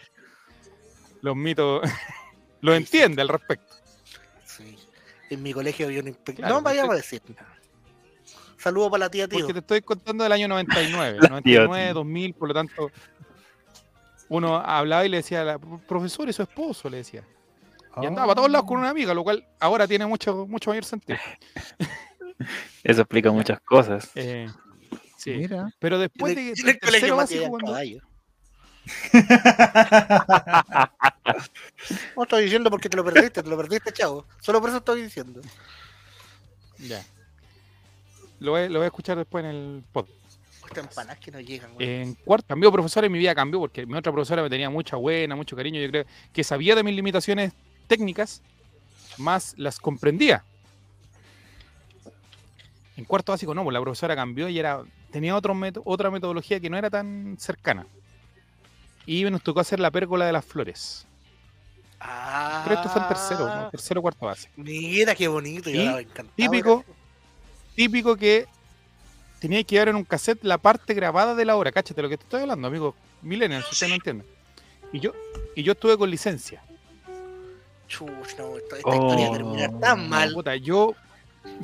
los 1.21 1.35
mitos 1.35 1.81
los 2.61 2.75
entiende 2.75 3.21
al 3.21 3.27
respecto. 3.27 3.73
Sí. 4.45 4.75
En 5.29 5.43
mi 5.43 5.53
colegio 5.53 5.85
había 5.85 6.01
un 6.01 6.07
inspector. 6.07 6.43
Claro, 6.43 6.55
no 6.55 6.61
vayamos 6.61 6.93
a 6.93 6.97
decir 6.97 7.21
nada. 7.29 7.57
Saludos 8.57 8.91
para 8.91 9.05
la 9.05 9.09
tía 9.09 9.27
tío. 9.27 9.39
Porque 9.39 9.53
te 9.53 9.59
estoy 9.59 9.81
contando 9.81 10.23
del 10.23 10.33
año 10.33 10.47
99, 10.47 11.17
La 11.21 11.29
99, 11.29 11.83
tía. 11.83 11.93
2000, 11.93 12.33
por 12.33 12.47
lo 12.49 12.53
tanto, 12.53 12.91
uno 14.29 14.57
hablaba 14.57 15.05
y 15.05 15.09
le 15.09 15.17
decía 15.17 15.41
a 15.41 15.45
la 15.45 15.59
profesor 15.59 16.27
y 16.29 16.33
su 16.33 16.41
esposo, 16.43 16.89
le 16.89 16.97
decía. 16.97 17.23
Y 18.01 18.05
andaba 18.05 18.27
para 18.27 18.35
todos 18.35 18.51
lados 18.51 18.67
con 18.67 18.77
una 18.79 18.89
amiga, 18.89 19.13
lo 19.13 19.23
cual 19.23 19.45
ahora 19.59 19.87
tiene 19.87 20.05
mucho, 20.05 20.47
mucho 20.47 20.69
mayor 20.69 20.85
sentido. 20.85 21.19
Eso 22.83 23.01
explica 23.01 23.31
muchas 23.31 23.59
cosas. 23.61 24.09
Eh, 24.15 24.47
sí. 25.17 25.31
Mira. 25.31 25.73
Pero 25.79 25.99
después 25.99 26.35
de 26.35 26.43
del 26.43 26.55
colegio 26.55 26.79
tercero 26.79 27.15
básico, 27.15 27.49
cuando, 27.49 27.71
caballo. 27.71 28.01
No 32.15 32.23
estoy 32.23 32.43
diciendo 32.43 32.69
porque 32.69 32.89
te 32.89 32.97
lo 32.97 33.03
perdiste, 33.03 33.43
te 33.43 33.49
lo 33.49 33.57
perdiste, 33.57 33.93
chavo. 33.93 34.25
Solo 34.39 34.59
por 34.59 34.69
eso 34.69 34.79
estoy 34.79 35.03
diciendo. 35.03 35.41
ya. 36.77 37.03
Lo 38.39 38.51
voy, 38.51 38.69
lo 38.69 38.79
voy 38.79 38.85
a 38.85 38.87
escuchar 38.87 39.17
después 39.17 39.45
en 39.45 39.51
el 39.51 39.83
podcast. 39.91 40.21
Que 41.19 41.31
no 41.31 41.39
llegan. 41.39 41.71
En 41.79 42.15
cuarto, 42.15 42.47
cambió 42.47 42.71
profesor 42.71 43.03
y 43.03 43.09
mi 43.09 43.19
vida 43.19 43.35
cambió 43.35 43.59
porque 43.59 43.85
mi 43.85 43.93
otra 43.93 44.11
profesora 44.11 44.41
me 44.41 44.49
tenía 44.49 44.69
mucha 44.69 44.95
buena, 44.95 45.35
mucho 45.35 45.55
cariño. 45.55 45.81
Yo 45.81 45.89
creo 45.89 46.05
que 46.31 46.43
sabía 46.43 46.75
de 46.75 46.83
mis 46.83 46.95
limitaciones 46.95 47.53
técnicas, 47.87 48.41
más 49.17 49.53
las 49.57 49.79
comprendía. 49.79 50.45
En 53.01 53.05
cuarto 53.05 53.31
básico 53.31 53.55
no, 53.55 53.63
pues 53.63 53.73
la 53.73 53.81
profesora 53.81 54.15
cambió 54.15 54.47
y 54.47 54.59
era 54.59 54.83
tenía 55.11 55.35
otro 55.35 55.55
meto- 55.55 55.81
otra 55.85 56.11
metodología 56.11 56.59
que 56.59 56.69
no 56.69 56.77
era 56.77 56.87
tan 56.91 57.35
cercana. 57.39 57.87
Y 59.07 59.23
nos 59.23 59.41
tocó 59.41 59.59
hacer 59.59 59.79
la 59.79 59.89
pérgola 59.89 60.23
de 60.27 60.31
las 60.31 60.45
flores. 60.45 61.07
Ah, 61.99 62.61
Pero 62.63 62.75
esto 62.75 62.89
fue 62.89 63.01
en 63.01 63.07
tercero, 63.07 63.47
¿no? 63.55 63.69
tercero 63.71 63.99
o 63.99 64.03
cuarto 64.03 64.27
básico. 64.27 64.53
Mira 64.55 65.15
qué 65.15 65.27
bonito. 65.27 65.71
Yo 65.71 65.77
Y 65.77 65.79
estaba 65.81 66.01
encantado. 66.01 66.29
Típico, 66.35 66.85
típico 67.75 68.15
que 68.15 68.45
tenía 69.39 69.63
que 69.63 69.73
llevar 69.75 69.89
en 69.89 69.95
un 69.95 70.03
cassette 70.03 70.43
la 70.43 70.59
parte 70.59 70.93
grabada 70.93 71.33
de 71.33 71.43
la 71.45 71.55
obra. 71.55 71.71
Cáchate 71.71 72.03
lo 72.03 72.09
que 72.09 72.17
te 72.17 72.23
estoy 72.23 72.41
hablando, 72.41 72.67
amigo. 72.67 72.93
Millennials, 73.23 73.65
si 73.65 73.71
ustedes 73.71 73.89
no 73.89 73.95
entienden. 73.95 74.27
Y 74.93 74.99
yo, 74.99 75.13
y 75.55 75.63
yo 75.63 75.71
estuve 75.71 75.97
con 75.97 76.07
licencia. 76.11 76.61
Chuch, 77.87 78.37
no, 78.37 78.57
esta, 78.57 78.77
esta 78.77 78.95
historia 78.95 79.29
Oh. 79.29 79.33
termina 79.33 79.79
tan 79.79 80.07
mal. 80.07 80.31
Puta, 80.33 80.55
yo, 80.55 80.93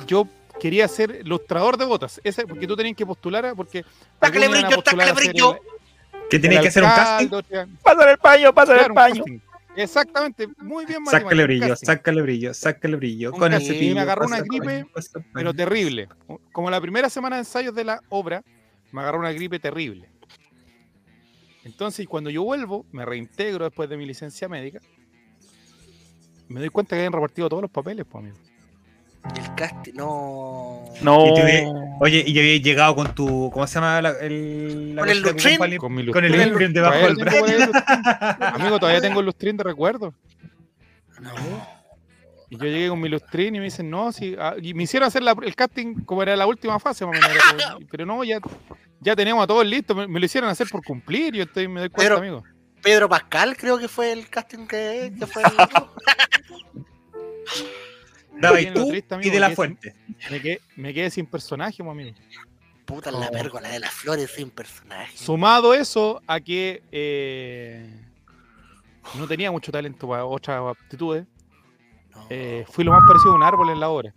yo 0.06 0.26
quería 0.60 0.86
ser 0.88 1.20
ilustrador 1.24 1.76
de 1.76 1.84
botas. 1.84 2.20
Ese, 2.24 2.46
porque 2.46 2.66
tú 2.66 2.76
tenías 2.76 2.96
que 2.96 3.06
postular, 3.06 3.46
a- 3.46 3.54
porque. 3.54 3.84
A 4.20 4.28
brillo, 4.28 4.82
ser 4.84 5.14
brillo. 5.14 5.54
el- 5.54 5.60
¿Qué 6.30 6.36
el 6.36 6.42
tenías 6.42 6.62
que 6.62 6.68
hacer 6.68 6.82
un 6.84 6.90
casting? 6.90 7.28
Pásale 7.82 8.10
el 8.12 8.18
paño, 8.18 8.52
pásale 8.54 8.78
claro, 8.78 8.92
el 8.92 8.94
paño. 8.94 9.24
casting. 9.24 9.38
Exactamente, 9.76 10.48
muy 10.58 10.84
bien 10.86 11.06
Sácale 11.06 11.44
brillo, 11.44 11.76
sácale 11.76 12.20
brillo, 12.22 12.52
sácale 12.52 12.96
brillo. 12.96 13.32
Un 13.32 13.38
Con 13.38 13.52
el 13.52 13.62
cepillo. 13.62 13.94
Me 13.94 14.00
agarró 14.00 14.26
una 14.26 14.40
gripe, 14.40 14.84
paño. 14.92 15.24
pero 15.32 15.54
terrible. 15.54 16.08
Como 16.52 16.68
la 16.68 16.80
primera 16.80 17.08
semana 17.08 17.36
de 17.36 17.40
ensayos 17.42 17.72
de 17.74 17.84
la 17.84 18.02
obra, 18.08 18.42
me 18.90 19.00
agarró 19.02 19.20
una 19.20 19.30
gripe 19.32 19.60
terrible. 19.60 20.08
Entonces, 21.64 22.06
cuando 22.08 22.28
yo 22.30 22.42
vuelvo, 22.42 22.86
me 22.92 23.04
reintegro 23.04 23.64
después 23.66 23.88
de 23.88 23.96
mi 23.96 24.04
licencia 24.06 24.48
médica, 24.48 24.80
me 26.48 26.60
doy 26.60 26.70
cuenta 26.70 26.96
que 26.96 27.00
habían 27.02 27.12
repartido 27.12 27.48
todos 27.48 27.62
los 27.62 27.70
papeles, 27.70 28.04
pues, 28.10 28.24
amigo. 28.24 28.38
El 29.36 29.54
casting, 29.56 29.92
no. 29.94 30.84
No. 31.02 31.26
Y 31.26 31.34
te 31.34 31.66
Oye, 32.00 32.24
y 32.26 32.32
ya 32.32 32.40
había 32.40 32.56
llegado 32.58 32.94
con 32.94 33.14
tu. 33.14 33.50
¿Cómo 33.52 33.66
se 33.66 33.74
llama 33.74 34.00
la, 34.00 34.10
el, 34.20 34.94
la 34.94 35.02
Con 35.02 35.10
el 35.10 35.20
lustrín. 35.22 35.58
Con, 35.78 35.94
mi 35.94 36.06
Con 36.10 36.24
el 36.24 36.30
lustrín. 36.32 36.48
lustrín 36.50 36.72
debajo 36.72 36.96
del 36.96 37.14
lustrín. 37.14 37.70
Amigo, 38.40 38.78
todavía 38.78 39.00
tengo 39.00 39.20
el 39.20 39.26
lustrín 39.26 39.56
de 39.56 39.64
recuerdo. 39.64 40.14
no. 41.20 41.78
Y 42.50 42.56
yo 42.56 42.64
llegué 42.64 42.88
con 42.88 42.98
mi 42.98 43.10
lustrín 43.10 43.54
y 43.56 43.58
me 43.58 43.64
dicen, 43.66 43.90
no, 43.90 44.10
sí. 44.10 44.34
ah, 44.38 44.54
y 44.62 44.72
me 44.72 44.84
hicieron 44.84 45.06
hacer 45.06 45.22
la- 45.22 45.36
el 45.42 45.54
casting 45.54 45.96
como 46.06 46.22
era 46.22 46.34
la 46.34 46.46
última 46.46 46.78
fase, 46.80 47.04
más 47.04 47.18
o 47.18 47.20
menos, 47.20 47.36
era 47.36 47.74
como- 47.74 47.86
pero 47.90 48.06
no, 48.06 48.24
ya, 48.24 48.38
ya 49.00 49.14
teníamos 49.14 49.44
a 49.44 49.46
todos 49.46 49.66
listos. 49.66 49.94
Me, 49.94 50.08
me 50.08 50.18
lo 50.18 50.24
hicieron 50.24 50.48
hacer 50.48 50.66
por 50.70 50.82
cumplir. 50.82 51.34
Yo 51.34 51.42
estoy, 51.42 51.68
me 51.68 51.80
doy 51.80 51.90
cuenta, 51.90 52.14
amigo. 52.16 52.42
Pedro 52.82 53.06
Pascal 53.06 53.54
creo 53.54 53.76
que 53.78 53.86
fue 53.86 54.12
el 54.12 54.30
casting 54.30 54.66
que, 54.66 55.12
que 55.18 55.26
fue. 55.26 55.42
el- 55.42 55.50
Daba 58.40 58.60
y 58.60 58.72
tú 58.72 58.88
triste, 58.88 59.16
y 59.22 59.30
de 59.30 59.40
la 59.40 59.50
fuente. 59.50 59.94
Me 60.30 60.40
quedé, 60.40 60.60
me 60.76 60.94
quedé 60.94 61.10
sin 61.10 61.26
personaje, 61.26 61.82
mo, 61.82 61.90
amigo. 61.90 62.16
Puta 62.84 63.10
la 63.10 63.30
pérgola 63.30 63.68
de 63.68 63.80
las 63.80 63.92
flores 63.92 64.30
sin 64.30 64.50
personaje. 64.50 65.16
Sumado 65.16 65.74
eso 65.74 66.22
a 66.26 66.40
que 66.40 66.82
eh, 66.90 67.90
no 69.18 69.26
tenía 69.26 69.50
mucho 69.50 69.70
talento 69.72 70.08
para 70.08 70.24
otras 70.24 70.62
aptitudes, 70.66 71.26
No, 72.14 72.26
eh, 72.30 72.64
fui 72.70 72.84
lo 72.84 72.92
más 72.92 73.02
parecido 73.06 73.32
a 73.32 73.36
un 73.36 73.42
árbol 73.42 73.68
en 73.70 73.80
la 73.80 73.88
obra. 73.90 74.14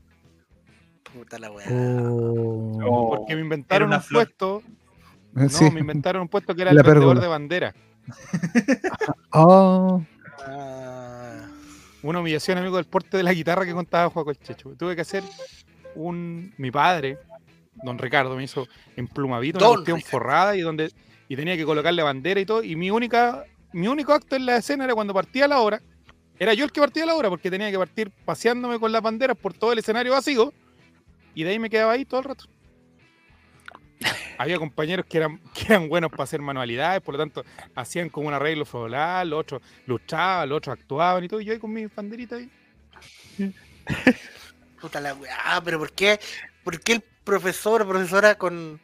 puta 1.14 1.38
la 1.38 1.52
weá. 1.52 1.68
Oh. 1.72 3.18
Porque 3.18 3.36
me 3.36 3.42
inventaron 3.42 3.88
una 3.90 3.98
un 3.98 4.04
flor. 4.04 4.26
puesto, 4.28 4.64
Eh, 4.66 5.44
no, 5.44 5.50
sí. 5.50 5.70
me 5.72 5.82
inventaron 5.82 6.22
un 6.22 6.28
puesto 6.30 6.56
que 6.56 6.62
era 6.64 6.72
La 6.74 6.80
el 6.82 6.88
vendedor 6.88 7.20
de 7.20 7.28
bandera. 7.28 7.76
Oh, 9.34 10.02
Ah, 10.48 10.91
Una 12.04 12.20
humillación, 12.20 12.58
amigo, 12.58 12.78
del 12.78 12.86
porte 12.86 13.18
de 13.18 13.24
la 13.24 13.34
guitarra 13.34 13.66
que 13.66 13.74
contaba 13.74 14.10
Juaco 14.10 14.32
el 14.32 14.40
Checho. 14.40 14.76
Tuve 14.78 14.96
que 14.96 15.02
hacer 15.02 15.24
un. 15.96 16.54
Mi 16.58 16.72
padre, 16.72 17.18
don 17.84 17.98
Ricardo, 17.98 18.36
me 18.36 18.44
hizo 18.44 18.68
emplumavito, 18.96 19.60
una 19.60 19.68
Don 19.68 19.76
cuestión 19.76 19.98
Ricardo. 19.98 20.12
forrada 20.12 20.56
y 20.56 20.62
donde 20.62 20.92
y 21.28 21.36
tenía 21.36 21.56
que 21.56 21.64
colocarle 21.66 22.04
bandera 22.04 22.40
y 22.40 22.46
todo. 22.46 22.64
Y 22.64 22.76
mi 22.76 22.92
única, 22.92 23.46
mi 23.72 23.88
único 23.88 24.14
acto 24.14 24.36
en 24.36 24.46
la 24.46 24.58
escena 24.58 24.84
era 24.86 24.96
cuando 24.96 25.14
partía 25.14 25.48
la 25.48 25.60
obra. 25.60 25.82
Era 26.40 26.54
yo 26.56 26.66
el 26.66 26.72
que 26.72 26.82
partía 26.82 27.06
la 27.06 27.16
obra 27.16 27.30
porque 27.30 27.52
tenía 27.52 27.70
que 27.70 27.78
partir 27.78 28.12
paseándome 28.26 28.80
con 28.80 28.92
las 28.92 29.02
banderas 29.02 29.38
por 29.38 29.54
todo 29.54 29.72
el 29.72 29.80
escenario 29.80 30.12
vacío. 30.12 30.52
Y 31.36 31.44
de 31.44 31.52
ahí 31.52 31.60
me 31.60 31.70
quedaba 31.70 31.94
ahí 31.94 32.04
todo 32.04 32.20
el 32.22 32.26
rato. 32.26 32.46
Había 34.38 34.58
compañeros 34.58 35.06
que 35.06 35.18
eran, 35.18 35.40
que 35.54 35.66
eran 35.66 35.88
buenos 35.90 36.10
para 36.12 36.24
hacer 36.24 36.42
manualidades, 36.42 37.02
por 37.02 37.16
lo 37.16 37.20
tanto, 37.20 37.44
hacían 37.76 38.10
como 38.10 38.28
un 38.28 38.34
arreglo 38.34 38.66
floral, 38.66 39.30
los 39.30 39.40
otros 39.42 39.62
luchaban, 39.86 40.50
los 40.50 40.58
otros 40.58 40.78
actuaban 40.80 41.24
y 41.24 41.28
todo. 41.28 41.42
Y 41.42 41.46
yo 41.46 41.54
ahí 41.54 41.60
con 41.60 41.72
mi 41.72 41.86
banderita 41.86 42.36
ahí. 42.38 42.50
puta 44.82 45.00
la 45.00 45.14
weá. 45.14 45.62
Pero 45.64 45.80
¿por 45.80 45.92
qué, 45.92 46.20
¿por 46.64 46.80
qué 46.80 46.94
el 46.94 47.04
profesor 47.24 47.82
o 47.82 47.88
profesora 47.88 48.36
con 48.36 48.80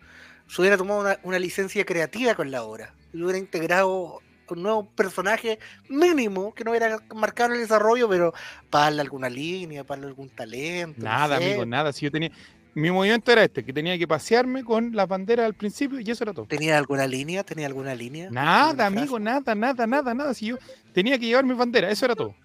se 0.47 0.61
hubiera 0.61 0.77
tomado 0.77 1.01
una, 1.01 1.19
una 1.23 1.39
licencia 1.39 1.85
creativa 1.85 2.35
con 2.35 2.51
la 2.51 2.63
obra? 2.63 2.93
Y 3.13 3.21
hubiera 3.21 3.39
integrado 3.39 4.21
un 4.49 4.63
nuevo 4.63 4.85
personaje 4.91 5.59
mínimo 5.89 6.53
que 6.53 6.63
no 6.63 6.71
hubiera 6.71 6.99
marcado 7.13 7.53
el 7.53 7.59
desarrollo, 7.59 8.07
pero 8.07 8.33
para 8.69 8.85
darle 8.85 9.01
alguna 9.01 9.29
línea, 9.29 9.83
para 9.83 9.99
darle 9.99 10.11
algún 10.11 10.29
talento. 10.29 11.01
no 11.01 11.05
Nada, 11.05 11.37
sé. 11.37 11.45
amigo, 11.45 11.65
nada. 11.65 11.91
Si 11.91 12.05
yo 12.05 12.11
tenía. 12.11 12.31
Mi 12.77 12.91
movimiento 12.91 13.31
era 13.31 13.43
este, 13.43 13.63
que 13.65 13.73
tenía 13.73 13.97
que 13.97 14.07
pasearme 14.07 14.63
con 14.63 14.95
las 14.95 15.07
banderas 15.07 15.47
al 15.47 15.55
principio 15.55 15.99
y 15.99 16.11
eso 16.11 16.23
era 16.23 16.31
todo. 16.31 16.45
¿Tenía 16.45 16.77
alguna 16.77 17.07
línea? 17.07 17.43
¿Tenía 17.43 17.65
alguna 17.65 17.95
línea? 17.95 18.29
Nada, 18.29 18.85
¿Alguna 18.85 18.85
amigo, 18.85 19.19
nada, 19.19 19.55
nada, 19.55 19.87
nada, 19.87 20.13
nada. 20.13 20.31
Si 20.35 20.45
yo 20.45 20.57
tenía 20.93 21.17
que 21.17 21.25
llevar 21.25 21.43
mis 21.43 21.57
banderas, 21.57 21.91
eso 21.91 22.05
era 22.05 22.13
todo. 22.15 22.35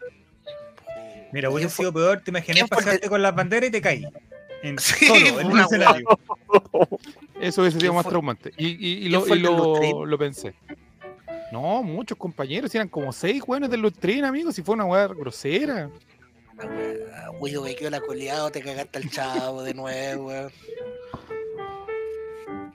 Mira, 1.33 1.51
hubiera 1.51 1.69
¿Quién 1.69 1.71
fue- 1.71 1.83
sido 1.85 1.93
peor, 1.93 2.23
te 2.25 2.31
imaginé 2.31 2.67
pasearte 2.67 3.11
con 3.11 3.21
las 3.21 3.35
banderas 3.35 3.69
y 3.69 3.73
te 3.73 3.83
caí. 3.83 4.07
En, 4.63 4.79
Sí, 4.79 5.07
solo, 5.07 5.41
en 5.41 5.47
un 5.49 5.53
una 5.53 5.65
escenario. 5.65 6.07
Eso 7.39 7.61
hubiese 7.61 7.79
sido 7.79 7.91
¿Quién 7.93 7.95
más 7.95 8.07
traumante. 8.09 8.53
Y, 8.57 8.69
y- 8.69 9.07
y 9.07 9.09
lo, 9.11 9.27
y 9.27 9.39
lo, 9.39 10.07
lo 10.07 10.19
pensé. 10.19 10.55
No, 11.53 11.83
muchos 11.83 12.17
compañeros, 12.17 12.75
eran 12.75 12.89
como 12.89 13.13
seis 13.13 13.43
jóvenes 13.43 13.69
del 13.69 13.81
Lustrín, 13.83 14.25
amigo, 14.25 14.51
si 14.51 14.63
fue 14.63 14.77
una 14.77 14.87
weá 14.87 15.09
grosera. 15.09 15.91
Guido 17.41 17.63
me 17.63 17.75
quedó 17.75 17.91
la 17.91 18.01
coleado, 18.01 18.51
te 18.51 18.63
cagaste 18.63 18.99
al 18.99 19.11
chavo 19.11 19.63
de 19.63 19.75
nuevo, 19.75 20.29
weón. 20.29 20.53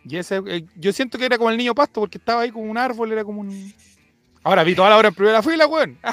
Y 0.03 0.17
ese, 0.17 0.41
eh, 0.47 0.65
yo 0.75 0.93
siento 0.93 1.17
que 1.17 1.25
era 1.25 1.37
como 1.37 1.49
el 1.49 1.57
niño 1.57 1.75
pasto, 1.75 2.01
porque 2.01 2.17
estaba 2.17 2.41
ahí 2.41 2.51
como 2.51 2.69
un 2.69 2.77
árbol, 2.77 3.11
era 3.11 3.23
como 3.23 3.41
un. 3.41 3.73
Ahora 4.43 4.63
vi 4.63 4.75
toda 4.75 4.89
la 4.89 4.97
hora 4.97 5.09
en 5.09 5.15
primera 5.15 5.43
fila, 5.43 5.67
weón. 5.67 5.97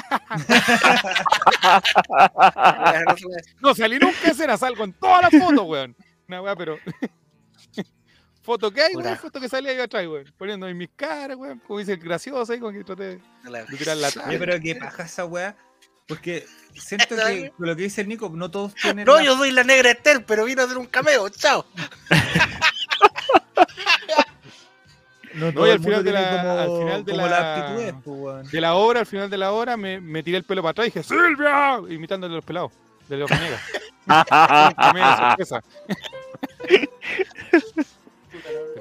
No 3.61 3.73
salí 3.73 3.97
nunca 3.97 4.31
escena, 4.31 4.57
salgo 4.57 4.83
en 4.83 4.93
todas 4.93 5.21
las 5.21 5.41
fotos, 5.41 5.65
weón. 5.65 5.95
Una 6.27 6.41
weá, 6.41 6.55
pero. 6.55 6.77
Foto 8.41 8.69
que 8.69 8.81
hay, 8.81 8.95
weón, 8.95 9.17
foto 9.17 9.39
que 9.39 9.49
salía 9.49 9.71
ahí 9.71 9.79
atrás, 9.79 10.05
weón. 10.05 10.31
Poniendo 10.37 10.67
en 10.67 10.77
mis 10.77 10.89
caras, 10.95 11.37
weón. 11.37 11.59
Como 11.65 11.79
dice 11.79 11.93
el 11.93 11.99
gracioso 11.99 12.53
ahí, 12.53 12.59
como 12.59 12.73
que 12.73 12.83
traté 12.83 13.03
de 13.03 13.21
de 13.43 13.77
tirar 13.77 13.97
la. 13.97 14.09
Oye, 14.27 14.37
pero 14.37 14.59
qué 14.59 14.75
paja 14.75 15.03
esa 15.03 15.25
weá. 15.25 15.55
Porque 16.07 16.45
siento 16.75 17.15
que 17.15 17.51
con 17.57 17.67
lo 17.67 17.75
que 17.75 17.83
dice 17.83 18.01
el 18.01 18.07
Nico, 18.07 18.29
no 18.29 18.51
todos 18.51 18.75
tienen. 18.75 19.05
No, 19.05 19.17
la- 19.17 19.23
yo 19.23 19.37
soy 19.37 19.51
la 19.51 19.63
negra 19.63 19.91
Esther, 19.91 20.23
pero 20.25 20.45
vino 20.45 20.61
a 20.61 20.65
hacer 20.65 20.77
un 20.77 20.85
cameo, 20.85 21.27
chao. 21.29 21.65
no 25.33 25.67
y 25.67 25.71
al 25.71 25.79
final 25.79 26.03
de 26.03 26.11
la- 26.11 26.29
como, 26.31 26.59
al 26.59 26.79
final 26.79 27.05
de 27.05 27.13
la- 27.13 28.01
pues. 28.03 28.51
De 28.51 28.61
la 28.61 28.75
obra, 28.75 28.99
al 29.01 29.05
final 29.05 29.29
de 29.29 29.37
la 29.37 29.51
obra, 29.51 29.77
me, 29.77 29.99
me 29.99 30.21
tiré 30.21 30.37
el 30.37 30.43
pelo 30.43 30.61
para 30.61 30.71
atrás 30.71 30.87
y 30.87 30.91
dije, 30.91 31.03
¡Silvia! 31.03 31.79
Imitándole 31.89 32.33
a 32.33 32.35
los 32.37 32.45
pelados 32.45 32.71
de 33.09 33.17
los. 33.17 33.29
Cameo, 34.05 35.17
sorpresa. 35.17 35.63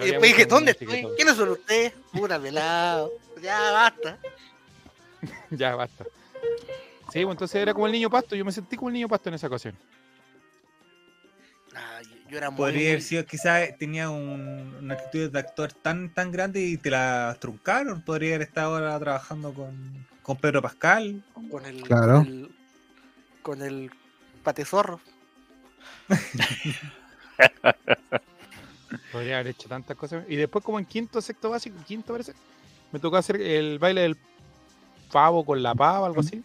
Y 0.00 0.06
después 0.08 0.22
dije, 0.32 0.46
¿dónde 0.46 0.72
estoy? 0.72 1.06
¿Quiénes 1.16 1.36
son 1.36 1.50
ustedes? 1.50 1.92
Pura 2.12 2.38
pelado. 2.38 3.12
Ya 3.40 3.70
basta. 3.70 4.18
Ya, 5.50 5.74
basta. 5.76 6.04
Sí, 7.14 7.22
pues 7.22 7.34
entonces 7.34 7.62
era 7.62 7.72
como 7.72 7.86
el 7.86 7.92
niño 7.92 8.10
pasto. 8.10 8.34
Yo 8.34 8.44
me 8.44 8.50
sentí 8.50 8.74
como 8.76 8.88
el 8.88 8.94
niño 8.94 9.06
pasto 9.08 9.28
en 9.28 9.36
esa 9.36 9.46
ocasión. 9.46 9.76
Ah, 11.76 12.00
yo, 12.02 12.16
yo 12.28 12.38
era 12.38 12.50
muy. 12.50 12.58
Podría 12.58 12.88
haber 12.90 13.02
sido, 13.02 13.24
quizás 13.24 13.68
tenía 13.78 14.10
un- 14.10 14.74
una 14.80 14.94
actitud 14.94 15.30
de 15.30 15.38
actor 15.38 15.72
tan 15.72 16.12
tan 16.12 16.32
grande 16.32 16.60
y 16.60 16.76
te 16.76 16.90
la 16.90 17.36
truncaron. 17.40 18.02
Podría 18.02 18.34
haber 18.34 18.48
estado 18.48 18.74
ahora 18.74 18.98
trabajando 18.98 19.54
con, 19.54 20.04
con 20.22 20.36
Pedro 20.38 20.60
Pascal. 20.60 21.22
con 21.52 21.64
el. 21.64 21.82
Claro. 21.82 22.24
Con 22.24 22.26
el, 22.26 22.50
con 23.42 23.62
el 23.62 23.90
patezorro. 24.42 25.00
Podría 29.12 29.36
haber 29.36 29.48
hecho 29.52 29.68
tantas 29.68 29.96
cosas. 29.96 30.24
Y 30.28 30.34
después, 30.36 30.64
como 30.64 30.78
en 30.80 30.84
quinto, 30.84 31.20
sexto 31.20 31.50
básico, 31.50 31.76
quinto 31.86 32.12
parece, 32.12 32.32
me 32.90 32.98
tocó 32.98 33.16
hacer 33.16 33.40
el 33.40 33.78
baile 33.78 34.00
del 34.02 34.16
pavo 35.12 35.44
con 35.44 35.62
la 35.62 35.74
pava, 35.76 36.06
algo 36.06 36.20
así. 36.20 36.42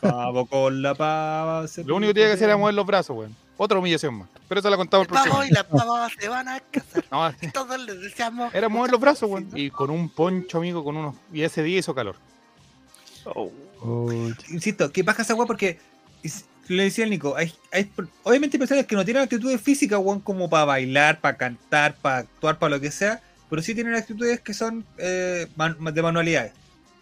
Pavo 0.00 0.46
con 0.46 0.82
la 0.82 0.94
pava. 0.94 1.66
Lo 1.84 1.96
único 1.96 2.10
que 2.10 2.14
tenía 2.14 2.28
que 2.28 2.34
hacer 2.34 2.48
era 2.48 2.56
mover 2.56 2.74
los 2.74 2.86
brazos, 2.86 3.16
weón. 3.16 3.36
Otra 3.56 3.78
humillación 3.78 4.14
más. 4.14 4.28
Pero 4.48 4.60
eso 4.60 4.70
la 4.70 4.76
contamos 4.76 5.04
El 5.06 5.08
próximo. 5.10 5.34
pavo 5.34 5.44
y 5.46 5.50
la 5.50 5.68
pava 5.68 6.08
se 6.18 6.28
van 6.28 6.48
a 6.48 6.60
casar. 6.60 7.04
No, 7.10 7.30
todos 7.52 7.78
les 7.80 8.00
deseamos. 8.00 8.52
era 8.54 8.68
mover 8.68 8.90
los 8.90 9.00
brazos, 9.00 9.30
weón. 9.30 9.48
Y 9.54 9.70
con 9.70 9.90
un 9.90 10.08
poncho, 10.08 10.58
amigo, 10.58 10.82
con 10.82 10.96
unos. 10.96 11.14
Y 11.32 11.42
ese 11.42 11.62
día 11.62 11.78
hizo 11.78 11.94
calor. 11.94 12.16
Oh. 13.24 13.50
Insisto, 14.50 14.90
¿qué 14.92 15.04
pasa 15.04 15.22
esa 15.22 15.34
weá? 15.34 15.46
Porque 15.46 15.78
le 16.68 16.84
decía 16.84 17.04
el 17.04 17.10
Nico, 17.10 17.34
hay, 17.36 17.52
hay- 17.72 17.90
obviamente 18.22 18.56
hay 18.56 18.58
personas 18.58 18.86
que 18.86 18.94
no 18.96 19.04
tienen 19.04 19.22
actitudes 19.22 19.60
físicas, 19.60 19.98
weón, 20.02 20.20
como 20.20 20.48
para 20.48 20.64
bailar, 20.64 21.20
para 21.20 21.36
cantar, 21.36 21.96
para 21.96 22.18
actuar, 22.18 22.58
para 22.58 22.76
lo 22.76 22.80
que 22.80 22.90
sea, 22.90 23.20
pero 23.48 23.60
sí 23.62 23.74
tienen 23.74 23.94
actitudes 23.94 24.40
que 24.40 24.54
son 24.54 24.84
eh, 24.98 25.46
man- 25.56 25.76
de 25.92 26.02
manualidades. 26.02 26.52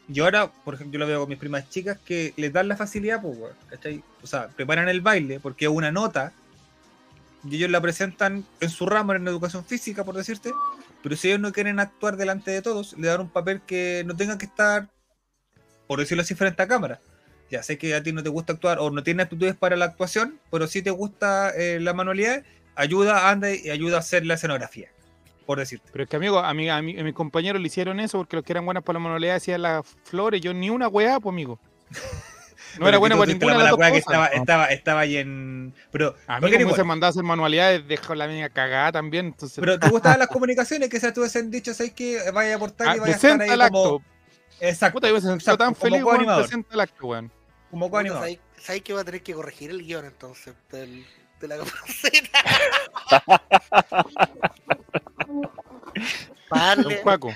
Yo 0.09 0.25
ahora, 0.25 0.51
por 0.51 0.75
ejemplo, 0.75 0.95
yo 0.95 0.99
lo 1.01 1.07
veo 1.07 1.21
con 1.21 1.29
mis 1.29 1.39
primas 1.39 1.69
chicas 1.69 1.99
que 2.05 2.33
les 2.37 2.53
dan 2.53 2.67
la 2.67 2.77
facilidad, 2.77 3.21
pues, 3.21 3.37
¿cachai? 3.69 4.03
O 4.23 4.27
sea, 4.27 4.49
preparan 4.49 4.89
el 4.89 5.03
baile 5.03 5.39
porque 5.39 5.67
es 5.67 5.71
una 5.71 5.93
nota 5.93 6.33
y 7.45 7.57
ellos 7.57 7.71
la 7.71 7.81
presentan 7.81 8.45
en 8.61 8.71
su 8.71 8.87
ramo 8.87 9.15
en 9.15 9.29
educación 9.29 9.65
física, 9.65 10.05
por 10.05 10.17
decirte, 10.17 10.53
pero 11.03 11.15
si 11.15 11.29
ellos 11.29 11.41
no 11.41 11.53
quieren 11.53 11.79
actuar 11.79 12.17
delante 12.17 12.51
de 12.51 12.63
todos, 12.63 12.97
le 12.99 13.09
dan 13.09 13.21
un 13.21 13.29
papel 13.29 13.61
que 13.67 14.03
no 14.07 14.17
tenga 14.17 14.39
que 14.39 14.47
estar, 14.47 14.89
por 15.87 16.01
decirlo 16.01 16.23
así, 16.23 16.35
frente 16.35 16.63
a 16.63 16.69
cámara. 16.69 17.01
Ya 17.51 17.63
sé 17.63 17.79
que 17.79 17.95
a 17.95 18.03
ti 18.03 18.13
no 18.13 18.23
te 18.23 18.29
gusta 18.29 18.55
actuar 18.55 18.79
o 18.79 18.91
no 18.91 19.03
tienes 19.03 19.25
actitudes 19.25 19.57
para 19.57 19.77
la 19.77 19.87
actuación, 19.87 20.39
pero 20.51 20.67
sí 20.67 20.83
te 20.83 20.91
gusta 20.91 21.51
eh, 21.51 21.81
la 21.81 21.95
manualidad, 21.95 22.45
ayuda, 22.75 23.31
anda 23.31 23.51
y 23.53 23.71
ayuda 23.71 23.97
a 23.97 24.01
hacer 24.01 24.27
la 24.27 24.35
escenografía, 24.35 24.91
por 25.49 25.59
decirte. 25.59 25.89
Pero 25.91 26.05
es 26.05 26.11
que, 26.11 26.17
amigo, 26.17 26.39
a, 26.41 26.53
mí, 26.53 26.69
a, 26.69 26.83
mí- 26.83 27.01
a 27.01 27.03
mis 27.03 27.15
compañeros 27.15 27.61
le 27.63 27.67
hicieron 27.69 27.99
eso 28.01 28.19
porque 28.19 28.37
los 28.37 28.45
que 28.45 28.53
eran 28.53 28.67
buenas 28.67 28.85
para 28.85 28.99
la 28.99 29.03
manualidad 29.03 29.37
hacían 29.37 29.63
las 29.63 29.85
flores. 30.05 30.43
Yo 30.43 30.53
ni 30.53 30.69
una 30.69 30.89
weá, 30.89 31.19
pues, 31.19 31.33
amigo. 31.33 31.59
No 32.79 32.87
era 32.87 32.99
buena 32.99 33.17
para 33.17 33.33
ninguna 33.33 33.57
de 33.57 33.63
las 33.65 33.71
dos 33.71 33.81
que 33.81 33.97
estaba, 33.97 34.27
estaba, 34.27 34.67
estaba 34.67 35.01
ahí 35.01 35.17
en. 35.17 35.73
Pero, 35.91 36.15
A 36.27 36.39
no 36.39 36.49
mí 36.49 36.63
como 36.63 36.77
se 36.77 36.85
mandaba 36.85 37.09
a 37.09 37.11
hacer 37.11 37.23
manualidades, 37.25 37.89
dejó 37.89 38.15
la 38.15 38.29
mía 38.29 38.51
cagada 38.51 38.93
también. 38.93 39.27
Entonces, 39.27 39.59
pero 39.59 39.79
te 39.81 39.89
gustaban 39.91 40.19
las 40.19 40.29
comunicaciones, 40.29 40.91
que 40.91 41.01
se 41.01 41.09
estuviesen 41.09 41.51
dicho, 41.51 41.73
¿sabes 41.73 41.95
que 41.95 42.31
Vaya 42.31 42.53
a 42.53 42.57
aportar 42.57 42.89
ah, 42.89 42.97
y 42.97 43.01
vaya 43.01 43.15
a 43.15 43.17
estar 43.17 43.39
presenta 43.39 43.45
ahí 43.45 43.61
el 43.61 43.71
como. 43.73 43.97
acto. 43.97 44.03
Exacto. 44.61 44.97
Puta, 45.01 45.09
yo 45.09 45.15
me 45.15 45.21
tan 45.41 45.57
como 45.57 45.75
feliz, 45.77 46.03
coanimador. 46.03 46.27
weón, 46.41 46.49
presenta 46.49 46.75
el 46.75 46.81
acto, 46.81 47.07
weón. 47.07 47.33
Como 47.71 47.91
coanimador. 47.91 48.23
¿Sabes 48.25 48.39
sabes 48.61 48.83
que 48.83 48.93
va 48.93 49.01
a 49.01 49.05
tener 49.05 49.23
que 49.23 49.33
corregir 49.35 49.71
el 49.71 49.83
guion 49.83 50.05
entonces? 50.05 50.55
del- 50.71 51.07
de 51.41 51.49
la 51.49 51.57
caperucita. 51.59 52.39
Para 56.49 56.77
Don 56.77 56.85
darle, 56.85 57.35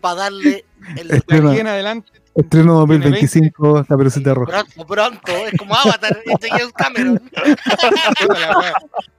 pa' 0.00 0.14
darle 0.14 0.64
el 0.96 1.10
Estreno, 1.10 1.50
aquí 1.50 1.60
en 1.60 1.66
adelante, 1.66 2.12
estreno 2.36 2.74
2025, 2.74 3.84
Caperucita 3.88 4.34
Roja. 4.34 4.64
pronto, 4.64 4.86
pronto, 4.86 5.32
es 5.46 5.58
como 5.58 5.74
Avatar, 5.74 6.22
este 6.26 6.48
James 6.50 6.72
Cameron. 6.74 7.30
la 8.28 8.72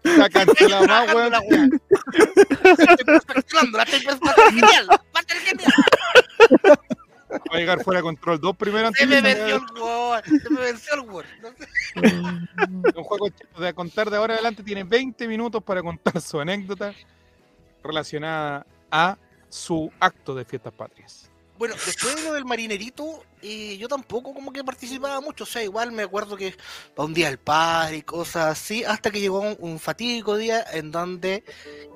está 0.04 0.30
cancelado 0.30 0.88
más, 0.88 1.14
weón. 1.14 1.32
La. 1.32 1.40
Estoy 1.40 3.06
perfeccionando, 3.06 3.78
la 3.78 3.84
estoy 3.84 4.00
perfeccionando. 4.06 4.52
Genial, 4.52 4.88
va 4.90 5.20
a 5.20 5.24
ser 5.24 5.38
genial. 5.38 5.72
Va 7.30 7.56
a 7.56 7.58
llegar 7.58 7.84
fuera 7.84 8.00
de 8.00 8.04
control 8.04 8.40
dos 8.40 8.56
primero 8.56 8.90
Se 8.94 9.04
antes 9.04 9.08
me 9.08 9.16
de 9.16 9.34
venció 9.34 9.56
el 9.58 9.82
Word, 9.82 10.24
se 10.26 10.50
me 10.50 10.62
venció 10.62 10.94
el 10.94 11.02
Word. 11.02 11.26
No 11.42 11.50
sé. 11.50 12.92
Don 12.94 13.04
Juaco, 13.04 13.30
de 13.60 13.74
contar 13.74 14.10
de 14.10 14.18
ahora 14.18 14.34
en 14.34 14.38
adelante, 14.38 14.64
tiene 14.64 14.84
20 14.84 15.28
minutos 15.28 15.62
para 15.64 15.82
contar 15.82 16.22
su 16.22 16.40
anécdota 16.40 16.94
relacionada 17.88 18.66
a 18.92 19.18
su 19.50 19.92
acto 20.00 20.36
de 20.36 20.46
fiestas 20.46 20.74
patrias. 20.74 21.32
Bueno, 21.58 21.74
después 21.74 22.16
de 22.16 22.24
lo 22.24 22.34
del 22.34 22.46
marinerito, 22.46 23.24
eh, 23.42 23.78
yo 23.78 23.88
tampoco 23.88 24.34
como 24.34 24.54
que 24.54 24.64
participaba 24.64 25.20
mucho. 25.22 25.44
O 25.44 25.48
sea, 25.48 25.64
igual 25.64 25.92
me 25.92 26.04
acuerdo 26.04 26.38
que 26.38 26.56
para 26.96 27.08
un 27.08 27.16
día 27.16 27.28
del 27.28 27.40
padre 27.40 27.98
y 27.98 28.02
cosas 28.04 28.46
así, 28.46 28.84
hasta 28.84 29.10
que 29.10 29.20
llegó 29.20 29.40
un, 29.40 29.58
un 29.60 29.80
fatídico 29.80 30.38
día 30.38 30.64
en 30.72 30.92
donde 30.92 31.44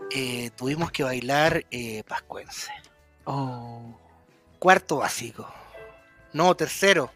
eh, 0.10 0.50
tuvimos 0.58 0.92
que 0.92 1.04
bailar 1.04 1.66
eh, 1.70 2.04
pascuense. 2.08 2.72
Oh. 3.26 3.98
Cuarto 4.60 4.98
básico. 4.98 5.48
No, 6.34 6.56
tercero. 6.56 7.12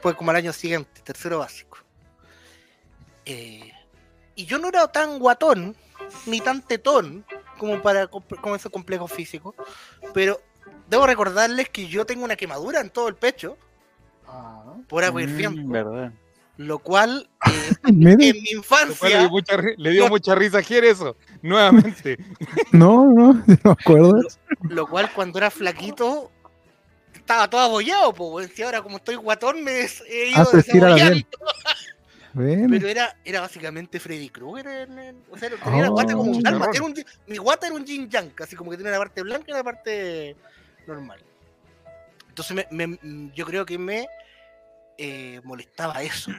Fue 0.00 0.16
como 0.16 0.30
el 0.30 0.36
año 0.36 0.52
siguiente, 0.52 1.00
tercero 1.02 1.38
básico. 1.40 1.78
Eh, 3.24 3.72
y 4.34 4.46
yo 4.46 4.58
no 4.58 4.68
era 4.68 4.86
tan 4.90 5.18
guatón, 5.18 5.76
ni 6.26 6.40
tan 6.40 6.62
tetón, 6.62 7.26
como 7.58 7.82
para 7.82 8.06
con 8.06 8.54
ese 8.54 8.70
complejo 8.70 9.06
físico. 9.06 9.54
Pero 10.14 10.40
debo 10.88 11.06
recordarles 11.06 11.68
que 11.68 11.86
yo 11.88 12.06
tengo 12.06 12.24
una 12.24 12.36
quemadura 12.36 12.80
en 12.80 12.90
todo 12.90 13.08
el 13.08 13.14
pecho 13.16 13.58
por 14.88 15.04
agua 15.04 15.22
hirviendo. 15.22 15.60
Mm, 15.62 15.70
verdad. 15.70 16.12
Lo 16.56 16.80
cual, 16.80 17.28
eh, 17.46 17.50
en 17.88 17.98
mi 17.98 18.04
cual 18.04 18.18
le 18.18 18.32
dio 18.32 18.58
infancia, 18.58 19.28
mucha, 19.28 19.56
le 19.76 19.90
dio 19.90 20.08
mucha 20.08 20.34
risa 20.34 20.58
a 20.58 20.62
Jer 20.62 20.84
eso, 20.84 21.16
nuevamente. 21.42 22.18
No, 22.72 23.04
no, 23.04 23.32
no 23.34 23.44
me 23.46 23.70
acuerdo. 23.70 24.20
lo 24.62 24.86
cual 24.88 25.12
cuando 25.12 25.38
era 25.38 25.50
flaquito, 25.50 26.32
estaba 27.14 27.48
todo 27.48 27.60
abollado, 27.60 28.12
pues. 28.12 28.58
Y 28.58 28.62
ahora 28.62 28.82
como 28.82 28.96
estoy 28.96 29.14
guatón, 29.16 29.62
me 29.62 29.82
he 29.82 29.84
Ah, 30.34 30.42
ido 30.42 30.44
se 30.46 30.62
Bueno, 32.34 32.66
Pero 32.70 32.88
era, 32.88 33.16
era 33.24 33.40
básicamente 33.40 33.98
Freddy 33.98 34.28
Krueger. 34.28 34.88
o 35.30 35.38
sea, 35.38 35.50
tenía 35.50 35.82
la 35.82 35.88
guata 35.88 36.12
como 36.14 36.30
un 36.30 36.38
Oh. 36.38 36.42
dálmata, 36.42 36.70
era 36.74 36.84
un 36.84 36.94
Mi 37.26 37.36
guata 37.38 37.66
era 37.66 37.74
un 37.76 37.84
yin 37.84 38.08
yang, 38.10 38.30
así 38.42 38.54
como 38.56 38.70
que 38.70 38.76
tenía 38.76 38.92
la 38.92 38.98
parte 38.98 39.22
blanca 39.22 39.46
y 39.48 39.54
la 39.54 39.64
parte 39.64 40.36
normal. 40.86 41.20
Entonces 42.28 42.54
me- 42.54 42.86
me- 42.86 42.98
mm, 43.02 43.32
yo 43.32 43.46
creo 43.46 43.64
que 43.66 43.78
me 43.78 44.06
eh, 44.98 45.40
molestaba 45.44 46.02
eso. 46.02 46.30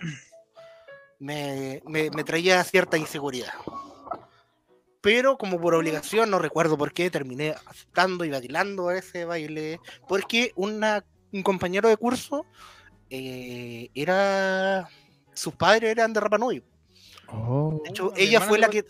Me, 1.20 1.82
me- 1.86 2.10
me 2.12 2.24
traía 2.24 2.64
cierta 2.64 2.98
inseguridad. 2.98 3.54
Pero 5.02 5.38
como 5.38 5.60
por 5.62 5.76
obligación, 5.76 6.30
no 6.30 6.40
recuerdo 6.40 6.78
por 6.78 6.92
qué, 6.94 7.10
terminé 7.10 7.56
aceptando 7.66 8.26
y 8.26 8.30
bailando 8.30 8.92
ese 8.92 9.24
baile. 9.26 9.80
Porque 10.08 10.52
una, 10.56 11.06
un 11.32 11.42
compañero 11.44 11.88
de 11.90 11.98
curso 11.98 12.46
eh, 13.10 13.90
era. 13.96 14.90
Sus 15.40 15.56
padres 15.56 15.90
eran 15.90 16.12
de 16.12 16.20
Rapa 16.20 16.38
Nui. 16.38 16.62
oh, 17.30 17.80
De 17.86 17.90
hecho, 17.92 18.12
ella 18.18 18.42
fue 18.42 18.60
la 18.60 18.70
que. 18.70 18.84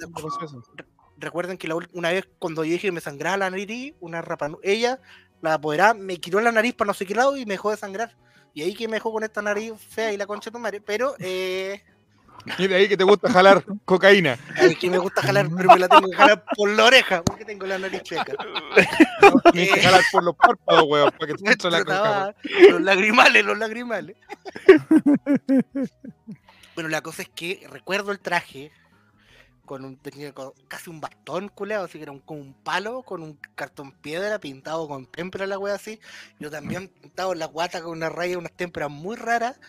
Recuerden 1.18 1.60
que 1.60 1.68
la 1.68 1.76
una 1.94 2.10
vez 2.10 2.28
cuando 2.40 2.64
yo 2.64 2.72
dije 2.72 2.88
que 2.88 2.92
me 2.92 3.02
sangraba 3.02 3.38
la 3.38 3.52
nariz, 3.52 3.94
una 4.00 4.24
rapa, 4.24 4.50
ella, 4.64 5.00
la 5.44 5.54
apoderada, 5.54 5.94
me 5.94 6.18
quitó 6.18 6.42
la 6.42 6.52
nariz 6.52 6.74
para 6.74 6.88
no 6.88 6.94
sé 6.96 7.06
qué 7.06 7.14
lado 7.14 7.38
y 7.38 7.46
me 7.46 7.54
dejó 7.54 7.70
de 7.70 7.78
sangrar. 7.78 8.16
Y 8.56 8.64
ahí 8.64 8.74
que 8.74 8.88
me 8.88 8.96
dejó 8.96 9.12
con 9.12 9.24
esta 9.24 9.44
nariz 9.44 9.74
fea 9.78 10.12
y 10.12 10.18
la 10.18 10.26
concha 10.26 10.50
de 10.50 10.54
tu 10.54 10.60
madre. 10.60 10.82
Pero 10.82 11.14
eh, 11.20 11.84
Y 12.58 12.68
de 12.68 12.76
ahí 12.76 12.88
que 12.88 12.98
te 12.98 13.04
gusta 13.04 13.32
jalar 13.32 13.64
cocaína. 13.86 14.38
ahí 14.56 14.76
que 14.76 14.90
me 14.90 14.98
gusta 14.98 15.22
jalar, 15.22 15.48
pero 15.56 15.70
me 15.74 15.80
la 15.80 15.88
tengo 15.88 16.10
que 16.10 16.16
jalar 16.16 16.44
por 16.56 16.70
la 16.70 16.86
oreja, 16.86 17.24
porque 17.24 17.46
tengo 17.46 17.66
la 17.66 17.78
nariz 17.78 18.04
chueca. 18.04 18.34
Tienes 19.52 19.74
que 19.74 19.82
jalar 19.82 20.02
por 20.12 20.24
los 20.24 20.36
párpados, 20.36 20.84
weón, 20.88 21.12
para 21.12 21.28
que 21.28 21.34
te 21.36 21.52
entre 21.52 21.72
la 21.72 21.80
coca. 21.80 22.36
los 22.70 22.82
lagrimales, 22.82 23.46
los 23.46 23.58
lagrimales. 23.58 24.16
bueno, 26.76 26.90
la 26.90 27.02
cosa 27.02 27.22
es 27.22 27.30
que 27.30 27.66
recuerdo 27.70 28.12
el 28.12 28.20
traje 28.20 28.72
con 29.70 29.86
un 29.86 29.98
tenía 29.98 30.34
casi 30.68 30.90
un 30.90 31.00
bastón 31.00 31.48
culeado, 31.50 31.86
así 31.86 32.00
que 32.00 32.04
era 32.04 32.12
un, 32.12 32.22
como 32.22 32.40
un 32.40 32.56
palo 32.56 33.04
con 33.04 33.22
un 33.22 33.38
cartón 33.54 33.92
piedra 33.92 34.40
pintado 34.40 34.88
con 34.88 35.06
témpera 35.06 35.46
la 35.46 35.60
wea 35.60 35.76
así. 35.76 36.00
Yo 36.40 36.50
también 36.50 36.88
pintado 36.88 37.36
la 37.36 37.46
guata 37.46 37.84
con 37.84 37.92
una 37.92 38.10
raya, 38.10 38.40
unas 38.40 38.52
témperas 38.54 38.90
muy 38.90 39.16
raras. 39.16 39.60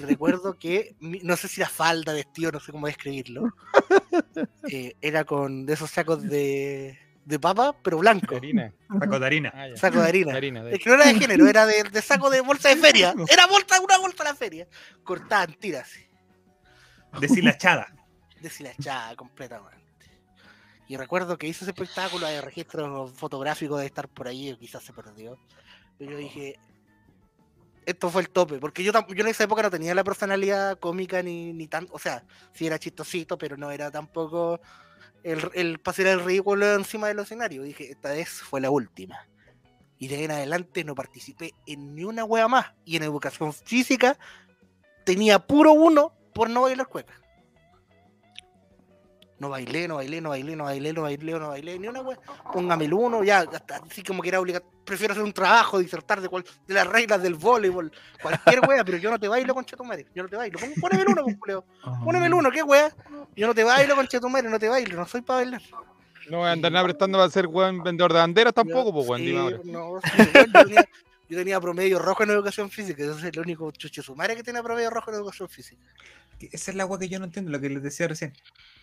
Y 0.00 0.04
recuerdo 0.04 0.58
que, 0.58 0.94
no 1.00 1.36
sé 1.36 1.46
si 1.46 1.60
era 1.60 1.68
falda, 1.68 2.14
vestido, 2.14 2.50
no 2.52 2.58
sé 2.60 2.72
cómo 2.72 2.86
describirlo. 2.86 3.54
eh, 4.70 4.94
era 5.02 5.24
con 5.24 5.66
de 5.66 5.74
esos 5.74 5.90
sacos 5.90 6.22
de, 6.22 6.98
de 7.26 7.38
papa, 7.38 7.76
pero 7.82 7.98
blanco. 7.98 8.36
Harina. 8.36 8.72
Saco 8.98 9.18
de 9.18 9.26
harina. 9.26 9.52
Ah. 9.54 9.66
Saco 9.76 10.00
de 10.00 10.08
harina. 10.08 10.34
Harina, 10.34 10.64
de- 10.64 10.72
Es 10.76 10.78
que 10.82 10.88
no 10.88 10.94
era 10.94 11.06
de 11.06 11.14
género, 11.18 11.46
era 11.46 11.66
de, 11.66 11.82
de 11.84 12.00
saco 12.02 12.30
de 12.30 12.40
bolsa 12.40 12.70
de 12.70 12.76
feria. 12.76 13.14
Era 13.30 13.46
bolsa, 13.46 13.78
una 13.80 13.98
bolsa 13.98 14.24
de 14.24 14.30
la 14.30 14.34
feria. 14.36 14.66
Cortada 15.04 15.44
en 15.44 15.54
tiras, 15.54 15.90
Deshilachada. 17.20 17.92
deshilachada 18.40 19.16
completamente. 19.16 19.78
Y 20.88 20.96
recuerdo 20.96 21.36
que 21.38 21.46
hice 21.46 21.64
ese 21.64 21.70
espectáculo 21.72 22.26
de 22.26 22.40
registro 22.40 23.06
fotográfico 23.08 23.76
de 23.76 23.86
estar 23.86 24.08
por 24.08 24.26
ahí, 24.28 24.50
o 24.50 24.58
quizás 24.58 24.82
se 24.82 24.92
perdió. 24.92 25.38
Pero 25.98 26.12
yo 26.12 26.16
dije, 26.18 26.58
esto 27.90 28.10
fue 28.10 28.22
el 28.22 28.30
tope, 28.30 28.58
porque 28.58 28.82
yo, 28.82 28.92
yo 28.92 29.24
en 29.24 29.28
esa 29.28 29.44
época 29.44 29.62
no 29.62 29.70
tenía 29.70 29.94
la 29.94 30.04
personalidad 30.04 30.78
cómica 30.78 31.22
ni, 31.22 31.52
ni 31.52 31.66
tan, 31.68 31.86
o 31.90 31.98
sea, 31.98 32.24
sí 32.52 32.66
era 32.66 32.78
chistosito, 32.78 33.38
pero 33.38 33.56
no 33.56 33.70
era 33.70 33.90
tampoco 33.90 34.60
el, 35.22 35.50
el 35.54 35.78
pasar 35.78 36.06
el 36.06 36.24
ridículo 36.24 36.74
encima 36.74 37.08
del 37.08 37.18
escenario. 37.18 37.62
Dije, 37.62 37.90
esta 37.90 38.10
vez 38.10 38.30
fue 38.30 38.60
la 38.60 38.70
última. 38.70 39.26
Y 39.98 40.08
de 40.08 40.16
ahí 40.16 40.24
en 40.24 40.30
adelante 40.30 40.82
no 40.82 40.94
participé 40.94 41.52
en 41.66 41.94
ni 41.94 42.04
una 42.04 42.24
wea 42.24 42.48
más. 42.48 42.72
Y 42.84 42.96
en 42.96 43.02
educación 43.02 43.52
física 43.52 44.18
tenía 45.04 45.38
puro 45.38 45.72
uno 45.72 46.14
por 46.32 46.48
no 46.48 46.62
bailar 46.62 46.86
cueca. 46.86 47.19
No 49.40 49.48
bailé, 49.48 49.88
no 49.88 49.96
bailé, 49.96 50.20
no 50.20 50.28
bailé, 50.28 50.54
no 50.54 50.64
bailé, 50.64 50.92
no 50.92 51.02
bailé, 51.02 51.32
no 51.32 51.48
bailé, 51.48 51.78
ni 51.78 51.88
una 51.88 52.02
wea. 52.02 52.18
Póngame 52.52 52.84
el 52.84 52.92
uno, 52.92 53.24
ya, 53.24 53.38
hasta 53.40 53.76
así 53.76 54.02
como 54.02 54.22
que 54.22 54.28
era 54.28 54.38
obligatorio. 54.38 54.78
Prefiero 54.84 55.12
hacer 55.12 55.24
un 55.24 55.32
trabajo, 55.32 55.78
disertar 55.78 56.20
de, 56.20 56.28
cual, 56.28 56.44
de 56.66 56.74
las 56.74 56.86
reglas 56.86 57.22
del 57.22 57.34
voleibol, 57.34 57.90
cualquier 58.20 58.60
wea, 58.68 58.84
pero 58.84 58.98
yo 58.98 59.10
no 59.10 59.18
te 59.18 59.28
bailo 59.28 59.54
con 59.54 59.64
madre. 59.88 60.06
Yo 60.14 60.22
no 60.22 60.28
te 60.28 60.36
bailo. 60.36 60.58
Pon- 60.58 60.74
Póneme 60.80 61.02
el 61.02 61.08
uno, 61.08 61.22
pues, 61.24 61.38
culeo. 61.38 61.64
Póneme 62.04 62.26
el 62.26 62.34
uno, 62.34 62.50
¿qué 62.50 62.62
wea? 62.62 62.94
Yo 63.34 63.46
no 63.46 63.54
te 63.54 63.64
bailo 63.64 63.96
con 64.20 64.30
madre, 64.32 64.50
no 64.50 64.58
te 64.58 64.68
bailo, 64.68 64.96
no 64.96 65.06
soy 65.06 65.22
para 65.22 65.38
bailar. 65.40 65.62
No 66.28 66.38
voy 66.38 66.48
a 66.48 66.52
andar 66.52 66.70
nada 66.70 66.84
prestando 66.84 67.16
para 67.18 67.30
ser 67.30 67.46
weón 67.46 67.82
vendedor 67.82 68.12
de 68.12 68.18
banderas 68.18 68.52
tampoco, 68.52 68.92
pues 68.92 69.08
weón, 69.08 69.22
Sí, 69.22 69.32
no, 69.32 69.48
sí, 69.48 69.54
weón, 69.72 69.72
yo, 70.34 70.52
tenía, 70.52 70.84
yo 71.30 71.36
tenía 71.38 71.60
promedio 71.60 71.98
rojo 71.98 72.24
en 72.24 72.30
educación 72.30 72.70
física, 72.70 73.02
ese 73.04 73.12
es 73.12 73.24
el 73.24 73.38
único 73.40 73.70
chucho 73.70 74.02
su 74.02 74.14
madre 74.16 74.36
que 74.36 74.42
tiene 74.42 74.62
promedio 74.62 74.90
rojo 74.90 75.10
en 75.10 75.16
educación 75.16 75.48
física. 75.48 75.80
Esa 76.40 76.70
es 76.72 76.76
la 76.76 76.82
agua 76.82 76.98
que 76.98 77.08
yo 77.08 77.18
no 77.18 77.26
entiendo, 77.26 77.50
lo 77.50 77.60
que 77.60 77.70
les 77.70 77.82
decía 77.82 78.08
recién. 78.08 78.32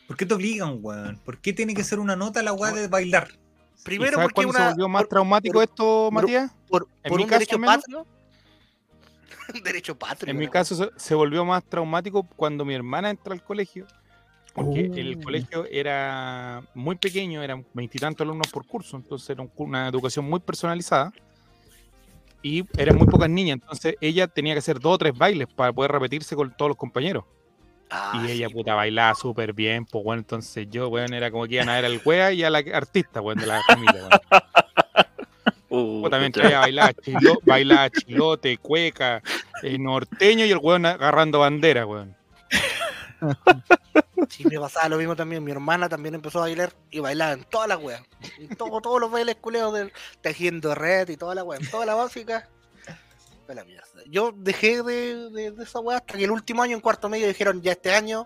¿Por 0.07 0.15
qué 0.15 0.25
te 0.25 0.33
obligan, 0.33 0.79
weón? 0.81 1.19
¿Por 1.25 1.39
qué 1.39 1.51
tiene 1.53 1.73
que 1.73 1.83
ser 1.83 1.99
una 1.99 2.15
nota 2.15 2.41
la 2.41 2.53
weá 2.53 2.71
de 2.71 2.87
bailar? 2.87 3.27
¿Y 3.79 3.83
Primero 3.83 4.13
sabes 4.17 4.25
porque 4.27 4.33
cuándo 4.45 4.53
se 4.53 4.59
una, 4.59 4.69
volvió 4.71 4.87
más 4.89 5.01
por, 5.03 5.09
traumático 5.09 5.53
por- 5.55 5.63
esto, 5.63 6.09
por- 6.09 6.13
Matías? 6.13 6.51
por, 6.69 6.87
en 7.03 7.09
por 7.09 7.17
mi 7.17 7.23
un 7.23 7.29
caso, 7.29 7.39
derecho 7.39 7.59
patrio. 7.61 8.07
Un 9.53 9.63
derecho 9.63 9.97
patrio. 9.97 10.31
En 10.31 10.37
mi 10.37 10.47
caso 10.47 10.75
se, 10.75 10.89
se 10.97 11.15
volvió 11.15 11.45
más 11.45 11.63
traumático 11.63 12.23
cuando 12.23 12.65
mi 12.65 12.73
hermana 12.73 13.09
entró 13.09 13.33
al 13.33 13.43
colegio. 13.43 13.85
Porque 14.53 14.85
el 14.85 15.17
Oh. 15.19 15.23
colegio 15.23 15.65
era 15.65 16.63
muy 16.73 16.95
pequeño, 16.95 17.43
eran 17.43 17.65
veintitantos 17.73 18.25
alumnos 18.25 18.47
por 18.47 18.65
curso, 18.65 18.97
entonces 18.97 19.29
era 19.29 19.47
una 19.55 19.87
educación 19.87 20.25
muy 20.25 20.39
personalizada. 20.39 21.13
Y 22.43 22.63
eran 22.77 22.97
muy 22.97 23.07
pocas 23.07 23.29
niñas, 23.29 23.59
entonces 23.61 23.95
ella 23.99 24.27
tenía 24.27 24.53
que 24.53 24.59
hacer 24.59 24.79
dos 24.79 24.93
o 24.95 24.97
tres 24.97 25.17
bailes 25.17 25.47
para 25.47 25.73
poder 25.73 25.91
repetirse 25.91 26.35
con 26.35 26.55
todos 26.55 26.69
los 26.69 26.77
compañeros. 26.77 27.25
Ah, 27.89 28.21
y 28.27 28.31
ella, 28.31 28.47
sí, 28.49 28.53
puta, 28.53 28.75
bailaba 28.75 29.15
súper 29.15 29.53
bien, 29.53 29.85
pues 29.85 30.03
bueno, 30.03 30.19
entonces 30.19 30.67
yo, 30.69 30.89
weón, 30.89 31.13
era 31.13 31.31
como 31.31 31.45
que 31.47 31.55
iban 31.55 31.69
a 31.69 31.75
ver 31.75 31.85
al 31.85 32.01
wea 32.03 32.31
y 32.33 32.43
a 32.43 32.49
la 32.49 32.59
artista, 32.73 33.21
weón, 33.21 33.39
de 33.39 33.47
la 33.47 33.61
familia, 33.63 33.93
weón. 34.01 34.11
Uh, 35.69 36.09
ya. 36.09 36.47
ella 36.47 36.59
bailaba, 36.61 36.93
chilo- 36.93 37.39
bailaba 37.43 37.89
chilote, 37.89 38.57
cueca, 38.57 39.21
eh, 39.61 39.77
norteño 39.77 40.45
y 40.45 40.51
el 40.51 40.59
weón 40.59 40.85
agarrando 40.85 41.39
bandera, 41.39 41.85
weón. 41.85 42.15
sí, 44.29 44.45
me 44.45 44.59
pasaba 44.59 44.89
lo 44.89 44.97
mismo 44.97 45.15
también. 45.15 45.43
Mi 45.43 45.51
hermana 45.51 45.89
también 45.89 46.15
empezó 46.15 46.39
a 46.39 46.41
bailar 46.41 46.73
y 46.89 46.99
bailaba 46.99 47.33
en 47.33 47.43
todas 47.45 47.67
las 47.67 47.77
weas. 47.79 48.01
En 48.37 48.55
todo, 48.55 48.81
todos 48.81 48.99
los 48.99 49.11
bailes 49.11 49.35
culeos 49.37 49.73
del 49.73 49.91
tejiendo 50.21 50.75
red 50.75 51.09
y 51.09 51.17
toda 51.17 51.35
la 51.35 51.43
wea. 51.43 51.59
En 51.59 51.69
toda 51.69 51.85
la 51.85 51.95
básica. 51.95 52.49
fue 53.45 53.55
la 53.55 53.63
mierda. 53.63 53.87
Yo 54.07 54.31
dejé 54.35 54.83
de, 54.83 55.29
de, 55.29 55.51
de 55.51 55.63
esa 55.63 55.79
wea 55.79 55.97
hasta 55.97 56.17
que 56.17 56.23
el 56.23 56.31
último 56.31 56.63
año, 56.63 56.75
en 56.75 56.81
cuarto 56.81 57.09
medio, 57.09 57.27
dijeron 57.27 57.61
ya 57.61 57.73
este 57.73 57.93
año 57.93 58.25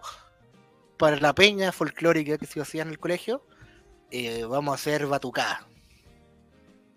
para 0.98 1.18
la 1.18 1.34
peña 1.34 1.72
folclórica 1.72 2.38
que 2.38 2.46
se 2.46 2.62
hacía 2.62 2.84
en 2.84 2.90
el 2.90 3.00
colegio, 3.00 3.44
eh, 4.12 4.46
vamos 4.46 4.72
a 4.72 4.76
hacer 4.76 5.08
batucada. 5.08 5.68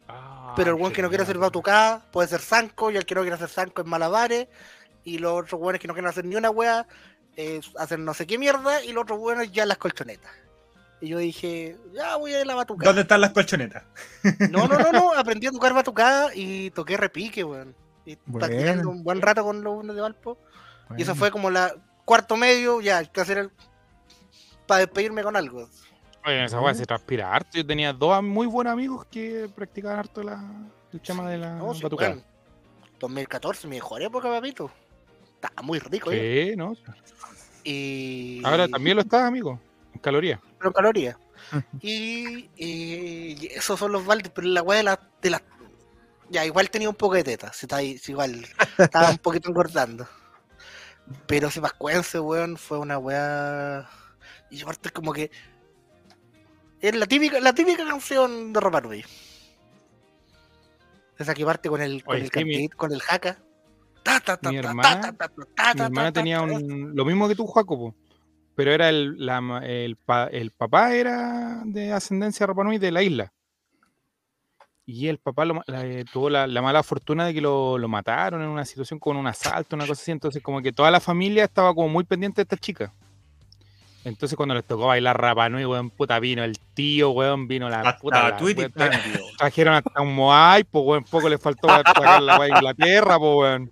Ah, 0.08 0.52
Pero 0.56 0.72
el 0.72 0.76
buen 0.76 0.92
que 0.92 1.00
no 1.00 1.08
quiere 1.08 1.22
hacer 1.24 1.38
batucada 1.38 2.10
puede 2.12 2.28
ser 2.28 2.40
zanco, 2.40 2.90
y 2.90 2.98
el 2.98 3.06
que 3.06 3.14
no 3.14 3.22
quiere 3.22 3.36
hacer 3.36 3.48
zanco 3.48 3.80
es 3.80 3.88
malabares, 3.88 4.48
y 5.04 5.16
los 5.16 5.32
otros 5.32 5.58
buenos 5.58 5.80
que 5.80 5.88
no 5.88 5.94
quieren 5.94 6.10
hacer 6.10 6.26
ni 6.26 6.36
una 6.36 6.50
wea, 6.50 6.86
eh, 7.36 7.60
hacen 7.78 8.04
no 8.04 8.14
sé 8.14 8.26
qué 8.26 8.38
mierda, 8.38 8.82
y 8.84 8.92
los 8.92 9.02
otros 9.02 9.18
buenos 9.18 9.50
ya 9.52 9.66
las 9.66 9.78
colchonetas. 9.78 10.30
Y 11.00 11.08
yo 11.08 11.18
dije, 11.18 11.76
ya 11.92 12.16
voy 12.16 12.32
a 12.32 12.38
ir 12.38 12.42
a 12.42 12.46
la 12.46 12.54
batucada. 12.54 12.88
¿Dónde 12.88 13.02
están 13.02 13.20
las 13.20 13.30
colchonetas? 13.32 13.82
No, 14.50 14.66
no, 14.68 14.78
no, 14.78 14.92
no, 14.92 15.12
aprendí 15.16 15.46
a 15.46 15.50
tocar 15.52 15.74
batucada 15.74 16.30
y 16.34 16.70
toqué 16.70 16.96
repique, 16.96 17.44
weón. 17.44 17.74
Y 18.06 18.16
Bueno. 18.26 18.46
practicando 18.46 18.90
un 18.90 19.02
buen 19.02 19.20
rato 19.20 19.42
con 19.44 19.62
los 19.62 19.74
buenos 19.74 19.96
de 19.96 20.02
Valpo. 20.02 20.38
Y 20.96 21.02
eso 21.02 21.12
Bueno. 21.12 21.14
fue 21.16 21.30
como 21.30 21.50
la 21.50 21.74
cuarto 22.04 22.36
medio, 22.36 22.80
ya, 22.80 22.98
hay 22.98 23.06
que 23.08 23.20
hacer 23.20 23.38
el... 23.38 23.50
para 24.66 24.80
despedirme 24.80 25.22
con 25.22 25.36
algo. 25.36 25.68
Oye, 26.26 26.38
en 26.38 26.44
esa 26.44 26.60
weá 26.60 26.72
se 26.74 26.86
transpira 26.86 27.30
harto. 27.34 27.50
Yo 27.58 27.66
tenía 27.66 27.92
dos 27.92 28.22
muy 28.22 28.46
buenos 28.46 28.72
amigos 28.72 29.04
que 29.10 29.50
practicaban 29.54 29.98
harto 29.98 30.22
la, 30.22 30.42
el 30.92 31.00
tema 31.00 31.28
de 31.28 31.38
la 31.38 31.54
No, 31.56 31.74
sí, 31.74 31.82
batucada. 31.82 32.12
weón. 32.12 32.24
2014, 33.00 33.66
mi 33.68 33.76
mejor 33.76 34.00
época, 34.02 34.28
papito. 34.30 34.70
Estaba 35.34 35.62
muy 35.62 35.78
rico, 35.80 36.10
¿eh? 36.12 36.50
Sí, 36.50 36.56
¿no? 36.56 36.74
Y... 37.64 38.42
Ahora 38.44 38.68
también 38.68 38.96
lo 38.96 39.02
está, 39.02 39.26
amigo. 39.26 39.58
En 39.94 40.00
calorías. 40.00 40.38
pero 40.58 40.68
en 40.70 40.74
calorías. 40.74 41.16
Y, 41.80 42.48
y 42.56 43.48
esos 43.54 43.78
son 43.78 43.92
los 43.92 44.04
baldes, 44.06 44.30
pero 44.34 44.46
la 44.48 44.62
weá 44.62 44.78
de 44.78 44.84
la, 44.84 45.00
de 45.20 45.30
la. 45.30 45.42
Ya, 46.30 46.44
igual 46.46 46.70
tenía 46.70 46.88
un 46.88 46.94
poco 46.94 47.14
de 47.14 47.24
teta, 47.24 47.52
si 47.52 47.66
está 47.66 47.76
ahí, 47.76 47.98
si 47.98 48.12
igual 48.12 48.46
estaba 48.78 49.10
un 49.10 49.18
poquito 49.18 49.48
engordando. 49.50 50.06
Pero 51.26 51.48
ese 51.48 51.60
pascuense, 51.60 52.18
weón, 52.18 52.56
fue 52.56 52.78
una 52.78 52.98
weá. 52.98 53.88
Y 54.50 54.62
aparte 54.62 54.90
como 54.90 55.12
que. 55.12 55.30
Es 56.80 56.94
la 56.94 57.06
típica, 57.06 57.40
la 57.40 57.54
típica 57.54 57.86
canción 57.86 58.52
de 58.52 58.60
Nui. 58.82 59.04
Esa 61.18 61.34
que 61.34 61.44
parte 61.44 61.68
con 61.68 61.80
el, 61.80 62.02
con 62.02 62.16
Oye, 62.16 62.24
el 62.24 62.30
sí, 62.30 62.44
mi- 62.44 62.68
con 62.68 62.92
el 62.92 63.00
jaca. 63.00 63.38
Ta, 64.04 64.20
ta, 64.20 64.36
ta, 64.36 64.50
Mi 64.50 64.58
hermana- 64.58 65.00
ta, 65.00 65.12
ta, 65.12 65.28
ta, 65.28 65.44
ta, 65.56 65.74
Mi 65.74 65.80
hermana 65.86 66.12
ta, 66.12 66.20
tenía 66.20 66.40
un, 66.42 66.94
lo 66.94 67.04
mismo 67.04 67.26
que 67.26 67.34
tú, 67.34 67.46
Jacopo. 67.48 67.94
Pero 68.54 68.70
era 68.70 68.88
el, 68.88 69.16
la 69.26 69.38
el, 69.64 69.96
pa- 69.96 70.26
el 70.28 70.52
papá 70.52 70.94
era 70.94 71.62
de 71.64 71.90
ascendencia 71.92 72.46
Rapanui 72.46 72.78
de 72.78 72.92
la 72.92 73.02
isla. 73.02 73.32
Y 74.86 75.08
el 75.08 75.18
papá 75.18 75.44
lo 75.46 75.54
ma- 75.54 75.64
la- 75.66 75.84
eh, 75.86 76.04
tuvo 76.12 76.28
la, 76.30 76.46
la 76.46 76.60
mala 76.62 76.82
fortuna 76.82 77.24
de 77.26 77.32
que 77.34 77.40
lo, 77.40 77.78
lo 77.78 77.88
mataron 77.88 78.42
en 78.42 78.48
una 78.48 78.64
situación 78.66 78.98
con 79.00 79.16
un 79.16 79.26
asalto, 79.26 79.74
una 79.74 79.86
cosa 79.86 80.00
así. 80.02 80.10
Entonces, 80.12 80.42
como 80.42 80.60
que 80.60 80.72
toda 80.72 80.90
la 80.90 81.00
familia 81.00 81.44
estaba 81.44 81.74
como 81.74 81.88
muy 81.88 82.04
pendiente 82.04 82.36
de 82.36 82.42
esta 82.42 82.56
chica. 82.58 82.92
Entonces, 84.04 84.36
cuando 84.36 84.54
les 84.54 84.64
tocó 84.64 84.88
bailar 84.88 85.18
Rapanui, 85.18 85.64
weón, 85.64 85.88
puta, 85.88 86.20
vino 86.20 86.44
el 86.44 86.58
tío, 86.74 87.10
weón, 87.12 87.48
vino 87.48 87.70
la 87.70 87.96
puta. 87.96 88.18
Hasta 88.18 88.28
la- 88.30 88.36
Twitter 88.36 88.70
weón. 88.76 88.92
Trajeron 89.38 89.74
hasta 89.74 90.02
un 90.02 90.14
Moai, 90.14 90.62
pues, 90.64 90.84
weón, 90.86 91.04
poco 91.04 91.28
le 91.30 91.38
faltó 91.38 91.66
para 91.68 91.82
sacar 91.90 92.22
la 92.22 92.38
de 92.38 92.48
Inglaterra, 92.50 93.18
pues, 93.18 93.34
weón. 93.36 93.70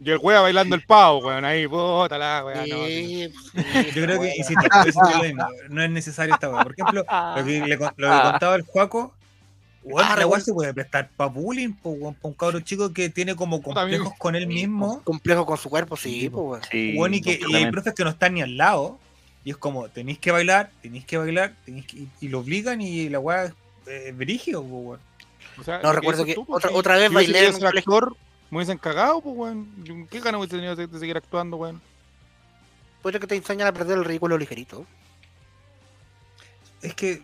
Y 0.00 0.10
el 0.10 0.18
weá 0.20 0.40
bailando 0.42 0.76
el 0.76 0.82
pavo, 0.82 1.20
weón, 1.26 1.44
ahí, 1.46 1.66
puta 1.66 2.18
la 2.18 2.44
weá, 2.44 2.66
no, 2.66 2.84
sí. 2.86 3.30
Yo 3.94 4.02
creo 4.04 4.20
que, 4.20 4.34
insisto, 4.36 4.62
no 5.70 5.82
es 5.82 5.90
necesario 5.90 6.34
esta 6.34 6.50
weá. 6.50 6.62
Por 6.62 6.72
ejemplo, 6.72 7.04
lo 7.36 7.44
que, 7.44 7.60
le, 7.66 7.78
con- 7.78 7.92
lo 7.96 8.10
que 8.10 8.22
contaba 8.22 8.54
el 8.56 8.62
Juaco, 8.62 9.14
weón, 9.82 10.04
Ah, 10.06 10.08
la 10.10 10.14
weá 10.14 10.18
recuerdo. 10.24 10.44
se 10.44 10.52
puede 10.52 10.74
prestar 10.74 11.08
para 11.16 11.30
bullying, 11.30 11.72
po, 11.72 11.90
weón, 11.90 12.14
pa' 12.14 12.28
un 12.28 12.34
cabro 12.34 12.60
chico 12.60 12.92
que 12.92 13.08
tiene 13.08 13.34
como 13.34 13.62
complejos 13.62 14.12
con 14.18 14.36
él 14.36 14.46
mismo, 14.46 15.00
complejo 15.04 15.46
con 15.46 15.56
su 15.56 15.70
cuerpo, 15.70 15.96
sí, 15.96 16.28
pues, 16.28 16.44
weón. 16.44 16.60
Sí, 16.70 16.94
weón, 16.98 17.14
y, 17.14 17.22
que, 17.22 17.40
y 17.48 17.54
hay 17.54 17.70
profes 17.70 17.94
que 17.94 18.04
no 18.04 18.10
están 18.10 18.34
ni 18.34 18.42
al 18.42 18.58
lado, 18.58 18.98
y 19.42 19.50
es 19.52 19.56
como, 19.56 19.88
tenéis 19.88 20.18
que 20.18 20.32
bailar, 20.32 20.70
tenéis 20.82 21.06
que 21.06 21.16
bailar, 21.16 21.54
tenéis 21.64 21.86
que, 21.86 21.96
y, 21.98 22.08
y 22.20 22.28
lo 22.28 22.40
obligan, 22.40 22.82
y 22.82 23.08
la 23.08 23.20
weá 23.20 23.44
es 23.44 23.52
eh, 23.86 24.12
brígido, 24.14 24.60
weón. 24.60 25.00
O 25.58 25.64
sea, 25.64 25.80
No, 25.82 25.92
recuerdo 25.92 26.24
que 26.24 26.34
tú, 26.34 26.44
pues, 26.44 26.64
otra- 26.64 26.76
otra 26.76 26.96
vez 26.96 27.08
si 27.08 27.14
bailé 27.14 27.46
en 27.48 27.54
un 27.56 27.66
actor, 27.66 28.16
me 28.50 28.58
hubiesen 28.58 28.78
cagado, 28.78 29.20
pues, 29.20 29.36
weón. 29.36 30.06
¿Qué 30.10 30.20
ganas 30.20 30.38
hubiese 30.40 30.56
tenido 30.56 30.76
de, 30.76 30.86
de 30.86 30.98
seguir 30.98 31.16
actuando, 31.16 31.56
weón? 31.56 31.80
Puede 33.02 33.20
que 33.20 33.26
te 33.26 33.36
enseñan 33.36 33.68
a 33.68 33.72
perder 33.72 33.98
el 33.98 34.04
ridículo 34.04 34.38
ligerito. 34.38 34.86
Es 36.82 36.94
que, 36.94 37.22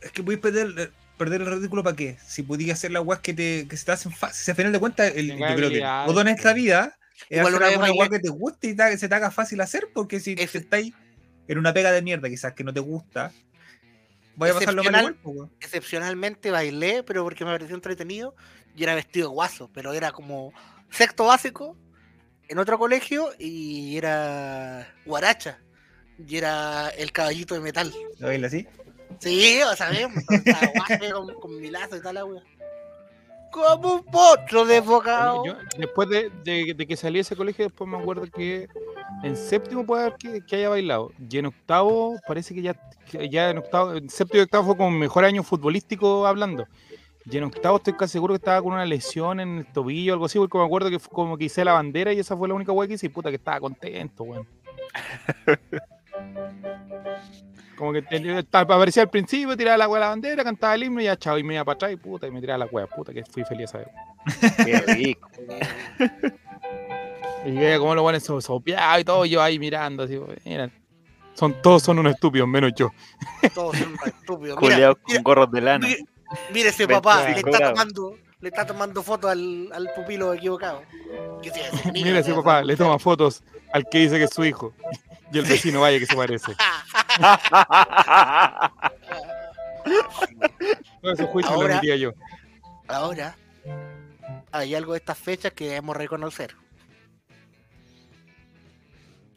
es 0.00 0.12
que 0.12 0.22
voy 0.22 0.36
a 0.36 0.40
perder, 0.40 0.74
eh, 0.78 0.90
perder 1.16 1.42
el 1.42 1.46
ridículo 1.58 1.82
para 1.82 1.96
qué. 1.96 2.18
Si 2.26 2.42
podías 2.42 2.78
hacer 2.78 2.90
las 2.90 3.04
weas 3.04 3.20
que, 3.20 3.34
te, 3.34 3.66
que 3.68 3.76
se 3.76 3.84
te 3.84 3.92
hacen 3.92 4.12
fácil. 4.12 4.44
Si 4.44 4.50
al 4.50 4.56
final 4.56 4.72
de 4.72 4.78
cuentas, 4.80 5.12
el- 5.14 5.28
yo 5.38 5.54
creo 5.56 5.70
que 5.70 5.80
todo 6.06 6.20
en 6.20 6.28
esta 6.28 6.52
vida 6.52 6.96
es 7.28 7.38
Igual 7.38 7.62
hacer 7.62 7.78
una 7.78 7.92
wea 7.92 8.08
que 8.08 8.18
te 8.18 8.28
guste 8.30 8.68
y 8.68 8.74
ta- 8.76 8.96
se 8.96 9.08
te 9.08 9.14
haga 9.14 9.30
fácil 9.30 9.60
hacer, 9.60 9.88
porque 9.94 10.20
si 10.20 10.32
Ese- 10.32 10.46
te 10.52 10.58
estáis 10.58 10.94
en 11.48 11.58
una 11.58 11.72
pega 11.72 11.92
de 11.92 12.02
mierda, 12.02 12.28
quizás 12.28 12.54
que 12.54 12.64
no 12.64 12.72
te 12.72 12.80
gusta, 12.80 13.32
voy 14.36 14.50
a 14.50 14.54
pasarlo 14.54 14.84
mal 14.84 15.00
igual, 15.00 15.14
po, 15.16 15.30
weón. 15.30 15.52
Excepcionalmente 15.60 16.50
bailé, 16.50 17.02
pero 17.02 17.24
porque 17.24 17.44
me 17.44 17.52
pareció 17.52 17.74
entretenido 17.74 18.34
y 18.76 18.82
era 18.82 18.94
vestido 18.94 19.28
de 19.28 19.34
guaso, 19.34 19.70
pero 19.72 19.92
era 19.92 20.12
como 20.12 20.52
sexto 20.90 21.26
básico 21.26 21.76
en 22.48 22.58
otro 22.58 22.78
colegio 22.78 23.30
y 23.38 23.96
era 23.96 24.92
guaracha. 25.06 25.58
Y 26.26 26.36
era 26.36 26.90
el 26.90 27.12
caballito 27.12 27.54
de 27.54 27.60
metal. 27.60 27.92
¿Lo 28.18 28.26
baila 28.26 28.48
así? 28.48 28.66
Sí, 29.20 29.60
o 29.62 29.72
estaba 29.72 29.92
guaso 30.74 31.14
con, 31.14 31.34
con 31.40 31.60
mi 31.60 31.70
lazo 31.70 31.96
y 31.96 32.00
tal 32.00 32.14
la 32.14 32.24
wea. 32.24 32.42
Como 33.52 33.94
un 33.94 34.04
potro 34.04 34.64
desbocado. 34.64 35.44
Yo, 35.44 35.54
después 35.76 36.08
de, 36.08 36.30
de- 36.44 36.74
de 36.74 36.86
que 36.86 36.96
salí 36.96 37.14
de 37.16 37.20
ese 37.20 37.36
colegio, 37.36 37.64
después 37.66 37.88
me 37.90 37.98
acuerdo 37.98 38.24
que 38.26 38.68
en 39.22 39.36
séptimo 39.36 39.84
puede 39.84 40.02
haber 40.04 40.16
que, 40.16 40.40
que 40.46 40.56
haya 40.56 40.68
bailado. 40.68 41.10
Y 41.28 41.38
en 41.38 41.46
octavo, 41.46 42.16
parece 42.26 42.54
que 42.54 42.62
ya, 42.62 42.74
que 43.10 43.28
ya 43.28 43.50
en 43.50 43.58
octavo, 43.58 43.94
en 43.94 44.08
séptimo 44.08 44.40
y 44.40 44.44
octavo 44.44 44.66
fue 44.66 44.76
como 44.76 44.90
mi 44.90 44.98
mejor 44.98 45.24
año 45.24 45.42
futbolístico 45.42 46.26
hablando. 46.26 46.66
Y 47.30 47.36
en 47.36 47.44
octavo 47.44 47.76
estoy 47.76 47.92
casi 47.94 48.12
seguro 48.12 48.32
que 48.34 48.38
estaba 48.38 48.62
con 48.62 48.72
una 48.72 48.86
lesión 48.86 49.40
en 49.40 49.58
el 49.58 49.66
tobillo 49.66 50.12
o 50.12 50.14
algo 50.14 50.26
así, 50.26 50.38
porque 50.38 50.58
me 50.58 50.64
acuerdo 50.64 50.88
que 50.90 50.98
fue 50.98 51.12
como 51.12 51.36
que 51.36 51.44
hice 51.44 51.64
la 51.64 51.74
bandera 51.74 52.12
y 52.12 52.18
esa 52.20 52.36
fue 52.36 52.48
la 52.48 52.54
única 52.54 52.72
weá 52.72 52.88
que 52.88 52.94
hice 52.94 53.06
y 53.06 53.10
puta 53.10 53.30
que 53.30 53.36
estaba 53.36 53.60
contento, 53.60 54.24
weón. 54.24 54.46
Como 57.80 57.94
que 57.94 58.04
aparecía 58.52 59.04
al 59.04 59.08
principio, 59.08 59.56
tiraba 59.56 59.78
la 59.78 59.88
weá 59.88 59.96
a 59.96 60.04
la 60.04 60.08
bandera, 60.10 60.44
cantaba 60.44 60.74
el 60.74 60.82
himno 60.82 61.00
y 61.00 61.04
ya 61.04 61.16
chao, 61.16 61.38
y 61.38 61.42
me 61.42 61.54
iba 61.54 61.64
para 61.64 61.76
atrás 61.76 61.92
y 61.92 61.96
puta, 61.96 62.26
y 62.26 62.30
me 62.30 62.38
tiraba 62.38 62.58
la 62.58 62.66
weá, 62.66 62.86
puta 62.86 63.10
que 63.14 63.24
fui 63.24 63.42
feliz 63.42 63.74
a 63.74 63.78
ver. 63.78 63.90
Qué 64.64 64.78
rico. 64.80 65.30
Y 67.42 67.52
veía 67.52 67.78
cómo 67.78 67.94
lo 67.94 68.02
ponen 68.02 68.20
sopeado 68.20 69.00
y 69.00 69.04
todo, 69.04 69.24
yo 69.24 69.40
ahí 69.40 69.58
mirando, 69.58 70.02
así, 70.02 70.20
mira, 70.44 70.70
son, 71.32 71.62
todos 71.62 71.82
son 71.82 71.98
unos 71.98 72.12
estúpidos, 72.12 72.46
menos 72.46 72.72
yo. 72.76 72.92
Todos 73.54 73.78
son 73.78 73.96
re 73.96 74.10
estúpidos. 74.10 74.58
Culeados 74.58 74.98
con 75.02 75.22
gorros 75.22 75.50
de 75.50 75.60
lana. 75.62 75.86
mire, 75.86 76.04
mire 76.52 76.68
ese 76.68 76.86
papá, 76.86 77.20
le 77.20 77.24
25 77.28 77.50
está 77.50 77.70
tomando, 77.70 78.18
le 78.40 78.48
está 78.50 78.66
tomando 78.66 79.02
fotos 79.02 79.30
al, 79.30 79.70
al 79.72 79.88
pupilo 79.96 80.34
equivocado. 80.34 80.82
Mira 81.94 82.18
ese 82.18 82.30
¿Qué 82.30 82.36
papá, 82.36 82.62
le 82.62 82.76
toma 82.76 82.98
fotos 82.98 83.42
al 83.72 83.88
que 83.88 84.00
dice 84.00 84.18
que 84.18 84.24
es 84.24 84.34
su 84.34 84.44
hijo. 84.44 84.74
Y 85.32 85.38
el 85.38 85.44
vecino 85.44 85.80
vaya 85.80 85.98
que 85.98 86.06
se 86.06 86.16
parece. 86.16 86.52
Juicio 91.32 91.50
lo 91.50 91.56
Ahora- 91.56 91.72
emitía 91.74 91.96
yo. 91.96 92.12
Ahora, 92.88 93.36
hay 94.52 94.74
algo 94.74 94.92
de 94.92 94.98
estas 94.98 95.18
fechas 95.18 95.52
que 95.52 95.66
debemos 95.68 95.96
reconocer. 95.96 96.54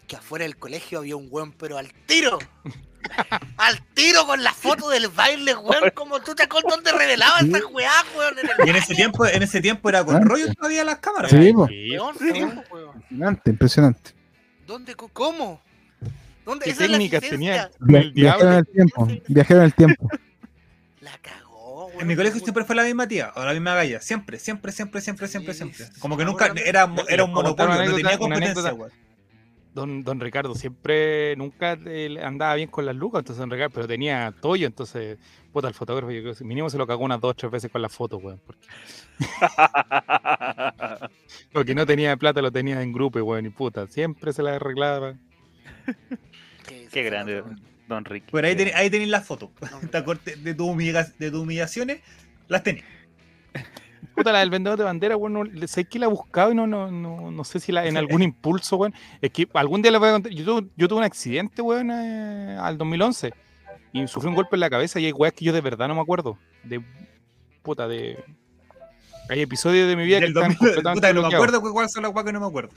Que 0.07 0.15
afuera 0.17 0.43
del 0.43 0.57
colegio 0.57 0.99
había 0.99 1.15
un 1.15 1.27
weón, 1.29 1.51
pero 1.53 1.77
al 1.77 1.91
tiro. 2.05 2.39
al 3.57 3.81
tiro 3.93 4.25
con 4.25 4.43
la 4.43 4.53
foto 4.53 4.89
del 4.89 5.07
baile, 5.09 5.55
weón. 5.55 5.91
Como 5.93 6.19
tú 6.21 6.35
te 6.35 6.43
acuerdas 6.43 6.73
donde 6.75 6.91
revelaba 6.91 7.39
esa 7.39 7.65
weá, 7.67 7.91
weón. 8.17 8.39
En 8.39 8.49
el 8.49 8.67
Y 8.67 8.69
en 8.69 8.75
ese 8.75 8.95
tiempo, 8.95 9.25
en 9.25 9.43
ese 9.43 9.61
tiempo 9.61 9.89
era 9.89 10.03
con 10.03 10.15
Ah. 10.15 10.19
rollo 10.21 10.53
todavía 10.53 10.83
las 10.83 10.97
cámaras. 10.99 11.31
Sí, 11.31 11.53
po. 11.53 11.67
Sí, 11.67 11.91
weón, 11.97 12.17
sí. 12.17 12.31
sí, 12.33 12.43
weón. 12.43 12.93
Impresionante, 13.09 13.49
impresionante. 13.49 14.11
¿Dónde? 14.65 14.95
¿Cómo? 14.95 15.61
¿Dónde? 16.45 16.65
¿Qué 16.65 16.73
técnicas 16.73 17.21
tenía 17.21 17.71
viajero 17.79 18.51
en 18.51 18.57
el 18.57 18.67
tiempo, 18.67 19.07
viajero 19.27 19.59
en 19.59 19.65
el 19.65 19.73
tiempo. 19.73 20.09
La 21.01 21.17
cagó, 21.21 21.87
weón. 21.87 22.01
En 22.01 22.07
mi 22.07 22.15
colegio 22.15 22.39
siempre 22.41 22.63
fue 22.63 22.75
la 22.75 22.83
misma 22.83 23.07
tía, 23.07 23.31
o 23.35 23.43
la 23.43 23.53
misma 23.53 23.75
galla, 23.75 24.01
siempre, 24.01 24.39
siempre, 24.39 24.71
siempre, 24.71 25.01
siempre, 25.01 25.27
siempre, 25.27 25.53
siempre. 25.53 25.85
Como 25.99 26.17
que 26.17 26.25
nunca 26.25 26.53
era, 26.65 26.89
era 27.09 27.23
un 27.23 27.33
monopolio, 27.33 27.85
no 27.85 27.95
tenía 27.95 28.17
competencia, 28.17 28.73
weón. 28.73 28.91
Don, 29.73 30.03
don 30.03 30.19
Ricardo 30.19 30.53
siempre, 30.53 31.35
nunca 31.35 31.79
eh, 31.87 32.19
andaba 32.23 32.53
bien 32.53 32.69
con 32.69 32.85
las 32.85 32.95
lucas, 32.95 33.21
entonces 33.21 33.39
don 33.39 33.49
Ricardo, 33.49 33.73
pero 33.73 33.87
tenía 33.87 34.31
toyo, 34.39 34.67
entonces, 34.67 35.17
puta, 35.51 35.67
el 35.67 35.73
fotógrafo, 35.73 36.11
yo 36.11 36.21
creo 36.21 36.35
que 36.35 36.43
mínimo 36.43 36.69
se 36.69 36.77
lo 36.77 36.85
cagó 36.85 37.03
unas 37.03 37.19
dos 37.19 37.31
o 37.31 37.33
tres 37.33 37.51
veces 37.51 37.71
con 37.71 37.81
la 37.81 37.89
foto, 37.89 38.17
weón. 38.17 38.39
Porque, 38.45 38.67
porque 41.51 41.73
no 41.73 41.87
tenía 41.87 42.15
plata, 42.17 42.39
lo 42.43 42.51
tenía 42.51 42.83
en 42.83 42.93
grupo, 42.93 43.17
weón, 43.19 43.47
y 43.47 43.49
puta, 43.49 43.87
siempre 43.87 44.31
se 44.31 44.43
la 44.43 44.57
arreglaba. 44.57 45.15
Qué 46.93 47.03
grande. 47.03 47.43
Don 47.87 48.05
Ricky. 48.05 48.27
Pero 48.31 48.47
ahí, 48.47 48.55
teni- 48.55 48.73
ahí 48.73 48.89
tenéis 48.89 49.09
las 49.09 49.25
fotos. 49.25 49.49
No. 49.59 49.79
¿Te 49.91 49.97
acuerdas 49.97 50.23
de, 50.25 50.53
tu 50.55 50.75
de 50.75 51.31
tus 51.31 51.39
humillaciones? 51.41 52.01
Las 52.47 52.63
tenéis. 52.63 52.85
Puta, 54.15 54.31
la 54.31 54.39
del 54.39 54.51
vendedor 54.51 54.77
de 54.77 54.83
bandera, 54.83 55.17
weón, 55.17 55.33
no, 55.33 55.67
sé 55.67 55.85
que 55.85 55.97
la 55.97 56.05
he 56.05 56.09
buscado 56.09 56.51
y 56.51 56.55
no, 56.55 56.67
no, 56.67 56.91
no, 56.91 57.31
no 57.31 57.43
sé 57.43 57.59
si 57.59 57.71
la, 57.71 57.87
en 57.87 57.97
algún 57.97 58.21
impulso, 58.21 58.77
weón. 58.77 58.93
Es 59.21 59.31
que 59.31 59.47
algún 59.53 59.81
día 59.81 59.91
les 59.91 59.99
voy 59.99 60.09
a 60.09 60.11
contar. 60.13 60.31
Yo 60.31 60.45
tuve, 60.45 60.69
yo 60.77 60.87
tuve 60.87 60.99
un 60.99 61.05
accidente, 61.05 61.61
weón, 61.63 61.89
eh, 61.89 62.57
al 62.59 62.77
2011 62.77 63.33
y 63.91 64.07
sufrí 64.07 64.29
un 64.29 64.35
golpe 64.35 64.55
en 64.55 64.59
la 64.59 64.69
cabeza 64.69 64.99
y 64.99 65.05
hay 65.05 65.11
weas 65.11 65.33
que 65.33 65.45
yo 65.45 65.53
de 65.53 65.61
verdad 65.61 65.87
no 65.87 65.95
me 65.95 66.01
acuerdo. 66.01 66.37
De 66.63 66.83
puta, 67.63 67.87
de. 67.87 68.23
Hay 69.29 69.41
episodios 69.41 69.87
de 69.87 69.95
mi 69.95 70.05
vida 70.05 70.17
que 70.19 70.25
Del 70.27 70.29
están 70.35 70.49
2000, 70.49 70.57
completamente 70.57 70.99
puta, 70.99 71.07
no 71.07 71.13
me 71.13 71.19
bloqueados. 71.21 71.33
acuerdo 71.47 71.61
cu- 71.61 71.73
cuáles 71.73 71.91
son 71.93 72.03
las 72.03 72.11
guas 72.11 72.25
que 72.25 72.33
no 72.33 72.39
me 72.41 72.45
acuerdo. 72.47 72.69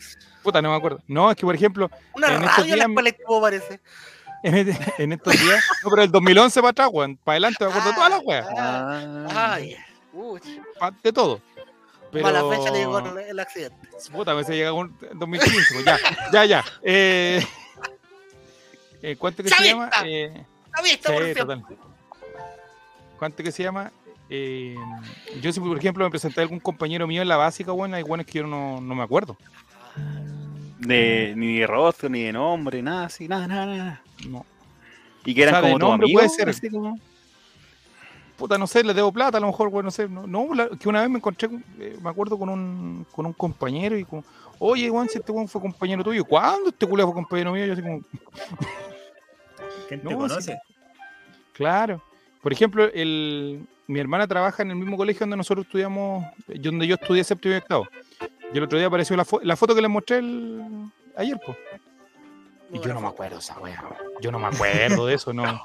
Puta, 0.42 0.62
no 0.62 0.70
me 0.70 0.76
acuerdo. 0.76 1.00
No, 1.08 1.30
es 1.30 1.36
que 1.36 1.44
por 1.44 1.54
ejemplo, 1.54 1.90
Una 2.14 2.28
En 2.28 2.34
estos 2.34 2.56
radio 2.56 2.62
en 2.74 2.78
la 2.78 2.84
días- 2.86 2.94
cual 2.94 3.06
estuvo, 3.08 3.40
parece. 3.40 3.80
en, 4.42 4.54
este- 4.54 4.94
en 5.02 5.12
estos 5.12 5.32
días. 5.40 5.64
No, 5.82 5.90
pero 5.90 6.02
el 6.02 6.10
2011 6.12 6.60
para 6.60 6.70
atrás, 6.70 6.88
weón. 6.92 7.16
Para 7.16 7.34
adelante 7.34 7.64
me 7.64 7.70
acuerdo 7.70 7.88
de 7.88 7.94
todas 7.94 8.10
las 8.10 8.20
weas. 8.24 8.46
Ah, 8.56 9.26
ah, 9.30 9.60
ya. 9.60 9.84
Uy, 10.12 10.40
pa- 10.78 10.92
De 11.02 11.12
todo. 11.12 11.40
Pero. 12.12 12.22
Mala 12.24 12.48
fecha 12.56 12.70
le 12.70 12.78
llegó 12.78 12.98
el, 13.00 13.18
el 13.18 13.40
accidente. 13.40 13.88
Puta, 14.12 14.34
me 14.34 14.44
se 14.44 14.54
llega 14.54 14.72
un 14.72 14.96
2015. 15.14 15.74
pues, 15.74 15.84
ya, 15.84 15.98
ya, 16.32 16.44
ya. 16.44 16.64
Eh, 16.82 17.44
eh, 19.02 19.16
¿Cuánto 19.18 19.42
que 19.42 19.48
se 19.48 19.54
Chavista. 19.56 19.74
llama? 19.76 19.90
Eh, 20.04 20.44
¿Ha 20.72 20.82
visto, 20.82 21.12
por 21.12 21.24
sí, 21.24 21.30
ejemplo? 21.30 21.56
total. 21.56 21.76
¿Cuánto 23.18 23.42
que 23.42 23.50
se 23.52 23.62
llama? 23.64 23.90
Eh, 24.28 24.74
yo 25.40 25.52
si 25.52 25.60
por 25.60 25.76
ejemplo 25.78 26.04
me 26.04 26.10
presenté 26.10 26.40
a 26.40 26.42
algún 26.42 26.58
compañero 26.60 27.06
mío 27.06 27.22
en 27.22 27.28
la 27.28 27.36
básica, 27.36 27.72
bueno, 27.72 27.96
hay 27.96 28.02
buenos 28.02 28.26
que 28.26 28.38
yo 28.40 28.46
no, 28.46 28.80
no 28.80 28.94
me 28.94 29.02
acuerdo. 29.02 29.36
De, 30.78 31.32
ni 31.36 31.58
de 31.58 31.66
rostro, 31.66 32.08
ni 32.08 32.22
de 32.24 32.32
nombre, 32.32 32.82
nada 32.82 33.06
así, 33.06 33.28
nada, 33.28 33.46
nada, 33.46 33.66
nada. 33.66 34.02
No. 34.28 34.44
Y 35.24 35.34
que 35.34 35.42
eran 35.42 35.54
O 35.54 35.58
sea, 35.58 35.62
como 35.62 35.78
tu 35.78 35.86
nombre 35.86 36.04
amigo, 36.06 36.18
puede 36.18 36.28
ser. 36.28 36.48
así 36.48 36.68
como- 36.68 36.98
Puta, 38.36 38.58
no 38.58 38.66
sé, 38.66 38.84
le 38.84 38.92
debo 38.92 39.10
plata, 39.12 39.38
a 39.38 39.40
lo 39.40 39.46
mejor, 39.46 39.70
bueno, 39.70 39.86
no 39.86 39.90
sé. 39.90 40.08
No, 40.08 40.26
no, 40.26 40.52
la- 40.54 40.68
que 40.68 40.88
una 40.90 41.00
vez 41.00 41.08
me 41.08 41.16
encontré, 41.18 41.48
con- 41.48 41.64
eh, 41.80 41.96
me 42.02 42.10
acuerdo 42.10 42.38
con 42.38 42.48
un, 42.50 43.06
con 43.10 43.24
un 43.24 43.32
compañero 43.32 43.96
y 43.98 44.04
como, 44.04 44.22
oye, 44.58 44.90
Juan, 44.90 45.08
si 45.08 45.16
este 45.18 45.32
Juan 45.32 45.48
fue 45.48 45.60
compañero 45.62 46.04
tuyo, 46.04 46.22
¿cuándo 46.24 46.68
este 46.68 46.86
culo 46.86 47.04
fue 47.06 47.14
compañero 47.14 47.52
mío? 47.52 47.64
Yo 47.64 47.72
así 47.72 47.80
como, 47.82 48.00
¿Quién 49.88 50.00
te 50.02 50.14
conoce? 50.14 50.58
Claro. 51.54 52.02
Por 52.46 52.52
ejemplo, 52.52 52.84
el, 52.94 53.66
mi 53.88 53.98
hermana 53.98 54.28
trabaja 54.28 54.62
en 54.62 54.70
el 54.70 54.76
mismo 54.76 54.96
colegio 54.96 55.18
donde 55.18 55.36
nosotros 55.36 55.66
estudiamos, 55.66 56.24
eh, 56.46 56.60
donde 56.60 56.86
yo 56.86 56.94
estudié 56.94 57.24
séptimo 57.24 57.54
y 57.54 57.58
octavo. 57.58 57.88
Y 58.54 58.56
el 58.56 58.62
otro 58.62 58.78
día 58.78 58.86
apareció 58.86 59.16
la, 59.16 59.24
fo- 59.24 59.42
la 59.42 59.56
foto 59.56 59.74
que 59.74 59.80
les 59.82 59.90
mostré 59.90 60.18
el, 60.18 60.62
ayer, 61.16 61.40
pues. 61.44 61.58
Y 62.72 62.78
yo 62.78 62.94
no 62.94 63.00
me 63.00 63.08
acuerdo 63.08 63.38
esa 63.38 63.58
wea. 63.58 63.82
Yo 64.20 64.30
no 64.30 64.38
me 64.38 64.46
acuerdo 64.46 65.06
de 65.06 65.14
eso, 65.14 65.32
no. 65.32 65.60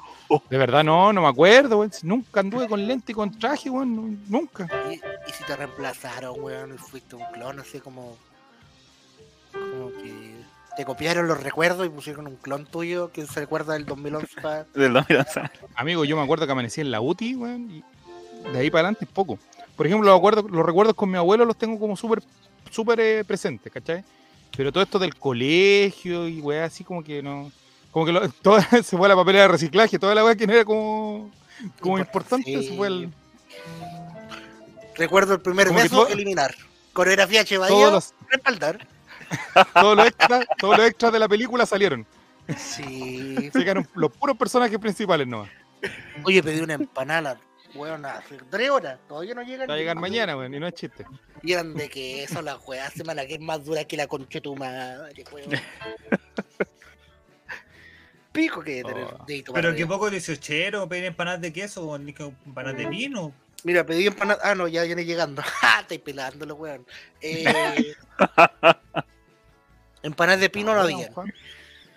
De 0.50 0.58
verdad, 0.58 0.82
no, 0.82 1.12
no 1.12 1.22
me 1.22 1.28
acuerdo, 1.28 1.78
weón. 1.78 1.92
Nunca 2.02 2.40
anduve 2.40 2.66
con 2.66 2.84
lente 2.84 3.12
y 3.12 3.14
con 3.14 3.30
traje, 3.38 3.70
weón. 3.70 4.20
Nunca. 4.28 4.68
¿Y, 4.90 4.94
y 4.94 5.32
si 5.32 5.44
te 5.44 5.54
reemplazaron, 5.54 6.34
weón, 6.40 6.74
y 6.74 6.78
fuiste 6.78 7.14
un 7.14 7.22
clon, 7.32 7.60
así 7.60 7.78
como. 7.78 8.16
Como 9.52 9.92
que. 10.02 10.41
Te 10.76 10.84
copiaron 10.86 11.28
los 11.28 11.42
recuerdos 11.42 11.86
y 11.86 11.90
pusieron 11.90 12.26
un 12.26 12.36
clon 12.36 12.64
tuyo 12.66 13.12
que 13.12 13.26
se 13.26 13.40
recuerda 13.40 13.74
del 13.74 13.84
2011 13.84 14.40
para. 14.40 14.64
Del 14.74 14.92
2011. 14.94 15.40
Amigo, 15.74 16.04
yo 16.04 16.16
me 16.16 16.22
acuerdo 16.22 16.46
que 16.46 16.52
amanecí 16.52 16.80
en 16.80 16.90
la 16.90 17.00
UTI, 17.00 17.34
weón. 17.36 17.70
Y 17.70 17.84
de 18.52 18.58
ahí 18.58 18.70
para 18.70 18.88
adelante 18.88 19.06
poco. 19.06 19.38
Por 19.76 19.86
ejemplo, 19.86 20.08
los, 20.10 20.18
acuerdos- 20.18 20.50
los 20.50 20.64
recuerdos 20.64 20.94
con 20.94 21.10
mi 21.10 21.16
abuelo 21.18 21.44
los 21.44 21.56
tengo 21.56 21.78
como 21.78 21.96
súper 21.96 22.22
súper 22.70 23.00
eh, 23.00 23.24
presentes, 23.24 23.70
¿cachai? 23.72 24.02
Pero 24.56 24.72
todo 24.72 24.82
esto 24.82 24.98
del 24.98 25.14
colegio 25.16 26.26
y 26.28 26.40
weá, 26.40 26.64
así 26.64 26.84
como 26.84 27.02
que 27.04 27.22
no. 27.22 27.52
Como 27.90 28.06
que 28.06 28.12
lo- 28.12 28.26
todo, 28.42 28.58
se 28.60 28.96
fue 28.96 29.06
a 29.06 29.08
la 29.10 29.16
papelera 29.16 29.42
de 29.44 29.48
reciclaje, 29.48 29.98
toda 29.98 30.14
la 30.14 30.24
weá 30.24 30.34
que 30.36 30.46
no 30.46 30.54
era 30.54 30.64
como, 30.64 31.30
como 31.80 31.98
importante, 31.98 32.44
Sí. 32.50 32.68
se 32.68 32.76
fue 32.76 32.86
al- 32.86 33.12
Recuerdo 34.96 35.34
el 35.34 35.40
primer 35.40 35.68
que 35.68 35.74
beso, 35.74 35.96
todo- 35.96 36.08
eliminar. 36.08 36.54
Coreografía 36.92 37.44
Che 37.44 37.56
Bahía, 37.56 37.74
todos 37.74 37.92
los, 37.92 38.14
respaldar. 38.30 38.86
todos 39.74 39.96
los 39.96 40.06
extras, 40.06 40.46
todos 40.58 40.78
los 40.78 40.86
extras 40.86 41.12
de 41.12 41.18
la 41.18 41.28
película 41.28 41.66
salieron. 41.66 42.06
Sí. 42.56 43.50
Se 43.52 43.60
quedaron 43.60 43.88
los 43.94 44.10
puros 44.12 44.36
personajes 44.36 44.78
principales 44.78 45.26
nomás. 45.26 45.48
Oye, 46.24 46.42
pedí 46.42 46.60
una 46.60 46.74
empanada, 46.74 47.40
weón, 47.74 48.04
hace 48.04 48.38
tres 48.50 48.70
horas. 48.70 48.98
Todavía 49.08 49.34
no 49.34 49.42
llegan. 49.42 49.68
Va 49.68 49.74
a 49.74 49.76
llegar 49.76 49.96
mañana, 49.96 50.36
weón, 50.36 50.54
y 50.54 50.60
no 50.60 50.66
es 50.66 50.74
chiste. 50.74 51.04
Y 51.42 51.52
eran 51.52 51.74
de 51.74 51.88
que 51.88 52.24
eso, 52.24 52.40
la 52.42 52.56
weá 52.56 52.90
semana 52.90 53.26
que 53.26 53.34
es 53.34 53.40
más 53.40 53.64
dura 53.64 53.84
que 53.84 53.96
la 53.96 54.06
concha 54.06 54.38
de 54.38 54.40
tu 54.40 54.54
madre, 54.56 55.24
weón. 55.32 55.50
Pico 58.32 58.62
que 58.62 58.82
tener 58.82 59.04
Oh. 59.04 59.24
dedito 59.26 59.52
Pero 59.52 59.68
para 59.68 59.74
arriba. 59.74 59.88
poco 59.88 60.08
dieciochero, 60.10 60.88
pedir 60.88 61.04
empanadas 61.04 61.40
de 61.42 61.52
queso 61.52 61.86
o 61.86 61.98
ni 61.98 62.12
que 62.14 62.22
empanadas 62.46 62.78
de 62.78 62.86
vino. 62.86 63.34
Mira, 63.64 63.84
pedí 63.84 64.06
empanada. 64.06 64.40
Ah, 64.42 64.54
no, 64.54 64.66
ya 64.68 64.82
viene 64.84 65.04
llegando. 65.04 65.42
¡Ja! 65.42 65.80
Estoy 65.82 65.98
pelándolo, 65.98 66.54
weón. 66.54 66.86
Eh... 67.20 67.94
empanadas 70.02 70.40
de 70.40 70.50
pino 70.50 70.74
no 70.74 70.80
había. 70.80 71.10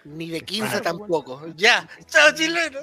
Ni 0.03 0.29
de 0.29 0.41
15 0.41 0.77
Empanada, 0.77 0.81
tampoco. 0.97 1.41
Ya. 1.55 1.87
Chao, 2.07 2.31
chileno. 2.33 2.79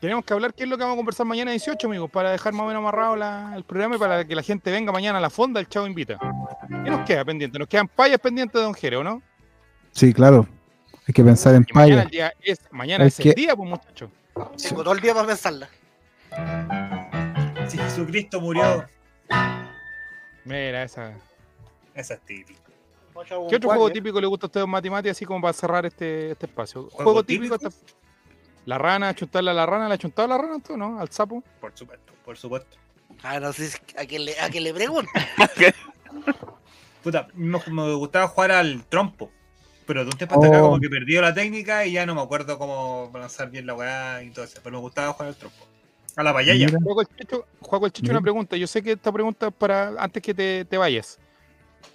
Tenemos 0.00 0.24
que 0.24 0.34
hablar 0.34 0.52
qué 0.52 0.64
es 0.64 0.68
lo 0.68 0.76
que 0.76 0.82
vamos 0.82 0.94
a 0.94 0.98
conversar 0.98 1.24
mañana 1.26 1.50
18, 1.52 1.86
amigos, 1.86 2.10
para 2.10 2.30
dejar 2.30 2.52
más 2.52 2.62
o 2.64 2.66
menos 2.66 2.80
amarrado 2.80 3.16
la- 3.16 3.54
el 3.56 3.64
programa 3.64 3.96
y 3.96 3.98
para 3.98 4.24
que 4.26 4.34
la 4.36 4.42
gente 4.42 4.70
venga 4.70 4.92
mañana 4.92 5.16
a 5.18 5.20
la 5.20 5.30
fonda, 5.30 5.60
el 5.60 5.68
chavo 5.68 5.86
invita. 5.86 6.18
¿Qué 6.68 6.90
nos 6.90 7.06
queda 7.06 7.24
pendiente? 7.24 7.58
Nos 7.58 7.68
quedan 7.68 7.88
payas 7.88 8.18
pendientes 8.20 8.52
de 8.54 8.64
Don 8.64 8.74
Jere, 8.74 8.98
¿o 8.98 9.04
no? 9.04 9.22
Sí, 9.92 10.12
claro. 10.12 10.46
Hay 11.08 11.14
que 11.14 11.24
pensar 11.24 11.54
en 11.54 11.66
Y 11.68 11.72
mañana, 11.72 12.02
el 12.02 12.10
día 12.10 12.32
es, 12.42 12.60
mañana 12.70 13.04
Hay 13.04 13.08
es 13.08 13.18
el 13.18 13.24
que- 13.24 13.32
día, 13.34 13.56
pues 13.56 13.68
muchachos. 13.68 14.10
Tengo 14.62 14.82
todo 14.82 14.92
el 14.94 15.00
día 15.00 15.14
para 15.14 15.26
pensarla. 15.26 15.68
Si 17.66 17.78
Jesucristo 17.78 18.40
murió, 18.40 18.84
Mira, 20.44 20.82
esa. 20.82 21.14
Esa 21.94 22.14
es 22.14 22.20
típica. 22.20 22.60
¿Qué 23.48 23.56
otro 23.56 23.68
juego 23.68 23.90
típico 23.90 24.20
le 24.20 24.26
gusta 24.26 24.46
a 24.46 24.48
usted, 24.48 24.60
Don 24.60 24.70
Mati 24.70 24.90
Mati, 24.90 25.08
así 25.08 25.24
como 25.24 25.40
para 25.40 25.52
cerrar 25.52 25.86
este, 25.86 26.32
este 26.32 26.46
espacio? 26.46 26.88
Juego, 26.90 27.04
¿Juego 27.12 27.24
típico. 27.24 27.56
La 28.66 28.78
rana, 28.78 29.14
chuntarle 29.14 29.50
a 29.50 29.54
la 29.54 29.66
rana, 29.66 29.88
¿la 29.88 29.94
ha 29.94 29.98
chuntado 29.98 30.26
a 30.32 30.36
la 30.36 30.42
rana 30.42 30.58
tú, 30.66 30.76
no? 30.76 30.98
Al 30.98 31.10
sapo. 31.10 31.42
Por 31.60 31.72
supuesto, 31.76 32.12
por 32.24 32.36
supuesto. 32.36 32.76
Ah, 33.22 33.38
no 33.38 33.52
sé 33.52 33.68
si- 33.68 33.78
a 33.96 34.04
quién 34.06 34.24
le, 34.24 34.38
a 34.40 34.48
quién 34.50 34.64
le 34.64 34.74
pregunto. 34.74 35.10
Puta, 37.02 37.28
me, 37.34 37.58
me 37.70 37.94
gustaba 37.94 38.28
jugar 38.28 38.52
al 38.52 38.84
trompo. 38.86 39.30
Pero 39.86 40.00
de 40.04 40.06
un 40.10 40.16
tiempo 40.16 40.34
hasta 40.36 40.46
acá 40.48 40.62
Oh. 40.62 40.68
como 40.70 40.80
que 40.80 40.88
perdió 40.88 41.20
la 41.20 41.34
técnica 41.34 41.84
y 41.84 41.92
ya 41.92 42.06
no 42.06 42.14
me 42.14 42.22
acuerdo 42.22 42.58
cómo 42.58 43.10
lanzar 43.12 43.50
bien 43.50 43.66
la 43.66 43.74
weá 43.74 44.22
y 44.22 44.30
todo 44.30 44.46
eso. 44.46 44.58
Pero 44.62 44.76
me 44.76 44.80
gustaba 44.80 45.12
jugar 45.12 45.28
al 45.28 45.36
trompo. 45.36 45.66
A 46.16 46.22
la 46.22 46.32
payaya. 46.32 46.68
Juego 46.82 47.02
el 47.02 47.08
Chicho, 47.08 47.44
Juego 47.60 47.86
el 47.86 47.92
Chicho, 47.92 48.10
una 48.10 48.20
pregunta. 48.22 48.56
Yo 48.56 48.66
sé 48.66 48.82
que 48.82 48.92
esta 48.92 49.12
pregunta 49.12 49.48
es 49.48 49.52
para 49.54 49.88
antes 50.02 50.22
que 50.22 50.32
te, 50.32 50.64
te 50.64 50.78
vayas. 50.78 51.18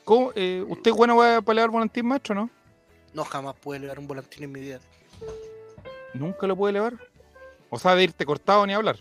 ¿Cómo, 0.03 0.31
eh, 0.35 0.63
¿Usted 0.67 0.91
bueno 0.91 1.17
va 1.17 1.37
a 1.37 1.41
pelear 1.41 1.69
volantín 1.69 2.07
maestro, 2.07 2.35
no? 2.35 2.49
No, 3.13 3.23
jamás 3.25 3.55
pude 3.55 3.77
elevar 3.77 3.99
un 3.99 4.07
volantín 4.07 4.43
en 4.43 4.51
mi 4.51 4.59
vida. 4.59 4.79
Nunca 6.13 6.47
lo 6.47 6.55
puede 6.55 6.71
elevar. 6.71 6.93
O 7.69 7.77
sea, 7.79 7.95
de 7.95 8.03
irte 8.03 8.25
cortado 8.25 8.65
ni 8.65 8.73
hablar. 8.73 8.97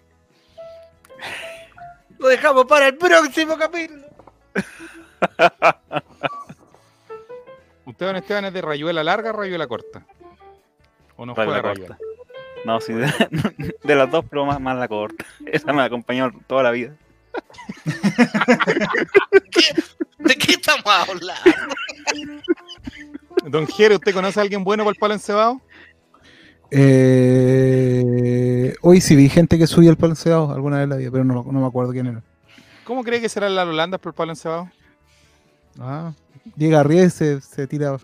Lo 2.18 2.28
dejamos 2.28 2.66
para 2.66 2.88
el 2.88 2.96
próximo 2.96 3.56
capítulo. 3.56 4.04
Usted, 7.86 8.06
don 8.06 8.16
Esteban, 8.16 8.44
es 8.46 8.52
de 8.52 8.60
rayuela 8.60 9.02
larga, 9.02 9.32
rayuela 9.32 9.66
corta. 9.66 10.04
¿O 11.16 11.24
no 11.24 11.34
Rayuela 11.34 11.60
juega 11.60 11.74
rayuela? 11.74 11.96
corta. 11.96 12.04
No, 12.64 12.80
sí, 12.80 12.92
de, 12.92 13.76
de 13.82 13.94
las 13.94 14.10
dos, 14.10 14.24
pero 14.28 14.44
más, 14.44 14.60
más 14.60 14.76
la 14.76 14.88
corta. 14.88 15.24
Esa 15.46 15.72
me 15.72 15.82
acompañó 15.82 16.30
toda 16.46 16.62
la 16.64 16.70
vida. 16.70 16.94
¿De 19.30 19.40
qué 20.48 20.54
estamos 20.60 20.84
hablando? 20.86 21.74
Don 23.46 23.66
Jere, 23.66 23.96
¿usted 23.96 24.14
conoce 24.14 24.40
a 24.40 24.42
alguien 24.42 24.64
bueno 24.64 24.84
para 24.84 24.92
el 24.92 24.98
palo 24.98 25.14
encebado? 25.14 25.60
Eh, 26.70 28.74
hoy 28.82 29.00
sí 29.00 29.16
vi 29.16 29.28
gente 29.28 29.58
que 29.58 29.66
subía 29.66 29.90
el 29.90 29.96
palanceado 29.96 30.52
alguna 30.52 30.76
vez 30.76 30.84
en 30.84 30.90
la 30.90 30.96
vida, 30.96 31.10
pero 31.10 31.24
no, 31.24 31.44
no 31.44 31.60
me 31.60 31.66
acuerdo 31.66 31.92
quién 31.92 32.06
era. 32.06 32.22
¿Cómo 32.84 33.04
cree 33.04 33.20
que 33.20 33.28
será 33.28 33.48
la 33.48 33.64
Holanda 33.64 33.98
por 33.98 34.10
el 34.10 34.14
palo 34.14 34.32
encebado? 34.32 34.70
Ah, 35.78 36.12
llega 36.56 36.80
arriba 36.80 37.04
y 37.04 37.10
se, 37.10 37.40
se 37.40 37.66
tira, 37.66 37.96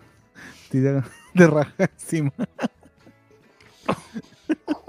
tira 0.69 1.03
de 1.33 1.47
raja 1.47 1.73
encima. 1.77 2.31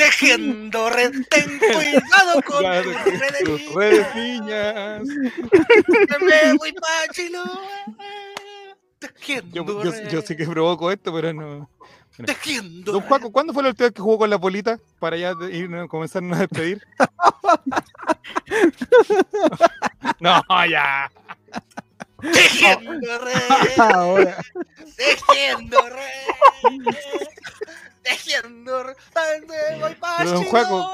Tejiendo 0.00 0.88
red, 0.88 1.12
ten 1.28 1.58
cuidado 1.74 2.40
con 2.46 2.64
tus 2.82 2.96
Tus 3.44 3.60
redes. 3.74 3.74
redes 3.74 4.14
niñas. 4.14 5.02
Me 6.20 6.54
voy 6.56 6.72
pa' 6.72 7.12
Chilo. 7.12 7.42
Tejiendo 8.98 9.54
Yo, 9.54 9.84
yo, 9.84 9.92
yo 10.08 10.22
sé 10.22 10.34
que 10.36 10.46
provoco 10.46 10.90
esto, 10.90 11.12
pero 11.12 11.34
no. 11.34 11.68
Tejiendo 12.24 12.92
Don 12.92 13.02
Juaco, 13.02 13.30
¿cuándo 13.30 13.52
fue 13.52 13.62
la 13.62 13.68
última 13.70 13.88
vez 13.88 13.94
que 13.94 14.00
jugó 14.00 14.16
con 14.18 14.30
la 14.30 14.38
polita? 14.38 14.78
Para 14.98 15.18
ya 15.18 15.34
ir, 15.50 15.68
comenzarnos 15.88 16.38
a 16.38 16.40
despedir. 16.42 16.82
no, 20.20 20.42
ya. 20.66 21.10
Tejiendo 22.20 23.18
red. 23.18 23.78
Ahora, 23.78 24.36
Tejiendo 24.96 25.78
red. 25.88 26.80
Tejiendo, 28.02 28.72
¿dónde 28.78 29.78
voy 29.80 29.94
pa' 29.96 30.16
Pero, 30.18 30.30
don 30.30 30.44
Chiloé? 30.44 30.64
Juaco. 30.64 30.92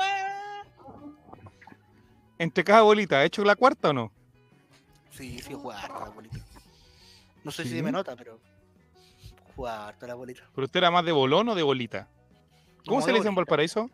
Entre 2.38 2.64
cada 2.64 2.82
bolita, 2.82 3.18
¿ha 3.18 3.24
hecho 3.24 3.44
la 3.44 3.56
cuarta 3.56 3.90
o 3.90 3.92
no? 3.92 4.12
Sí, 5.10 5.38
sí, 5.38 5.54
cuarta 5.54 6.00
la 6.00 6.08
bolita. 6.10 6.38
No 7.44 7.50
sé 7.50 7.62
Sí. 7.62 7.70
si 7.70 7.82
me 7.82 7.92
nota, 7.92 8.14
pero. 8.16 8.40
Cuarta 9.54 10.06
la 10.06 10.14
bolita. 10.14 10.42
¿Pero 10.54 10.64
usted 10.66 10.78
era 10.78 10.90
más 10.90 11.04
de 11.04 11.12
bolón 11.12 11.48
o 11.48 11.54
de 11.54 11.62
bolita? 11.62 12.08
¿Cómo 12.86 13.00
No, 13.00 13.06
se 13.06 13.12
le 13.12 13.18
dice 13.18 13.28
en. 13.28 13.34
Valparaíso? 13.34 13.88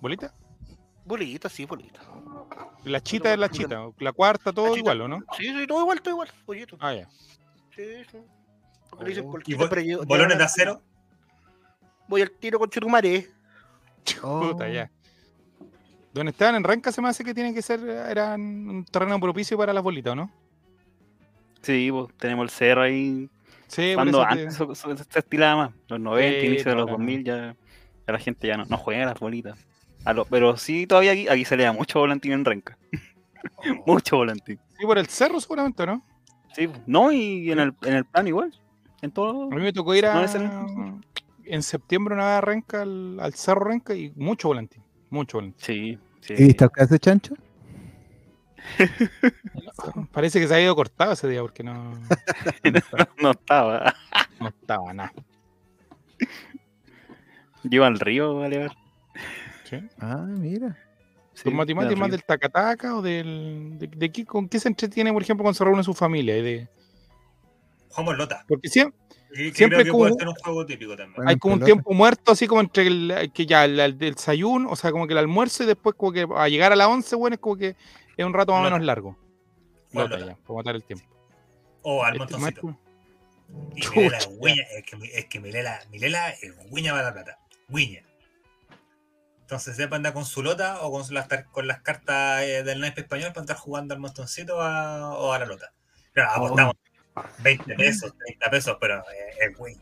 ¿Bolita? 0.00 0.34
Bolita, 1.06 1.48
sí, 1.48 1.64
bolita. 1.64 2.00
La 2.84 3.02
chita 3.02 3.32
es 3.32 3.38
la 3.38 3.48
chita, 3.48 3.80
la 3.98 4.12
cuarta 4.12 4.52
todo 4.52 4.76
igual, 4.76 5.00
¿o 5.02 5.08
no? 5.08 5.20
Sí, 5.38 5.46
sí, 5.46 5.66
todo 5.66 5.80
igual, 5.80 6.02
todo 6.02 6.10
igual. 6.14 6.28
Pollito. 6.44 6.76
Ah, 6.80 6.92
ya. 6.94 7.08
Sí, 7.74 8.04
sí. 8.10 8.18
Dicen 9.04 9.24
Oh. 9.26 9.30
polquita, 9.32 9.64
¿Y 9.64 9.68
pero 9.68 9.80
yo- 9.80 9.96
bo- 9.98 10.02
yo 10.04 10.08
bolones 10.08 10.36
de 10.38 10.44
acero? 10.44 10.82
Voy 12.08 12.22
al 12.22 12.30
tiro 12.30 12.58
con 12.58 12.68
Chetumare. 12.70 13.28
Oh. 14.22 14.40
Puta, 14.52 14.68
ya. 14.68 14.90
Don 16.12 16.28
Esteban 16.28 16.54
en 16.56 16.64
Renca 16.64 16.92
se 16.92 17.00
me 17.02 17.08
hace 17.08 17.24
que 17.24 17.34
tiene 17.34 17.52
que 17.54 17.62
ser, 17.62 17.80
eran 17.80 18.40
un 18.40 18.84
terreno 18.84 19.18
propicio 19.18 19.56
para 19.58 19.72
las 19.72 19.82
bolitas, 19.82 20.12
¿o 20.12 20.16
no? 20.16 20.30
Sí, 21.62 21.88
pues, 21.90 22.14
tenemos 22.18 22.44
el 22.44 22.50
cerro 22.50 22.82
ahí. 22.82 23.28
Sí, 23.66 23.92
Cuando 23.94 24.20
te- 24.20 24.26
antes 24.26 24.54
se 25.10 25.18
estilaba 25.18 25.56
más, 25.66 25.74
los 25.88 25.98
90, 25.98 26.40
Sí, 26.40 26.46
inicio 26.46 26.70
de 26.70 26.76
los 26.76 26.86
toda 26.86 26.98
la- 26.98 27.04
2000, 27.04 27.24
ya, 27.24 27.56
ya 28.06 28.12
la 28.12 28.18
gente 28.18 28.46
ya 28.46 28.56
no, 28.58 28.64
no 28.66 28.76
juega 28.76 29.02
a 29.04 29.06
las 29.06 29.18
bolitas. 29.18 29.58
A 30.04 30.12
lo- 30.12 30.26
pero 30.26 30.56
sí, 30.56 30.86
todavía 30.86 31.12
aquí, 31.12 31.26
aquí 31.28 31.44
se 31.44 31.56
le 31.56 31.64
da 31.64 31.72
mucho 31.72 31.98
volantín 31.98 32.32
en 32.32 32.44
Renca. 32.44 32.78
mucho 33.86 34.16
volantín. 34.18 34.60
Sí, 34.78 34.84
por 34.86 34.98
el 34.98 35.06
cerro 35.06 35.40
seguramente, 35.40 35.84
¿no? 35.86 36.04
Sí, 36.54 36.68
no, 36.86 37.10
y 37.10 37.50
en 37.50 37.58
el, 37.58 37.74
en 37.82 37.94
el 37.94 38.04
plan 38.04 38.28
igual. 38.28 38.52
En 39.02 39.10
todo. 39.10 39.44
A 39.50 39.56
mí 39.56 39.62
me 39.62 39.72
tocó 39.72 39.94
ir 39.94 40.06
a, 40.06 40.14
No 40.14 40.93
en 41.46 41.62
septiembre 41.62 42.14
una 42.14 42.26
vez 42.26 42.34
a 42.34 42.40
Renca, 42.40 42.82
al, 42.82 43.18
al 43.20 43.34
cerro 43.34 43.64
Renca, 43.64 43.94
y 43.94 44.12
mucho 44.16 44.48
volantín, 44.48 44.82
mucho 45.10 45.38
volantín. 45.38 45.64
Sí, 45.64 45.98
sí. 46.20 46.34
¿Y 46.36 46.46
viste 46.46 46.64
alcance 46.64 46.98
chancho? 46.98 47.34
Parece 50.12 50.40
que 50.40 50.48
se 50.48 50.54
ha 50.54 50.60
ido 50.60 50.74
cortado 50.74 51.12
ese 51.12 51.28
día 51.28 51.42
porque 51.42 51.62
no, 51.62 51.92
no 53.22 53.30
estaba. 53.30 53.94
no 54.40 54.48
estaba 54.48 54.92
nada. 54.92 55.12
Iba 57.70 57.86
al 57.86 57.98
río, 57.98 58.36
vale. 58.36 58.68
¿sí? 59.64 59.76
Ah, 59.98 60.24
mira. 60.26 60.78
Sí, 61.34 61.42
¿Los 61.46 61.54
matemáticos 61.54 61.98
más 61.98 62.10
del 62.10 62.22
tacataca 62.22 62.96
o 62.96 63.02
del. 63.02 63.76
De, 63.78 63.88
de 63.88 64.12
qué, 64.12 64.24
¿Con 64.24 64.48
qué 64.48 64.60
se 64.60 64.68
entretiene, 64.68 65.12
por 65.12 65.22
ejemplo, 65.22 65.42
cuando 65.42 65.56
se 65.56 65.64
reúne 65.64 65.82
su 65.82 65.94
familia? 65.94 66.38
Y 66.38 66.42
de, 66.42 66.68
lota. 68.16 68.44
porque 68.48 68.68
siempre 68.68 68.98
Y 69.36 69.50
Siempre 69.52 69.78
creo 69.78 69.84
que 69.84 69.90
como- 69.90 70.04
puede 70.04 70.14
ser 70.14 70.28
un 70.28 70.34
juego 70.34 70.66
típico 70.66 70.96
también. 70.96 71.14
Bueno, 71.16 71.30
hay 71.30 71.36
como 71.38 71.54
un 71.54 71.64
tiempo 71.64 71.92
muerto, 71.92 72.32
así 72.32 72.46
como 72.46 72.60
entre 72.60 72.86
el, 72.86 73.30
que 73.34 73.46
ya 73.46 73.64
el, 73.64 73.78
el 73.80 73.98
desayuno, 73.98 74.70
o 74.70 74.76
sea, 74.76 74.92
como 74.92 75.06
que 75.06 75.12
el 75.12 75.18
almuerzo 75.18 75.64
y 75.64 75.66
después, 75.66 75.96
como 75.96 76.12
que 76.12 76.26
a 76.36 76.48
llegar 76.48 76.72
a 76.72 76.76
las 76.76 76.86
11, 76.88 77.16
bueno, 77.16 77.34
es 77.34 77.40
como 77.40 77.56
que 77.56 77.74
es 78.16 78.24
un 78.24 78.32
rato 78.32 78.52
más 78.52 78.60
o 78.60 78.64
menos 78.64 78.82
largo. 78.82 79.16
Jugar 79.92 80.08
Lota 80.10 80.20
lota. 80.20 80.32
ya, 80.38 80.46
para 80.46 80.56
matar 80.56 80.74
el 80.76 80.84
tiempo. 80.84 81.04
O 81.82 82.04
al 82.04 82.16
Este 82.16 82.32
montoncito. 82.36 82.78
Y. 83.76 83.88
Milela 83.96 84.18
es 84.18 84.28
guiña, 84.40 84.62
es 84.76 84.84
que, 84.84 85.18
es 85.18 85.24
que 85.26 85.40
Milela, 85.40 85.80
Milela 85.90 86.30
es 86.30 86.54
guiña 86.70 86.92
para 86.92 87.04
la 87.04 87.12
plata. 87.12 87.38
Guiña. 87.68 88.02
Entonces 89.40 89.76
sepa 89.76 89.96
andar 89.96 90.14
con 90.14 90.24
su 90.24 90.42
lota 90.42 90.80
o 90.80 90.90
con 90.90 91.12
las, 91.14 91.28
tar- 91.28 91.44
con 91.50 91.66
las 91.66 91.82
cartas 91.82 92.42
eh, 92.44 92.62
del 92.62 92.80
naipe 92.80 93.02
español 93.02 93.28
para 93.32 93.40
andar 93.42 93.56
jugando 93.58 93.92
al 93.94 94.00
montoncito 94.00 94.60
a- 94.60 95.16
o 95.18 95.32
a 95.32 95.38
la 95.38 95.44
lota. 95.46 95.72
Claro, 96.12 96.30
apostamos 96.32 96.74
20 97.38 97.74
pesos, 97.76 98.12
30 98.26 98.50
pesos, 98.50 98.76
pero 98.80 98.98
eh, 98.98 99.48
es 99.50 99.58
guiña. 99.58 99.80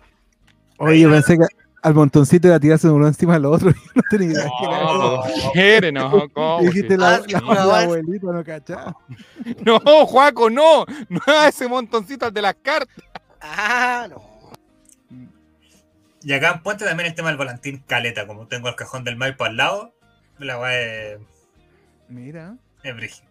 Oye, 0.79 1.01
yo 1.01 1.11
pensé 1.11 1.37
que 1.39 1.45
al 1.83 1.95
montoncito 1.95 2.47
iba 2.49 2.57
a 2.57 2.61
tirarse 2.61 2.89
uno 2.89 3.07
encima 3.07 3.35
del 3.35 3.47
otro. 3.47 3.71
y 3.71 3.75
no 3.95 4.03
tenía 4.11 4.33
idea. 4.33 4.45
No, 4.45 5.23
quiere, 5.53 5.93
no, 5.93 6.29
¿cómo? 6.33 6.61
Dijiste 6.63 6.97
la, 6.97 7.17
Ah, 7.17 7.23
la- 7.29 7.87
la 7.87 8.33
no 8.33 8.45
cachaba. 8.45 8.97
No, 9.65 9.79
Juaco, 10.07 10.51
no, 10.51 10.85
no 11.09 11.21
a 11.27 11.49
ese 11.49 11.69
montoncito 11.69 12.27
al 12.27 12.33
de 12.35 12.43
las 12.43 12.55
cartas. 12.63 13.05
Ah, 13.41 14.07
no. 14.09 14.33
Y 16.25 16.33
acá 16.33 16.53
en 16.53 16.63
Puente 16.63 16.85
también 16.85 17.09
el 17.09 17.15
tema 17.17 17.29
del 17.31 17.37
volantín 17.37 17.83
caleta, 17.87 18.29
como 18.29 18.47
tengo 18.47 18.69
el 18.69 18.77
cajón 18.77 19.03
del 19.03 19.17
Maipo 19.17 19.43
al 19.45 19.57
lado, 19.57 19.93
la 20.39 20.57
weá 20.61 20.81
es, 20.81 21.19
Mira. 22.09 22.57
es 22.85 22.95
brígido. 22.95 23.29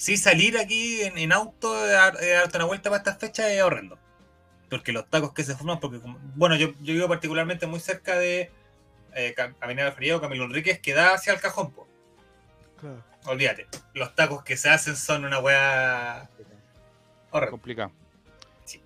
Sí, 0.00 0.16
salir 0.16 0.56
aquí 0.56 1.02
en, 1.02 1.18
en 1.18 1.30
auto, 1.32 1.84
eh, 1.86 1.90
dar- 1.92 2.16
eh, 2.22 2.30
darte 2.30 2.56
una 2.56 2.64
vuelta 2.64 2.88
para 2.88 2.98
estas 3.02 3.18
fechas 3.18 3.50
es 3.50 3.62
horrendo. 3.62 3.98
Porque 4.70 4.92
los 4.92 5.06
tacos 5.10 5.34
que 5.34 5.44
se 5.44 5.54
forman, 5.54 5.78
porque 5.78 6.00
como- 6.00 6.18
bueno, 6.36 6.56
yo, 6.56 6.68
yo 6.80 6.94
vivo 6.94 7.06
particularmente 7.06 7.66
muy 7.66 7.80
cerca 7.80 8.16
de 8.18 8.50
eh, 9.14 9.34
Avenida 9.60 9.84
del 9.84 9.92
Frío, 9.94 10.20
Camilo 10.20 10.44
Enríquez, 10.44 10.80
que 10.80 10.94
da 10.94 11.12
hacia 11.14 11.32
el 11.34 11.40
cajón, 11.40 11.72
po. 11.72 11.86
Claro. 12.80 13.04
Olvídate. 13.26 13.66
Los 13.92 14.14
tacos 14.14 14.42
que 14.42 14.56
se 14.56 14.70
hacen 14.70 14.96
son 14.96 15.24
una 15.26 15.38
weá 15.40 16.30
horrenda. 17.30 17.50
Complicado. 17.50 17.92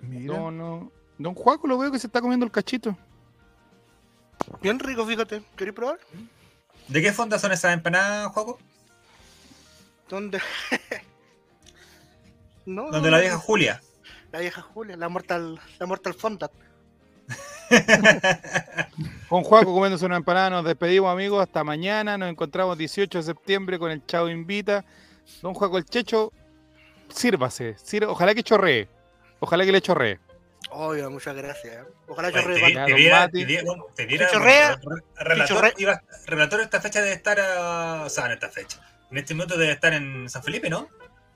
No, 0.00 0.50
no. 0.50 0.90
Don 1.18 1.34
Juaco 1.34 1.68
lo 1.68 1.78
veo 1.78 1.92
que 1.92 1.98
se 2.00 2.08
está 2.08 2.20
comiendo 2.20 2.44
el 2.44 2.50
cachito. 2.50 2.96
Bien 4.60 4.80
rico, 4.80 5.06
fíjate. 5.06 5.42
¿Queréis 5.56 5.76
probar? 5.76 6.00
¿De 6.88 7.00
qué 7.02 7.12
fonda 7.12 7.38
son 7.38 7.52
esas 7.52 7.72
empanadas, 7.72 8.32
Juaco? 8.32 8.58
¿Dónde? 10.08 10.40
no, 12.66 12.90
Donde 12.90 13.10
la 13.10 13.20
vieja 13.20 13.38
Julia. 13.38 13.80
La 14.32 14.40
vieja 14.40 14.60
Julia, 14.62 14.96
la 14.96 15.08
Mortal, 15.08 15.60
la 15.78 15.86
Mortal 15.86 16.14
Fonda. 16.14 16.50
Con 19.28 19.42
Juaco 19.42 19.72
comiéndose 19.72 20.04
una 20.06 20.16
empanada, 20.16 20.50
nos 20.50 20.64
despedimos 20.64 21.10
amigos, 21.12 21.42
hasta 21.42 21.64
mañana, 21.64 22.18
nos 22.18 22.28
encontramos 22.30 22.76
18 22.78 23.18
de 23.18 23.24
septiembre 23.24 23.78
con 23.78 23.90
el 23.90 24.04
Chavo 24.06 24.28
Invita. 24.28 24.84
Don 25.42 25.54
Juaco 25.54 25.78
el 25.78 25.84
Checho, 25.84 26.32
sírvase, 27.08 27.76
sir- 27.82 28.04
ojalá 28.04 28.34
que 28.34 28.42
chorree, 28.42 28.88
ojalá 29.40 29.64
que 29.64 29.72
le 29.72 29.80
chorree. 29.80 30.20
Oiga, 30.70 31.08
muchas 31.08 31.34
gracias. 31.36 31.74
¿eh? 31.76 31.84
Ojalá 32.08 32.28
Oye, 32.28 32.36
yo 32.42 32.42
te, 32.46 32.54
te 32.54 33.10
Mati. 33.10 33.46
te 33.46 34.26
Chorrea. 34.30 34.76
re- 34.76 35.24
relator, 35.24 35.56
Chorrea. 35.56 35.72
iba- 35.78 36.02
relator 36.26 36.60
esta 36.60 36.80
fecha 36.80 37.00
debe 37.00 37.14
estar, 37.14 37.38
ah, 37.40 38.02
o 38.06 38.08
sea, 38.10 38.26
en 38.26 38.32
esta 38.32 38.48
fecha. 38.50 38.80
En 39.10 39.18
este 39.18 39.34
minuto 39.34 39.56
debe 39.56 39.72
estar 39.72 39.92
en 39.94 40.28
San 40.28 40.42
Felipe, 40.42 40.68
¿no? 40.68 40.88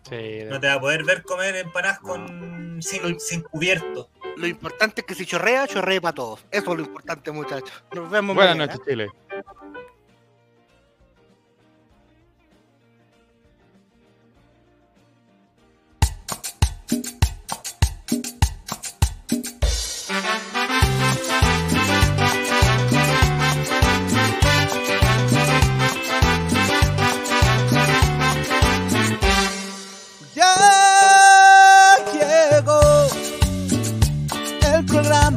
Sí, 0.09 0.41
No 0.49 0.59
te 0.61 0.67
va 0.67 0.75
a 0.75 0.81
poder 0.81 1.05
ver 1.05 1.23
comer 1.23 1.57
empanadas 1.57 1.99
con 2.01 2.79
sin, 2.83 3.19
sin 3.21 3.43
cubierto. 3.43 4.11
Lo 4.37 4.47
importante 4.47 5.01
es 5.01 5.07
que 5.07 5.15
si 5.15 5.27
chorrea, 5.27 5.67
chorree 5.67 6.01
para 6.01 6.15
todos. 6.15 6.45
Eso 6.51 6.73
es 6.73 6.79
lo 6.79 6.85
importante, 6.85 7.31
muchachos. 7.33 7.83
Nos 7.93 8.09
vemos 8.11 8.35
Buenas 8.37 8.57
mañana. 8.57 8.73
noches, 8.73 8.87
Chile. 8.89 9.09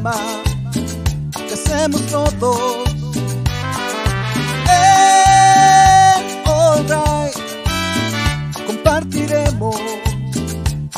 Que 0.02 1.54
hacemos 1.54 2.02
todos. 2.08 2.88
En 4.66 6.48
All 6.48 6.84
Right 6.88 8.66
compartiremos 8.66 9.76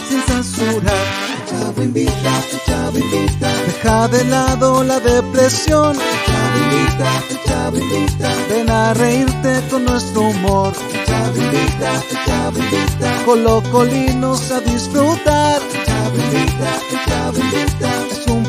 sin 0.09 0.23
censura. 0.23 0.93
El 1.37 1.51
Chavo 1.51 1.83
invita, 1.83 2.43
el 2.53 2.61
Chavo 2.65 2.99
invita. 2.99 3.49
Deja 3.67 4.09
de 4.09 4.25
lado 4.25 4.83
la 4.83 5.01
depresión. 5.01 5.97
El 5.97 6.25
Chavo 6.27 6.59
invita, 6.65 7.23
el 7.29 7.43
Chavo 7.45 7.77
invita. 7.77 8.33
Ven 8.49 8.71
a 8.71 8.95
reírte 8.95 9.63
con 9.71 9.85
nuestro 9.85 10.23
humor. 10.23 10.73
El 10.93 11.05
Chavo 11.05 11.37
invita, 11.37 12.03
Chavo 12.25 12.59
invita. 12.59 13.25
Colocolinos 13.27 14.51
a 14.51 14.61
disfrutar. 14.61 15.61
El 15.61 15.85
Chavo 15.85 16.17
invita, 16.17 16.79
el 16.91 17.05
Chavo 17.05 17.39
invita. 17.39 18.04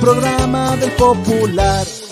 Programa 0.05 0.77
del 0.77 0.91
popular. 0.91 2.04